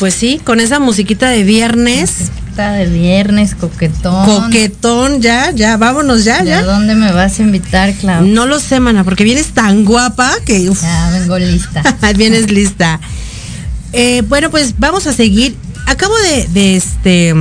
Pues 0.00 0.14
sí, 0.14 0.40
con 0.42 0.60
esa 0.60 0.80
musiquita 0.80 1.28
de 1.28 1.44
viernes. 1.44 2.10
Musiquita 2.18 2.72
de 2.72 2.86
viernes, 2.86 3.54
coquetón. 3.54 4.24
Coquetón, 4.24 5.20
ya, 5.20 5.50
ya, 5.50 5.76
vámonos 5.76 6.24
ya, 6.24 6.42
ya. 6.42 6.60
¿A 6.60 6.62
dónde 6.62 6.94
me 6.94 7.12
vas 7.12 7.38
a 7.38 7.42
invitar, 7.42 7.92
Clau? 7.92 8.24
No 8.24 8.46
lo 8.46 8.58
sé, 8.60 8.80
mana, 8.80 9.04
porque 9.04 9.24
vienes 9.24 9.48
tan 9.48 9.84
guapa 9.84 10.32
que. 10.46 10.64
Ya, 10.64 11.10
vengo 11.10 11.38
lista. 11.38 11.82
vienes 12.16 12.50
lista. 12.50 12.98
Eh, 13.92 14.22
bueno, 14.26 14.50
pues 14.50 14.78
vamos 14.78 15.06
a 15.06 15.12
seguir. 15.12 15.54
Acabo 15.86 16.14
de, 16.20 16.48
de 16.48 16.76
este 16.76 17.34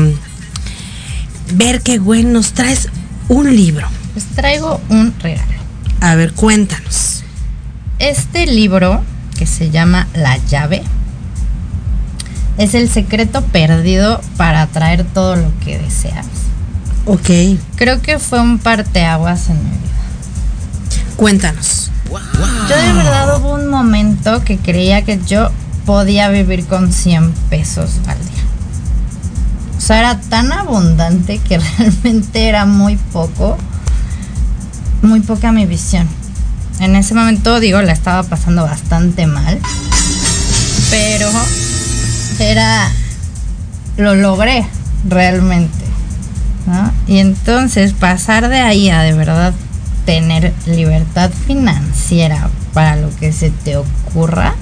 ver 1.53 1.79
qué 1.81 1.99
bueno 1.99 2.31
nos 2.31 2.51
traes 2.51 2.89
un 3.29 3.55
libro. 3.55 3.87
Pues 4.11 4.25
traigo 4.35 4.81
un 4.89 5.13
regalo. 5.21 5.59
A 6.01 6.15
ver, 6.15 6.33
cuéntanos. 6.33 7.23
Este 7.99 8.47
libro, 8.47 9.01
que 9.37 9.45
se 9.45 9.69
llama 9.69 10.09
La 10.13 10.37
llave, 10.45 10.83
es 12.57 12.73
el 12.73 12.89
secreto 12.89 13.41
perdido 13.41 14.21
para 14.37 14.63
atraer 14.63 15.05
todo 15.05 15.35
lo 15.35 15.51
que 15.59 15.79
deseas. 15.79 16.25
Ok. 17.05 17.57
Creo 17.75 18.01
que 18.01 18.19
fue 18.19 18.39
un 18.39 18.59
parteaguas 18.59 19.49
en 19.49 19.57
mi 19.63 19.69
vida. 19.69 19.89
Cuéntanos. 21.15 21.91
Yo 22.69 22.75
de 22.75 22.93
verdad 22.93 23.39
hubo 23.39 23.53
un 23.53 23.67
momento 23.67 24.43
que 24.43 24.57
creía 24.57 25.03
que 25.03 25.19
yo 25.25 25.51
podía 25.85 26.29
vivir 26.29 26.65
con 26.65 26.91
100 26.91 27.31
pesos 27.49 27.91
al 28.07 28.17
día. 28.17 28.43
O 29.77 29.81
sea, 29.81 29.99
era 29.99 30.19
tan 30.19 30.51
abundante 30.51 31.39
que 31.39 31.57
realmente 31.77 32.47
era 32.47 32.65
muy 32.65 32.97
poco, 32.97 33.57
muy 35.01 35.21
poca 35.21 35.51
mi 35.51 35.65
visión. 35.65 36.07
En 36.79 36.95
ese 36.95 37.13
momento, 37.13 37.59
digo, 37.59 37.81
la 37.81 37.91
estaba 37.91 38.23
pasando 38.23 38.63
bastante 38.63 39.25
mal. 39.27 39.59
Pero 40.89 41.29
era, 42.39 42.91
lo 43.97 44.15
logré 44.15 44.65
realmente. 45.07 45.85
Y 47.07 47.17
entonces 47.17 47.93
pasar 47.93 48.47
de 48.49 48.59
ahí 48.59 48.89
a 48.89 49.01
de 49.01 49.13
verdad 49.13 49.53
tener 50.05 50.53
libertad 50.67 51.31
financiera 51.47 52.49
para 52.73 52.95
lo 52.95 53.15
que 53.15 53.31
se 53.31 53.49
te 53.49 53.77
ocurra 53.77 54.53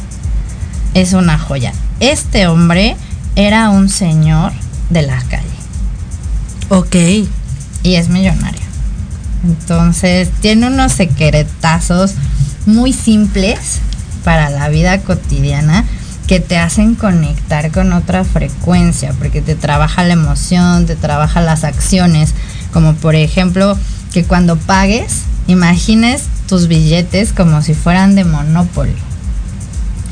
es 0.94 1.14
una 1.14 1.38
joya. 1.38 1.74
Este 2.00 2.48
hombre 2.48 2.96
era 3.36 3.70
un 3.70 3.90
señor 3.90 4.54
de 4.90 5.02
la 5.02 5.22
calle. 5.24 5.44
Ok. 6.70 6.96
Y 7.84 7.96
es 7.96 8.10
millonario. 8.10 8.62
Entonces 9.44 10.30
tiene 10.42 10.68
unos 10.68 10.94
secretazos 10.94 12.14
muy 12.66 12.94
simples 12.94 13.80
para 14.24 14.50
la 14.50 14.70
vida 14.70 15.00
cotidiana 15.00 15.86
que 16.28 16.42
te 16.42 16.58
hacen 16.58 16.96
conectar 16.96 17.72
con 17.72 17.94
otra 17.94 18.26
frecuencia, 18.26 19.14
porque 19.18 19.42
te 19.42 19.56
trabaja 19.56 20.04
la 20.04 20.14
emoción, 20.14 20.86
te 20.86 20.96
trabaja 20.96 21.42
las 21.42 21.64
acciones, 21.64 22.34
como 22.74 22.94
por 22.96 23.16
ejemplo 23.16 23.78
que 24.12 24.26
cuando 24.26 24.58
pagues, 24.58 25.22
imagines 25.48 26.24
tus 26.48 26.68
billetes 26.68 27.32
como 27.32 27.62
si 27.62 27.74
fueran 27.74 28.16
de 28.16 28.26
Monopoly. 28.26 28.96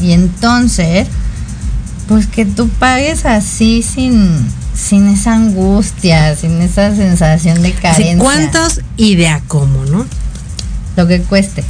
Y 0.02 0.14
entonces, 0.14 1.08
pues 2.08 2.28
que 2.28 2.46
tú 2.46 2.70
pagues 2.70 3.26
así 3.26 3.82
sin, 3.82 4.48
sin 4.74 5.10
esa 5.10 5.34
angustia, 5.34 6.36
sin 6.36 6.62
esa 6.62 6.96
sensación 6.96 7.62
de 7.62 7.74
carencia. 7.74 8.18
¿Cuántos 8.18 8.82
y 8.96 9.16
de 9.16 9.28
a 9.28 9.42
cómo, 9.42 9.84
no? 9.86 10.06
Lo 10.96 11.08
que 11.08 11.22
cueste 11.22 11.66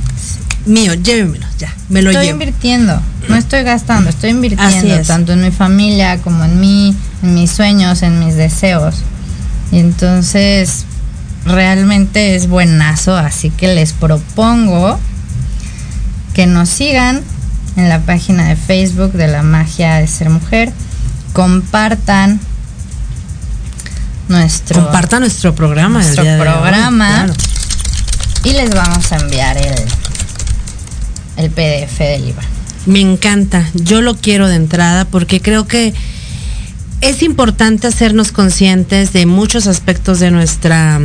mío, 0.66 0.93
llévemelo, 0.93 1.45
ya, 1.57 1.74
me 1.89 2.01
lo 2.01 2.11
estoy 2.11 2.30
invirtiendo, 2.30 2.99
no 3.30 3.36
estoy 3.36 3.63
gastando, 3.63 4.09
estoy 4.09 4.32
invirtiendo 4.32 5.01
tanto 5.03 5.34
en 5.34 5.43
mi 5.43 5.51
familia 5.51 6.18
como 6.22 6.43
en 6.43 6.59
mí, 6.59 6.95
en 7.24 7.34
mis 7.34 7.51
sueños, 7.51 8.01
en 8.01 8.20
mis 8.20 8.36
deseos. 8.36 8.95
Y 9.72 9.80
entonces 9.80 10.86
realmente 11.45 12.36
es 12.36 12.47
buenazo, 12.47 13.16
así 13.16 13.49
que 13.51 13.74
les 13.74 13.93
propongo 13.93 14.99
que 16.34 16.47
nos 16.47 16.70
sigan 16.70 17.22
en 17.76 17.89
la 17.89 17.99
página 18.01 18.47
de 18.47 18.55
Facebook 18.55 19.13
de 19.13 19.28
la 19.28 19.43
magia 19.43 19.95
de 19.95 20.07
ser 20.07 20.30
mujer, 20.30 20.72
compartan 21.34 22.39
nuestro 24.28 24.84
compartan 24.84 25.22
nuestro 25.22 25.53
programa, 25.53 25.99
nuestro 26.01 26.24
programa. 26.24 27.28
y 28.43 28.53
les 28.53 28.70
vamos 28.72 29.11
a 29.11 29.18
enviar 29.18 29.57
el 29.57 29.76
el 31.38 31.49
PDF 31.49 31.99
del 31.99 32.25
libro. 32.25 32.41
Me 32.86 33.01
encanta, 33.01 33.69
yo 33.73 34.01
lo 34.01 34.15
quiero 34.15 34.47
de 34.47 34.55
entrada 34.55 35.05
porque 35.05 35.41
creo 35.41 35.67
que 35.67 35.93
es 37.01 37.23
importante 37.23 37.88
hacernos 37.88 38.31
conscientes 38.31 39.11
de 39.13 39.25
muchos 39.25 39.67
aspectos 39.67 40.19
de 40.19 40.31
nuestra 40.31 40.99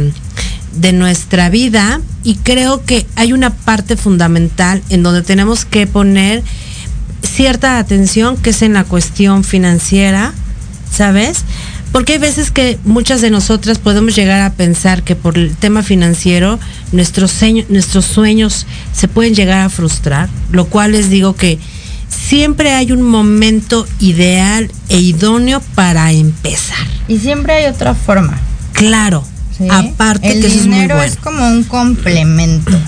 de 0.73 0.93
nuestra 0.93 1.51
vida 1.51 2.01
y 2.23 2.37
creo 2.37 2.85
que 2.85 3.07
hay 3.17 3.33
una 3.33 3.51
parte 3.51 3.97
fundamental 3.97 4.83
en 4.89 5.03
donde 5.03 5.23
tenemos 5.23 5.65
que 5.65 5.87
poner 5.87 6.45
cierta 7.23 7.79
atención 7.79 8.37
que 8.37 8.51
es 8.51 8.63
en 8.63 8.75
la 8.75 8.85
cuestión 8.85 9.43
financiera, 9.43 10.33
¿sabes? 10.91 11.45
Porque 11.93 12.13
hay 12.15 12.19
veces 12.19 12.51
que 12.51 12.79
muchas 12.85 13.21
de 13.21 13.31
nosotras 13.31 13.79
podemos 13.79 14.15
llegar 14.15 14.41
a 14.43 14.53
pensar 14.53 15.03
que 15.03 15.17
por 15.17 15.37
el 15.37 15.57
tema 15.57 15.83
financiero 15.83 16.61
nuestros, 16.93 17.35
nuestros 17.69 18.05
sueños 18.05 18.67
se 18.93 19.09
pueden 19.09 19.35
llegar 19.35 19.61
a 19.61 19.71
frustrar, 19.71 20.29
lo 20.53 20.67
cual 20.67 20.93
les 20.93 21.11
digo 21.11 21.35
que 21.35 21.59
siempre 22.09 22.73
hay 22.73 22.93
un 22.93 23.03
momento 23.03 23.89
ideal 23.99 24.71
e 24.89 25.01
idóneo 25.01 25.61
para 25.75 26.13
empezar. 26.13 26.87
Y 27.09 27.19
siempre 27.19 27.55
hay 27.55 27.65
otra 27.67 27.95
forma. 27.95 28.39
Claro, 28.73 29.25
aparte 29.69 30.31
el 30.31 30.43
que 30.43 30.49
dinero 30.49 30.59
es 30.59 30.67
muy 30.67 30.87
bueno. 30.87 31.03
es 31.03 31.17
como 31.17 31.49
un 31.49 31.65
complemento. 31.65 32.79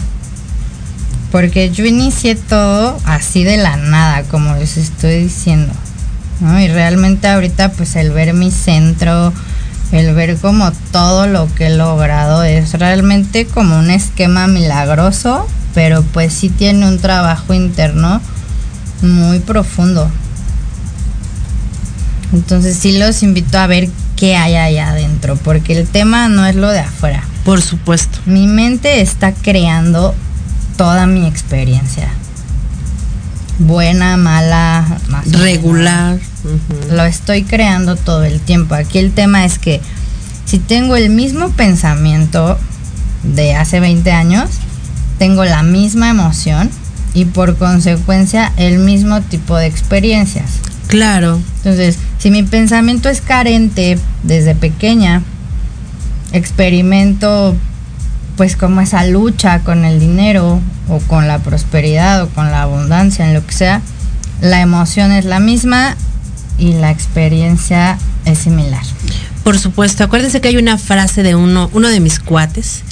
Porque 1.33 1.71
yo 1.71 1.87
inicié 1.87 2.35
todo 2.35 3.01
así 3.05 3.43
de 3.43 3.57
la 3.57 3.77
nada, 3.77 4.23
como 4.25 4.55
les 4.55 4.77
estoy 4.77 5.25
diciendo. 5.25 5.73
Y 6.43 6.69
realmente 6.69 7.29
ahorita 7.29 7.71
pues 7.73 7.95
el 7.95 8.11
ver 8.11 8.35
mi 8.35 8.51
centro, 8.51 9.33
el 9.93 10.13
ver 10.15 10.37
como 10.39 10.73
todo 10.91 11.27
lo 11.29 11.53
que 11.55 11.67
he 11.67 11.77
logrado 11.77 12.43
es 12.43 12.73
realmente 12.79 13.47
como 13.47 13.79
un 13.79 13.91
esquema 13.91 14.49
milagroso, 14.49 15.47
pero 15.73 16.03
pues 16.03 16.33
sí 16.33 16.49
tiene 16.49 16.89
un 16.89 16.99
trabajo 16.99 17.55
interno 17.55 18.21
muy 19.03 19.39
profundo. 19.39 20.11
Entonces 22.33 22.77
sí 22.77 22.99
los 22.99 23.23
invito 23.23 23.59
a 23.59 23.67
ver 23.69 23.89
qué 24.17 24.37
hay 24.37 24.57
allá 24.57 24.91
adentro, 24.91 25.37
porque 25.37 25.79
el 25.79 25.87
tema 25.87 26.29
no 26.29 26.45
es 26.47 26.57
lo 26.57 26.69
de 26.71 26.81
afuera. 26.81 27.23
Por 27.45 27.63
supuesto. 27.63 28.19
Mi 28.27 28.47
mente 28.47 29.01
está 29.01 29.33
creando 29.33 30.15
toda 30.77 31.07
mi 31.07 31.27
experiencia 31.27 32.09
buena, 33.59 34.17
mala, 34.17 34.99
más 35.09 35.31
regular. 35.33 36.19
Lo 36.91 37.05
estoy 37.05 37.45
creando 37.45 37.97
todo 37.97 38.25
el 38.25 38.41
tiempo. 38.41 38.75
Aquí 38.75 38.99
el 38.99 39.13
tema 39.13 39.45
es 39.45 39.59
que 39.59 39.81
si 40.45 40.59
tengo 40.59 40.97
el 40.97 41.11
mismo 41.11 41.51
pensamiento 41.51 42.59
de 43.23 43.55
hace 43.55 43.81
20 43.81 44.11
años, 44.13 44.51
tengo 45.19 45.45
la 45.45 45.63
misma 45.63 46.11
emoción 46.11 46.71
y 47.15 47.27
por 47.27 47.57
consecuencia 47.57 48.53
el 48.57 48.79
mismo 48.79 49.21
tipo 49.21 49.57
de 49.57 49.67
experiencias. 49.67 50.51
Claro. 50.89 51.41
Entonces, 51.59 51.99
si 52.19 52.31
mi 52.31 52.43
pensamiento 52.43 53.09
es 53.09 53.21
carente 53.21 53.99
desde 54.25 54.55
pequeña, 54.55 55.23
experimento 56.33 57.57
pues 58.37 58.57
como 58.57 58.81
esa 58.81 59.05
lucha 59.05 59.61
con 59.61 59.85
el 59.85 60.01
dinero 60.01 60.61
o 60.89 60.99
con 61.01 61.29
la 61.29 61.39
prosperidad 61.39 62.23
o 62.23 62.29
con 62.29 62.51
la 62.51 62.63
abundancia, 62.63 62.82
en 63.03 63.35
lo 63.35 63.45
que 63.45 63.53
sea, 63.53 63.83
la 64.41 64.61
emoción 64.61 65.11
es 65.11 65.25
la 65.25 65.41
misma 65.41 65.97
y 66.59 66.75
la 66.75 66.91
experiencia 66.91 67.99
es 68.25 68.39
similar. 68.39 68.83
Por 69.43 69.59
supuesto, 69.59 70.05
acuérdense 70.05 70.41
que 70.41 70.49
hay 70.49 70.57
una 70.57 70.79
frase 70.79 71.23
de 71.23 71.35
uno, 71.35 71.69
uno 71.73 71.89
de 71.89 71.99
mis 71.99 72.21
cuates 72.21 72.83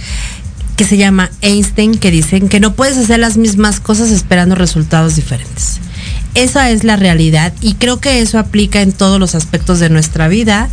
que 0.77 0.85
se 0.85 0.97
llama 0.97 1.31
Einstein 1.43 1.97
que 1.97 2.11
dicen 2.11 2.49
que 2.49 2.59
no 2.59 2.75
puedes 2.75 2.97
hacer 2.97 3.21
las 3.21 3.37
mismas 3.37 3.79
cosas 3.79 4.11
esperando 4.11 4.55
resultados 4.55 5.15
diferentes. 5.15 5.79
Esa 6.35 6.71
es 6.71 6.85
la 6.85 6.97
realidad 6.97 7.53
y 7.61 7.75
creo 7.75 8.01
que 8.01 8.21
eso 8.21 8.39
aplica 8.39 8.81
en 8.81 8.93
todos 8.93 9.21
los 9.21 9.35
aspectos 9.35 9.79
de 9.79 9.91
nuestra 9.91 10.27
vida 10.27 10.69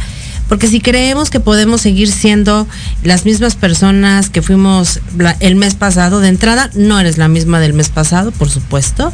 porque 0.48 0.68
si 0.68 0.80
creemos 0.80 1.30
que 1.30 1.40
podemos 1.40 1.82
seguir 1.82 2.10
siendo 2.10 2.68
las 3.04 3.26
mismas 3.26 3.56
personas 3.56 4.30
que 4.30 4.42
fuimos 4.42 5.02
el 5.40 5.56
mes 5.56 5.76
pasado, 5.76 6.20
de 6.20 6.30
entrada 6.30 6.70
no 6.74 7.00
eres 7.00 7.18
la 7.18 7.28
misma 7.28 7.60
del 7.60 7.74
mes 7.74 7.90
pasado, 7.90 8.32
por 8.32 8.50
supuesto, 8.50 9.14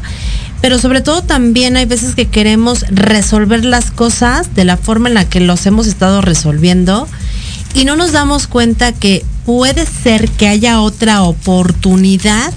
pero 0.61 0.77
sobre 0.77 1.01
todo 1.01 1.23
también 1.23 1.75
hay 1.75 1.85
veces 1.85 2.15
que 2.15 2.27
queremos 2.27 2.85
resolver 2.89 3.65
las 3.65 3.91
cosas 3.91 4.53
de 4.53 4.63
la 4.63 4.77
forma 4.77 5.09
en 5.09 5.15
la 5.15 5.25
que 5.25 5.39
los 5.39 5.65
hemos 5.65 5.87
estado 5.87 6.21
resolviendo 6.21 7.07
y 7.73 7.85
no 7.85 7.95
nos 7.95 8.11
damos 8.11 8.47
cuenta 8.47 8.91
que 8.91 9.25
puede 9.45 9.85
ser 9.85 10.29
que 10.29 10.47
haya 10.47 10.81
otra 10.81 11.23
oportunidad 11.23 12.53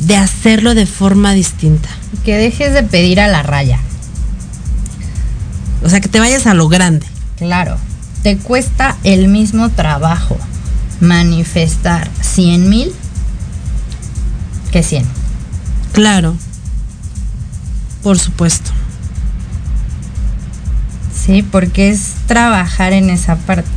de 0.00 0.16
hacerlo 0.16 0.74
de 0.74 0.86
forma 0.86 1.32
distinta. 1.32 1.88
Que 2.24 2.36
dejes 2.36 2.74
de 2.74 2.82
pedir 2.82 3.20
a 3.20 3.26
la 3.26 3.42
raya. 3.42 3.80
O 5.82 5.88
sea, 5.88 6.00
que 6.00 6.08
te 6.08 6.20
vayas 6.20 6.46
a 6.46 6.54
lo 6.54 6.68
grande. 6.68 7.06
Claro 7.38 7.78
te 8.28 8.36
cuesta 8.36 8.94
el 9.04 9.26
mismo 9.26 9.70
trabajo 9.70 10.36
manifestar 11.00 12.10
100 12.20 12.68
mil 12.68 12.92
que 14.70 14.82
100. 14.82 15.06
Claro, 15.92 16.36
por 18.02 18.18
supuesto. 18.18 18.70
Sí, 21.18 21.42
porque 21.42 21.88
es 21.88 22.16
trabajar 22.26 22.92
en 22.92 23.08
esa 23.08 23.36
parte. 23.36 23.70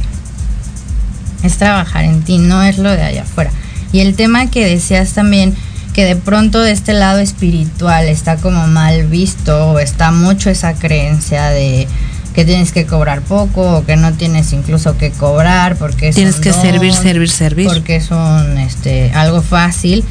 Es 1.43 1.55
trabajar 1.55 2.03
en 2.03 2.21
ti, 2.21 2.37
no 2.37 2.61
es 2.61 2.77
lo 2.77 2.91
de 2.91 3.03
allá 3.03 3.21
afuera. 3.21 3.51
Y 3.93 4.01
el 4.01 4.15
tema 4.15 4.47
que 4.47 4.65
decías 4.65 5.13
también, 5.13 5.55
que 5.93 6.03
de 6.03 6.17
pronto 6.17 6.59
de 6.59 6.71
este 6.71 6.91
lado 6.91 7.19
espiritual 7.19 8.09
está 8.09 8.35
como 8.35 8.67
mal 8.67 9.07
visto, 9.07 9.71
o 9.71 9.79
está 9.79 10.11
mucho 10.11 10.49
esa 10.49 10.73
creencia 10.73 11.45
de 11.51 11.87
que 12.33 12.45
tienes 12.45 12.71
que 12.71 12.85
cobrar 12.85 13.21
poco 13.21 13.77
o 13.77 13.85
que 13.85 13.95
no 13.95 14.13
tienes 14.13 14.53
incluso 14.53 14.97
que 14.97 15.11
cobrar 15.11 15.75
porque 15.75 16.11
tienes 16.11 16.37
que 16.37 16.53
servir, 16.53 16.93
servir, 16.93 17.29
servir. 17.29 17.67
Porque 17.67 17.97
es 17.97 18.11
un 18.11 18.57
este 18.57 19.11
algo 19.13 19.41
fácil. 19.41 20.03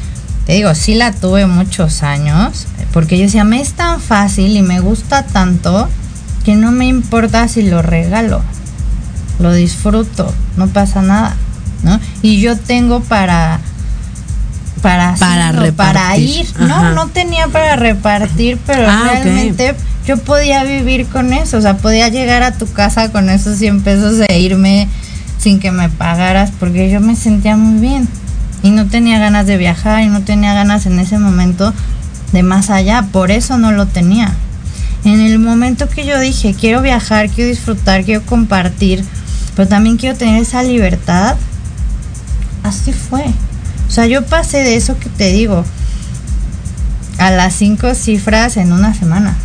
Te 0.45 0.53
digo, 0.53 0.73
sí 0.75 0.95
la 0.95 1.11
tuve 1.11 1.45
muchos 1.45 2.03
años 2.03 2.67
porque 2.93 3.17
yo 3.17 3.25
decía, 3.25 3.43
me 3.43 3.61
es 3.61 3.73
tan 3.73 4.01
fácil 4.01 4.55
y 4.57 4.61
me 4.61 4.79
gusta 4.79 5.23
tanto 5.23 5.87
que 6.43 6.55
no 6.55 6.71
me 6.71 6.85
importa 6.85 7.47
si 7.47 7.63
lo 7.63 7.81
regalo. 7.81 8.41
Lo 9.39 9.53
disfruto, 9.53 10.31
no 10.57 10.67
pasa 10.67 11.01
nada, 11.01 11.35
¿no? 11.83 11.99
Y 12.21 12.41
yo 12.41 12.57
tengo 12.57 13.01
para 13.01 13.59
para 14.81 15.15
para, 15.15 15.71
para 15.73 16.17
ir, 16.17 16.47
no, 16.59 16.93
no 16.93 17.07
tenía 17.07 17.47
para 17.47 17.75
repartir, 17.75 18.59
pero 18.65 18.87
ah, 18.89 19.09
realmente 19.11 19.75
yo 20.05 20.17
podía 20.17 20.63
vivir 20.63 21.07
con 21.07 21.31
eso, 21.33 21.57
o 21.57 21.61
sea, 21.61 21.77
podía 21.77 22.09
llegar 22.09 22.43
a 22.43 22.57
tu 22.57 22.71
casa 22.71 23.11
con 23.11 23.29
esos 23.29 23.57
100 23.57 23.81
pesos 23.81 24.19
e 24.27 24.39
irme 24.39 24.87
sin 25.37 25.59
que 25.59 25.71
me 25.71 25.89
pagaras 25.89 26.51
porque 26.59 26.89
yo 26.89 26.99
me 27.01 27.15
sentía 27.15 27.57
muy 27.57 27.79
bien 27.79 28.07
y 28.63 28.71
no 28.71 28.87
tenía 28.87 29.19
ganas 29.19 29.45
de 29.45 29.57
viajar 29.57 30.03
y 30.03 30.07
no 30.07 30.21
tenía 30.21 30.53
ganas 30.53 30.85
en 30.85 30.99
ese 30.99 31.17
momento 31.17 31.73
de 32.31 32.43
más 32.43 32.69
allá, 32.69 33.07
por 33.11 33.31
eso 33.31 33.57
no 33.57 33.71
lo 33.71 33.87
tenía. 33.87 34.33
En 35.03 35.19
el 35.19 35.39
momento 35.39 35.89
que 35.89 36.05
yo 36.05 36.19
dije, 36.19 36.53
quiero 36.53 36.81
viajar, 36.81 37.29
quiero 37.29 37.49
disfrutar, 37.49 38.03
quiero 38.03 38.23
compartir, 38.23 39.03
pero 39.55 39.67
también 39.67 39.97
quiero 39.97 40.15
tener 40.15 40.41
esa 40.41 40.63
libertad, 40.63 41.35
así 42.63 42.93
fue. 42.93 43.25
O 43.87 43.91
sea, 43.91 44.05
yo 44.05 44.25
pasé 44.25 44.57
de 44.59 44.75
eso 44.75 44.97
que 44.97 45.09
te 45.09 45.31
digo 45.31 45.65
a 47.17 47.31
las 47.31 47.53
cinco 47.55 47.93
cifras 47.95 48.57
en 48.57 48.71
una 48.71 48.93
semana. 48.93 49.35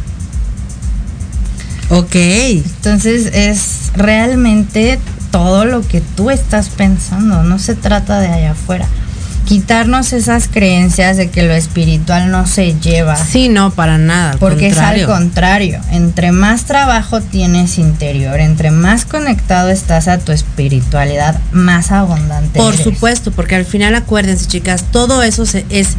Ok. 1.90 2.14
Entonces 2.14 3.30
es 3.32 3.92
realmente 3.94 4.98
todo 5.30 5.64
lo 5.64 5.86
que 5.86 6.00
tú 6.00 6.30
estás 6.30 6.68
pensando, 6.68 7.42
no 7.42 7.58
se 7.58 7.74
trata 7.74 8.20
de 8.20 8.28
allá 8.28 8.52
afuera. 8.52 8.86
Quitarnos 9.44 10.12
esas 10.12 10.48
creencias 10.48 11.16
de 11.16 11.30
que 11.30 11.44
lo 11.44 11.52
espiritual 11.52 12.32
no 12.32 12.48
se 12.48 12.74
lleva. 12.80 13.14
Sí, 13.14 13.48
no, 13.48 13.70
para 13.70 13.96
nada. 13.96 14.36
porque 14.40 14.68
es 14.68 14.78
al 14.78 15.06
contrario. 15.06 15.80
Entre 15.92 16.32
más 16.32 16.64
trabajo 16.64 17.20
tienes 17.20 17.78
interior, 17.78 18.40
entre 18.40 18.72
más 18.72 19.04
conectado 19.04 19.68
estás 19.68 20.08
a 20.08 20.18
tu 20.18 20.32
espiritualidad, 20.32 21.38
más 21.52 21.92
abundante. 21.92 22.58
Por 22.58 22.76
supuesto, 22.76 23.30
porque 23.30 23.54
al 23.54 23.64
final 23.64 23.94
acuérdense, 23.94 24.46
chicas, 24.46 24.86
todo 24.90 25.22
eso 25.22 25.46
se, 25.46 25.64
es, 25.70 25.90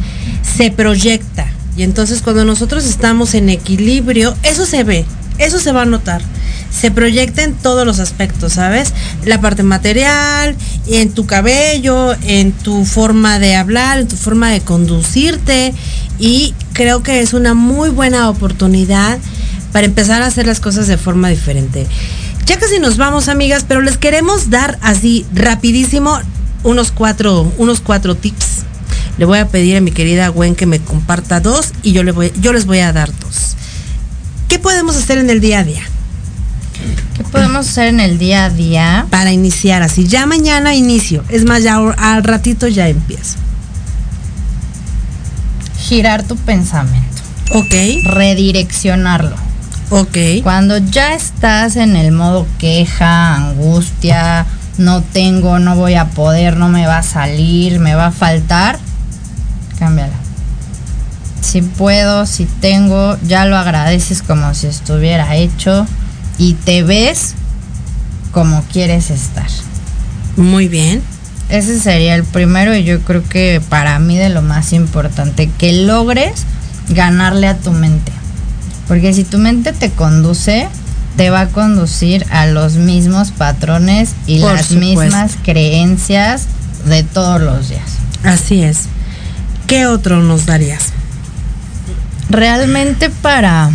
se 0.42 0.70
proyecta. 0.70 1.46
Y 1.74 1.84
entonces 1.84 2.20
cuando 2.20 2.44
nosotros 2.44 2.84
estamos 2.84 3.34
en 3.34 3.48
equilibrio, 3.48 4.36
eso 4.42 4.66
se 4.66 4.84
ve 4.84 5.06
eso 5.38 5.58
se 5.58 5.72
va 5.72 5.82
a 5.82 5.86
notar. 5.86 6.22
Se 6.70 6.90
proyecta 6.90 7.42
en 7.42 7.54
todos 7.54 7.86
los 7.86 7.98
aspectos, 7.98 8.54
¿sabes? 8.54 8.92
La 9.24 9.40
parte 9.40 9.62
material, 9.62 10.54
en 10.86 11.10
tu 11.10 11.26
cabello, 11.26 12.14
en 12.22 12.52
tu 12.52 12.84
forma 12.84 13.38
de 13.38 13.56
hablar, 13.56 13.98
en 13.98 14.08
tu 14.08 14.16
forma 14.16 14.50
de 14.50 14.60
conducirte. 14.60 15.72
Y 16.18 16.54
creo 16.72 17.02
que 17.02 17.20
es 17.20 17.32
una 17.32 17.54
muy 17.54 17.90
buena 17.90 18.28
oportunidad 18.28 19.18
para 19.72 19.86
empezar 19.86 20.22
a 20.22 20.26
hacer 20.26 20.46
las 20.46 20.60
cosas 20.60 20.86
de 20.86 20.96
forma 20.96 21.28
diferente. 21.28 21.86
Ya 22.46 22.58
casi 22.58 22.78
nos 22.78 22.96
vamos, 22.96 23.28
amigas, 23.28 23.64
pero 23.66 23.82
les 23.82 23.98
queremos 23.98 24.50
dar 24.50 24.78
así 24.80 25.26
rapidísimo 25.34 26.18
unos 26.64 26.92
cuatro, 26.92 27.52
unos 27.58 27.80
cuatro 27.80 28.14
tips. 28.14 28.64
Le 29.18 29.24
voy 29.24 29.38
a 29.38 29.48
pedir 29.48 29.76
a 29.76 29.80
mi 29.80 29.90
querida 29.90 30.28
Gwen 30.28 30.54
que 30.54 30.66
me 30.66 30.80
comparta 30.80 31.40
dos 31.40 31.72
y 31.82 31.92
yo, 31.92 32.02
les 32.02 32.66
voy 32.66 32.78
a 32.78 32.92
dar 32.92 33.10
dos. 33.18 33.47
¿Qué 34.48 34.58
podemos 34.58 34.96
hacer 34.96 35.18
en 35.18 35.30
el 35.30 35.40
día 35.40 35.60
a 35.60 35.64
día? 35.64 35.82
¿Qué 37.16 37.22
podemos 37.24 37.68
hacer 37.68 37.88
en 37.88 38.00
el 38.00 38.18
día 38.18 38.46
a 38.46 38.50
día? 38.50 39.06
Para 39.10 39.30
iniciar 39.30 39.82
así. 39.82 40.06
Ya 40.06 40.26
mañana 40.26 40.74
inicio. 40.74 41.24
Es 41.28 41.44
más, 41.44 41.62
ya 41.62 41.76
al 41.76 42.24
ratito 42.24 42.66
ya 42.66 42.88
empiezo. 42.88 43.36
Girar 45.78 46.22
tu 46.22 46.36
pensamiento. 46.36 47.08
Ok. 47.52 47.74
Redireccionarlo. 48.04 49.36
Ok. 49.90 50.16
Cuando 50.42 50.78
ya 50.78 51.14
estás 51.14 51.76
en 51.76 51.96
el 51.96 52.12
modo 52.12 52.46
queja, 52.58 53.34
angustia, 53.34 54.46
no 54.78 55.02
tengo, 55.02 55.58
no 55.58 55.76
voy 55.76 55.94
a 55.94 56.06
poder, 56.10 56.56
no 56.56 56.68
me 56.68 56.86
va 56.86 56.98
a 56.98 57.02
salir, 57.02 57.80
me 57.80 57.94
va 57.94 58.06
a 58.06 58.12
faltar, 58.12 58.78
cámbiala 59.78 60.17
si 61.40 61.62
puedo, 61.62 62.26
si 62.26 62.44
tengo, 62.44 63.16
ya 63.26 63.44
lo 63.44 63.56
agradeces 63.56 64.22
como 64.22 64.54
si 64.54 64.66
estuviera 64.66 65.36
hecho 65.36 65.86
y 66.38 66.54
te 66.54 66.82
ves 66.82 67.34
como 68.32 68.62
quieres 68.72 69.10
estar. 69.10 69.48
Muy 70.36 70.68
bien. 70.68 71.02
Ese 71.48 71.80
sería 71.80 72.14
el 72.14 72.24
primero 72.24 72.76
y 72.76 72.84
yo 72.84 73.00
creo 73.00 73.24
que 73.26 73.62
para 73.68 73.98
mí 73.98 74.18
de 74.18 74.28
lo 74.28 74.42
más 74.42 74.72
importante, 74.72 75.50
que 75.58 75.72
logres 75.72 76.44
ganarle 76.90 77.48
a 77.48 77.56
tu 77.56 77.72
mente. 77.72 78.12
Porque 78.86 79.12
si 79.14 79.24
tu 79.24 79.38
mente 79.38 79.72
te 79.72 79.90
conduce, 79.90 80.68
te 81.16 81.30
va 81.30 81.40
a 81.42 81.48
conducir 81.48 82.26
a 82.30 82.46
los 82.46 82.74
mismos 82.74 83.32
patrones 83.32 84.10
y 84.26 84.38
las 84.38 84.72
mismas 84.72 85.32
creencias 85.42 86.46
de 86.86 87.02
todos 87.02 87.40
los 87.40 87.68
días. 87.68 87.82
Así 88.24 88.62
es. 88.62 88.84
¿Qué 89.66 89.86
otro 89.86 90.22
nos 90.22 90.46
darías? 90.46 90.92
Realmente 92.30 93.10
para, 93.10 93.70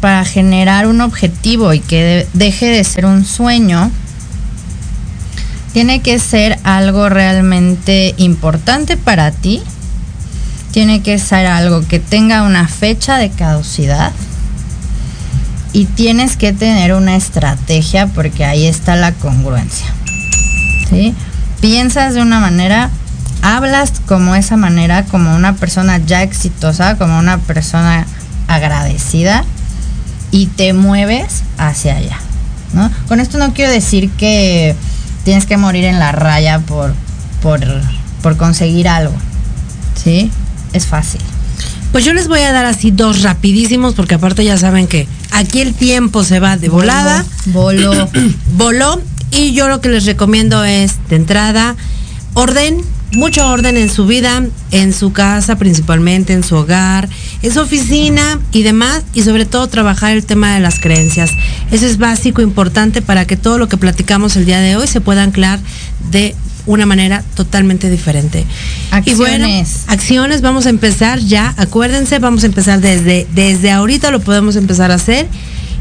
para 0.00 0.24
generar 0.24 0.86
un 0.86 1.00
objetivo 1.00 1.72
y 1.72 1.80
que 1.80 2.26
deje 2.32 2.66
de 2.66 2.84
ser 2.84 3.06
un 3.06 3.24
sueño, 3.24 3.90
tiene 5.72 6.00
que 6.00 6.18
ser 6.18 6.58
algo 6.64 7.08
realmente 7.08 8.14
importante 8.16 8.96
para 8.96 9.30
ti, 9.30 9.62
tiene 10.70 11.02
que 11.02 11.18
ser 11.18 11.46
algo 11.46 11.86
que 11.86 11.98
tenga 11.98 12.42
una 12.42 12.68
fecha 12.68 13.18
de 13.18 13.30
caducidad 13.30 14.12
y 15.72 15.84
tienes 15.84 16.38
que 16.38 16.54
tener 16.54 16.94
una 16.94 17.16
estrategia 17.16 18.06
porque 18.06 18.46
ahí 18.46 18.66
está 18.66 18.96
la 18.96 19.12
congruencia. 19.12 19.86
¿sí? 20.88 21.14
Piensas 21.60 22.14
de 22.14 22.22
una 22.22 22.40
manera, 22.40 22.90
hablas 23.54 23.92
como 24.06 24.34
esa 24.34 24.56
manera, 24.56 25.04
como 25.04 25.36
una 25.36 25.54
persona 25.54 25.98
ya 25.98 26.22
exitosa, 26.22 26.98
como 26.98 27.18
una 27.18 27.38
persona 27.38 28.06
agradecida 28.48 29.44
y 30.32 30.46
te 30.46 30.72
mueves 30.72 31.42
hacia 31.56 31.96
allá. 31.96 32.18
¿no? 32.72 32.90
Con 33.06 33.20
esto 33.20 33.38
no 33.38 33.54
quiero 33.54 33.70
decir 33.70 34.10
que 34.10 34.74
tienes 35.24 35.46
que 35.46 35.56
morir 35.56 35.84
en 35.84 36.00
la 36.00 36.10
raya 36.10 36.58
por, 36.58 36.92
por, 37.40 37.60
por 38.20 38.36
conseguir 38.36 38.88
algo. 38.88 39.14
¿Sí? 40.02 40.30
Es 40.72 40.86
fácil. 40.86 41.20
Pues 41.92 42.04
yo 42.04 42.12
les 42.12 42.26
voy 42.28 42.40
a 42.40 42.52
dar 42.52 42.64
así 42.64 42.90
dos 42.90 43.22
rapidísimos, 43.22 43.94
porque 43.94 44.16
aparte 44.16 44.44
ya 44.44 44.58
saben 44.58 44.88
que 44.88 45.06
aquí 45.30 45.60
el 45.60 45.72
tiempo 45.72 46.24
se 46.24 46.40
va 46.40 46.56
de 46.56 46.68
volada. 46.68 47.24
Voló. 47.46 48.10
Voló. 48.56 49.00
Y 49.30 49.52
yo 49.52 49.68
lo 49.68 49.80
que 49.80 49.88
les 49.88 50.04
recomiendo 50.04 50.64
es, 50.64 50.96
de 51.08 51.16
entrada, 51.16 51.76
orden, 52.34 52.82
mucho 53.12 53.46
orden 53.46 53.76
en 53.76 53.90
su 53.90 54.06
vida, 54.06 54.44
en 54.70 54.92
su 54.92 55.12
casa 55.12 55.56
principalmente, 55.56 56.32
en 56.32 56.42
su 56.42 56.56
hogar, 56.56 57.08
en 57.42 57.52
su 57.52 57.60
oficina 57.60 58.40
y 58.52 58.62
demás, 58.62 59.02
y 59.14 59.22
sobre 59.22 59.46
todo 59.46 59.66
trabajar 59.68 60.12
el 60.12 60.24
tema 60.24 60.54
de 60.54 60.60
las 60.60 60.80
creencias. 60.80 61.30
Eso 61.70 61.86
es 61.86 61.98
básico, 61.98 62.42
importante 62.42 63.02
para 63.02 63.26
que 63.26 63.36
todo 63.36 63.58
lo 63.58 63.68
que 63.68 63.76
platicamos 63.76 64.36
el 64.36 64.44
día 64.44 64.60
de 64.60 64.76
hoy 64.76 64.86
se 64.86 65.00
pueda 65.00 65.22
anclar 65.22 65.60
de 66.10 66.34
una 66.66 66.84
manera 66.84 67.22
totalmente 67.34 67.88
diferente. 67.88 68.44
Acciones. 68.90 69.14
Y 69.14 69.14
bueno, 69.14 69.48
acciones, 69.86 70.40
vamos 70.40 70.66
a 70.66 70.70
empezar 70.70 71.20
ya, 71.20 71.54
acuérdense, 71.56 72.18
vamos 72.18 72.42
a 72.42 72.46
empezar 72.46 72.80
desde, 72.80 73.26
desde 73.34 73.70
ahorita, 73.70 74.10
lo 74.10 74.20
podemos 74.20 74.56
empezar 74.56 74.90
a 74.90 74.94
hacer. 74.94 75.28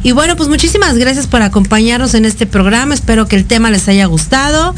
Y 0.04 0.12
bueno, 0.12 0.36
pues 0.36 0.50
muchísimas 0.50 1.00
gracias 1.00 1.26
por 1.26 1.42
acompañarnos 1.42 2.14
en 2.14 2.26
este 2.26 2.46
programa. 2.46 2.94
Espero 2.94 3.28
que 3.28 3.36
el 3.36 3.46
tema 3.46 3.72
les 3.72 3.88
haya 3.88 4.06
gustado. 4.06 4.76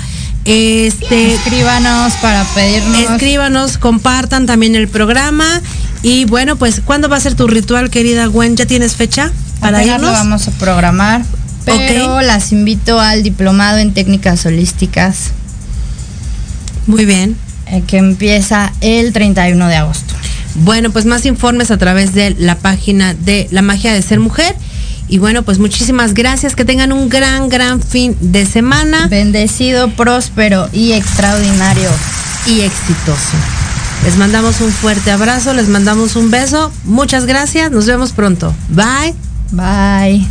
Este, 0.48 1.34
escríbanos 1.34 2.14
para 2.22 2.46
pedirnos. 2.56 3.12
Escríbanos, 3.12 3.78
compartan 3.78 4.46
también 4.46 4.76
el 4.76 4.88
programa. 4.88 5.62
Y 6.04 6.24
bueno, 6.26 6.56
pues, 6.56 6.82
¿cuándo 6.84 7.10
va 7.10 7.18
a 7.18 7.20
ser 7.20 7.36
tu 7.36 7.48
ritual, 7.48 7.90
querida 7.90 8.28
Gwen? 8.28 8.56
¿Ya 8.56 8.66
tienes 8.66 8.96
fecha 8.96 9.32
para 9.60 9.80
Apenas 9.80 10.02
lo 10.02 10.08
vamos 10.08 10.48
a 10.48 10.52
programar. 10.52 11.24
Pero 11.66 12.22
las 12.22 12.54
invito 12.54 13.00
al 13.00 13.24
diplomado 13.24 13.78
en 13.80 13.94
técnicas 13.94 14.46
holísticas. 14.46 15.32
Muy 16.86 17.04
bien. 17.04 17.36
Eh, 17.66 17.84
que 17.86 17.98
empieza 17.98 18.72
el 18.80 19.12
31 19.12 19.68
de 19.68 19.76
agosto. 19.76 20.14
Bueno, 20.56 20.92
pues 20.92 21.06
más 21.06 21.26
informes 21.26 21.72
a 21.72 21.78
través 21.78 22.14
de 22.14 22.36
la 22.40 22.56
página 22.56 23.14
de 23.14 23.50
La 23.52 23.62
Magia 23.62 23.94
de 23.94 24.02
Ser 24.02 24.22
Mujer. 24.22 24.56
Y 25.08 25.20
bueno, 25.20 25.44
pues 25.44 25.60
muchísimas 25.60 26.14
gracias. 26.14 26.56
Que 26.56 26.66
tengan 26.66 26.92
un 26.92 27.10
gran, 27.10 27.50
gran 27.50 27.82
fin 27.82 28.16
de 28.20 28.46
semana. 28.46 29.08
Bendecido, 29.08 29.90
próspero 29.92 30.70
y 30.74 30.94
extraordinario. 30.94 31.90
Y 32.46 32.62
exitoso. 32.62 33.38
Les 34.04 34.18
mandamos 34.18 34.62
un 34.62 34.72
fuerte 34.72 35.12
abrazo, 35.12 35.54
les 35.54 35.68
mandamos 35.68 36.16
un 36.16 36.30
beso. 36.30 36.72
Muchas 36.84 37.26
gracias. 37.26 37.72
Nos 37.72 37.86
vemos 37.86 38.12
pronto. 38.12 38.54
Bye. 38.70 39.16
Bye. 39.52 40.28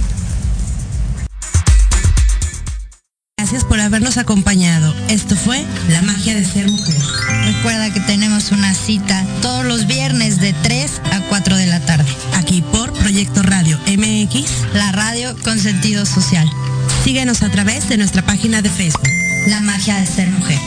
Gracias 3.38 3.64
por 3.64 3.78
habernos 3.80 4.16
acompañado. 4.16 4.94
Esto 5.08 5.36
fue 5.36 5.64
La 5.90 6.02
magia 6.02 6.34
de 6.34 6.44
ser 6.44 6.68
mujer. 6.68 6.96
Recuerda 7.44 7.92
que 7.92 8.00
tenemos 8.00 8.50
una 8.50 8.74
cita 8.74 9.24
todos 9.40 9.64
los 9.64 9.86
viernes 9.86 10.40
de 10.40 10.52
3 10.52 11.02
a 11.12 11.20
4 11.28 11.56
de 11.56 11.66
la 11.66 11.80
tarde. 11.80 12.10
Aquí 12.34 12.62
por 12.72 12.85
Proyecto 13.16 13.42
Radio 13.44 13.78
MX, 13.86 14.74
la 14.74 14.92
radio 14.92 15.34
con 15.42 15.58
sentido 15.58 16.04
social. 16.04 16.46
Síguenos 17.02 17.42
a 17.42 17.48
través 17.48 17.88
de 17.88 17.96
nuestra 17.96 18.20
página 18.20 18.60
de 18.60 18.68
Facebook. 18.68 19.08
La 19.46 19.62
magia 19.62 19.98
de 19.98 20.04
ser 20.04 20.28
mujer. 20.28 20.58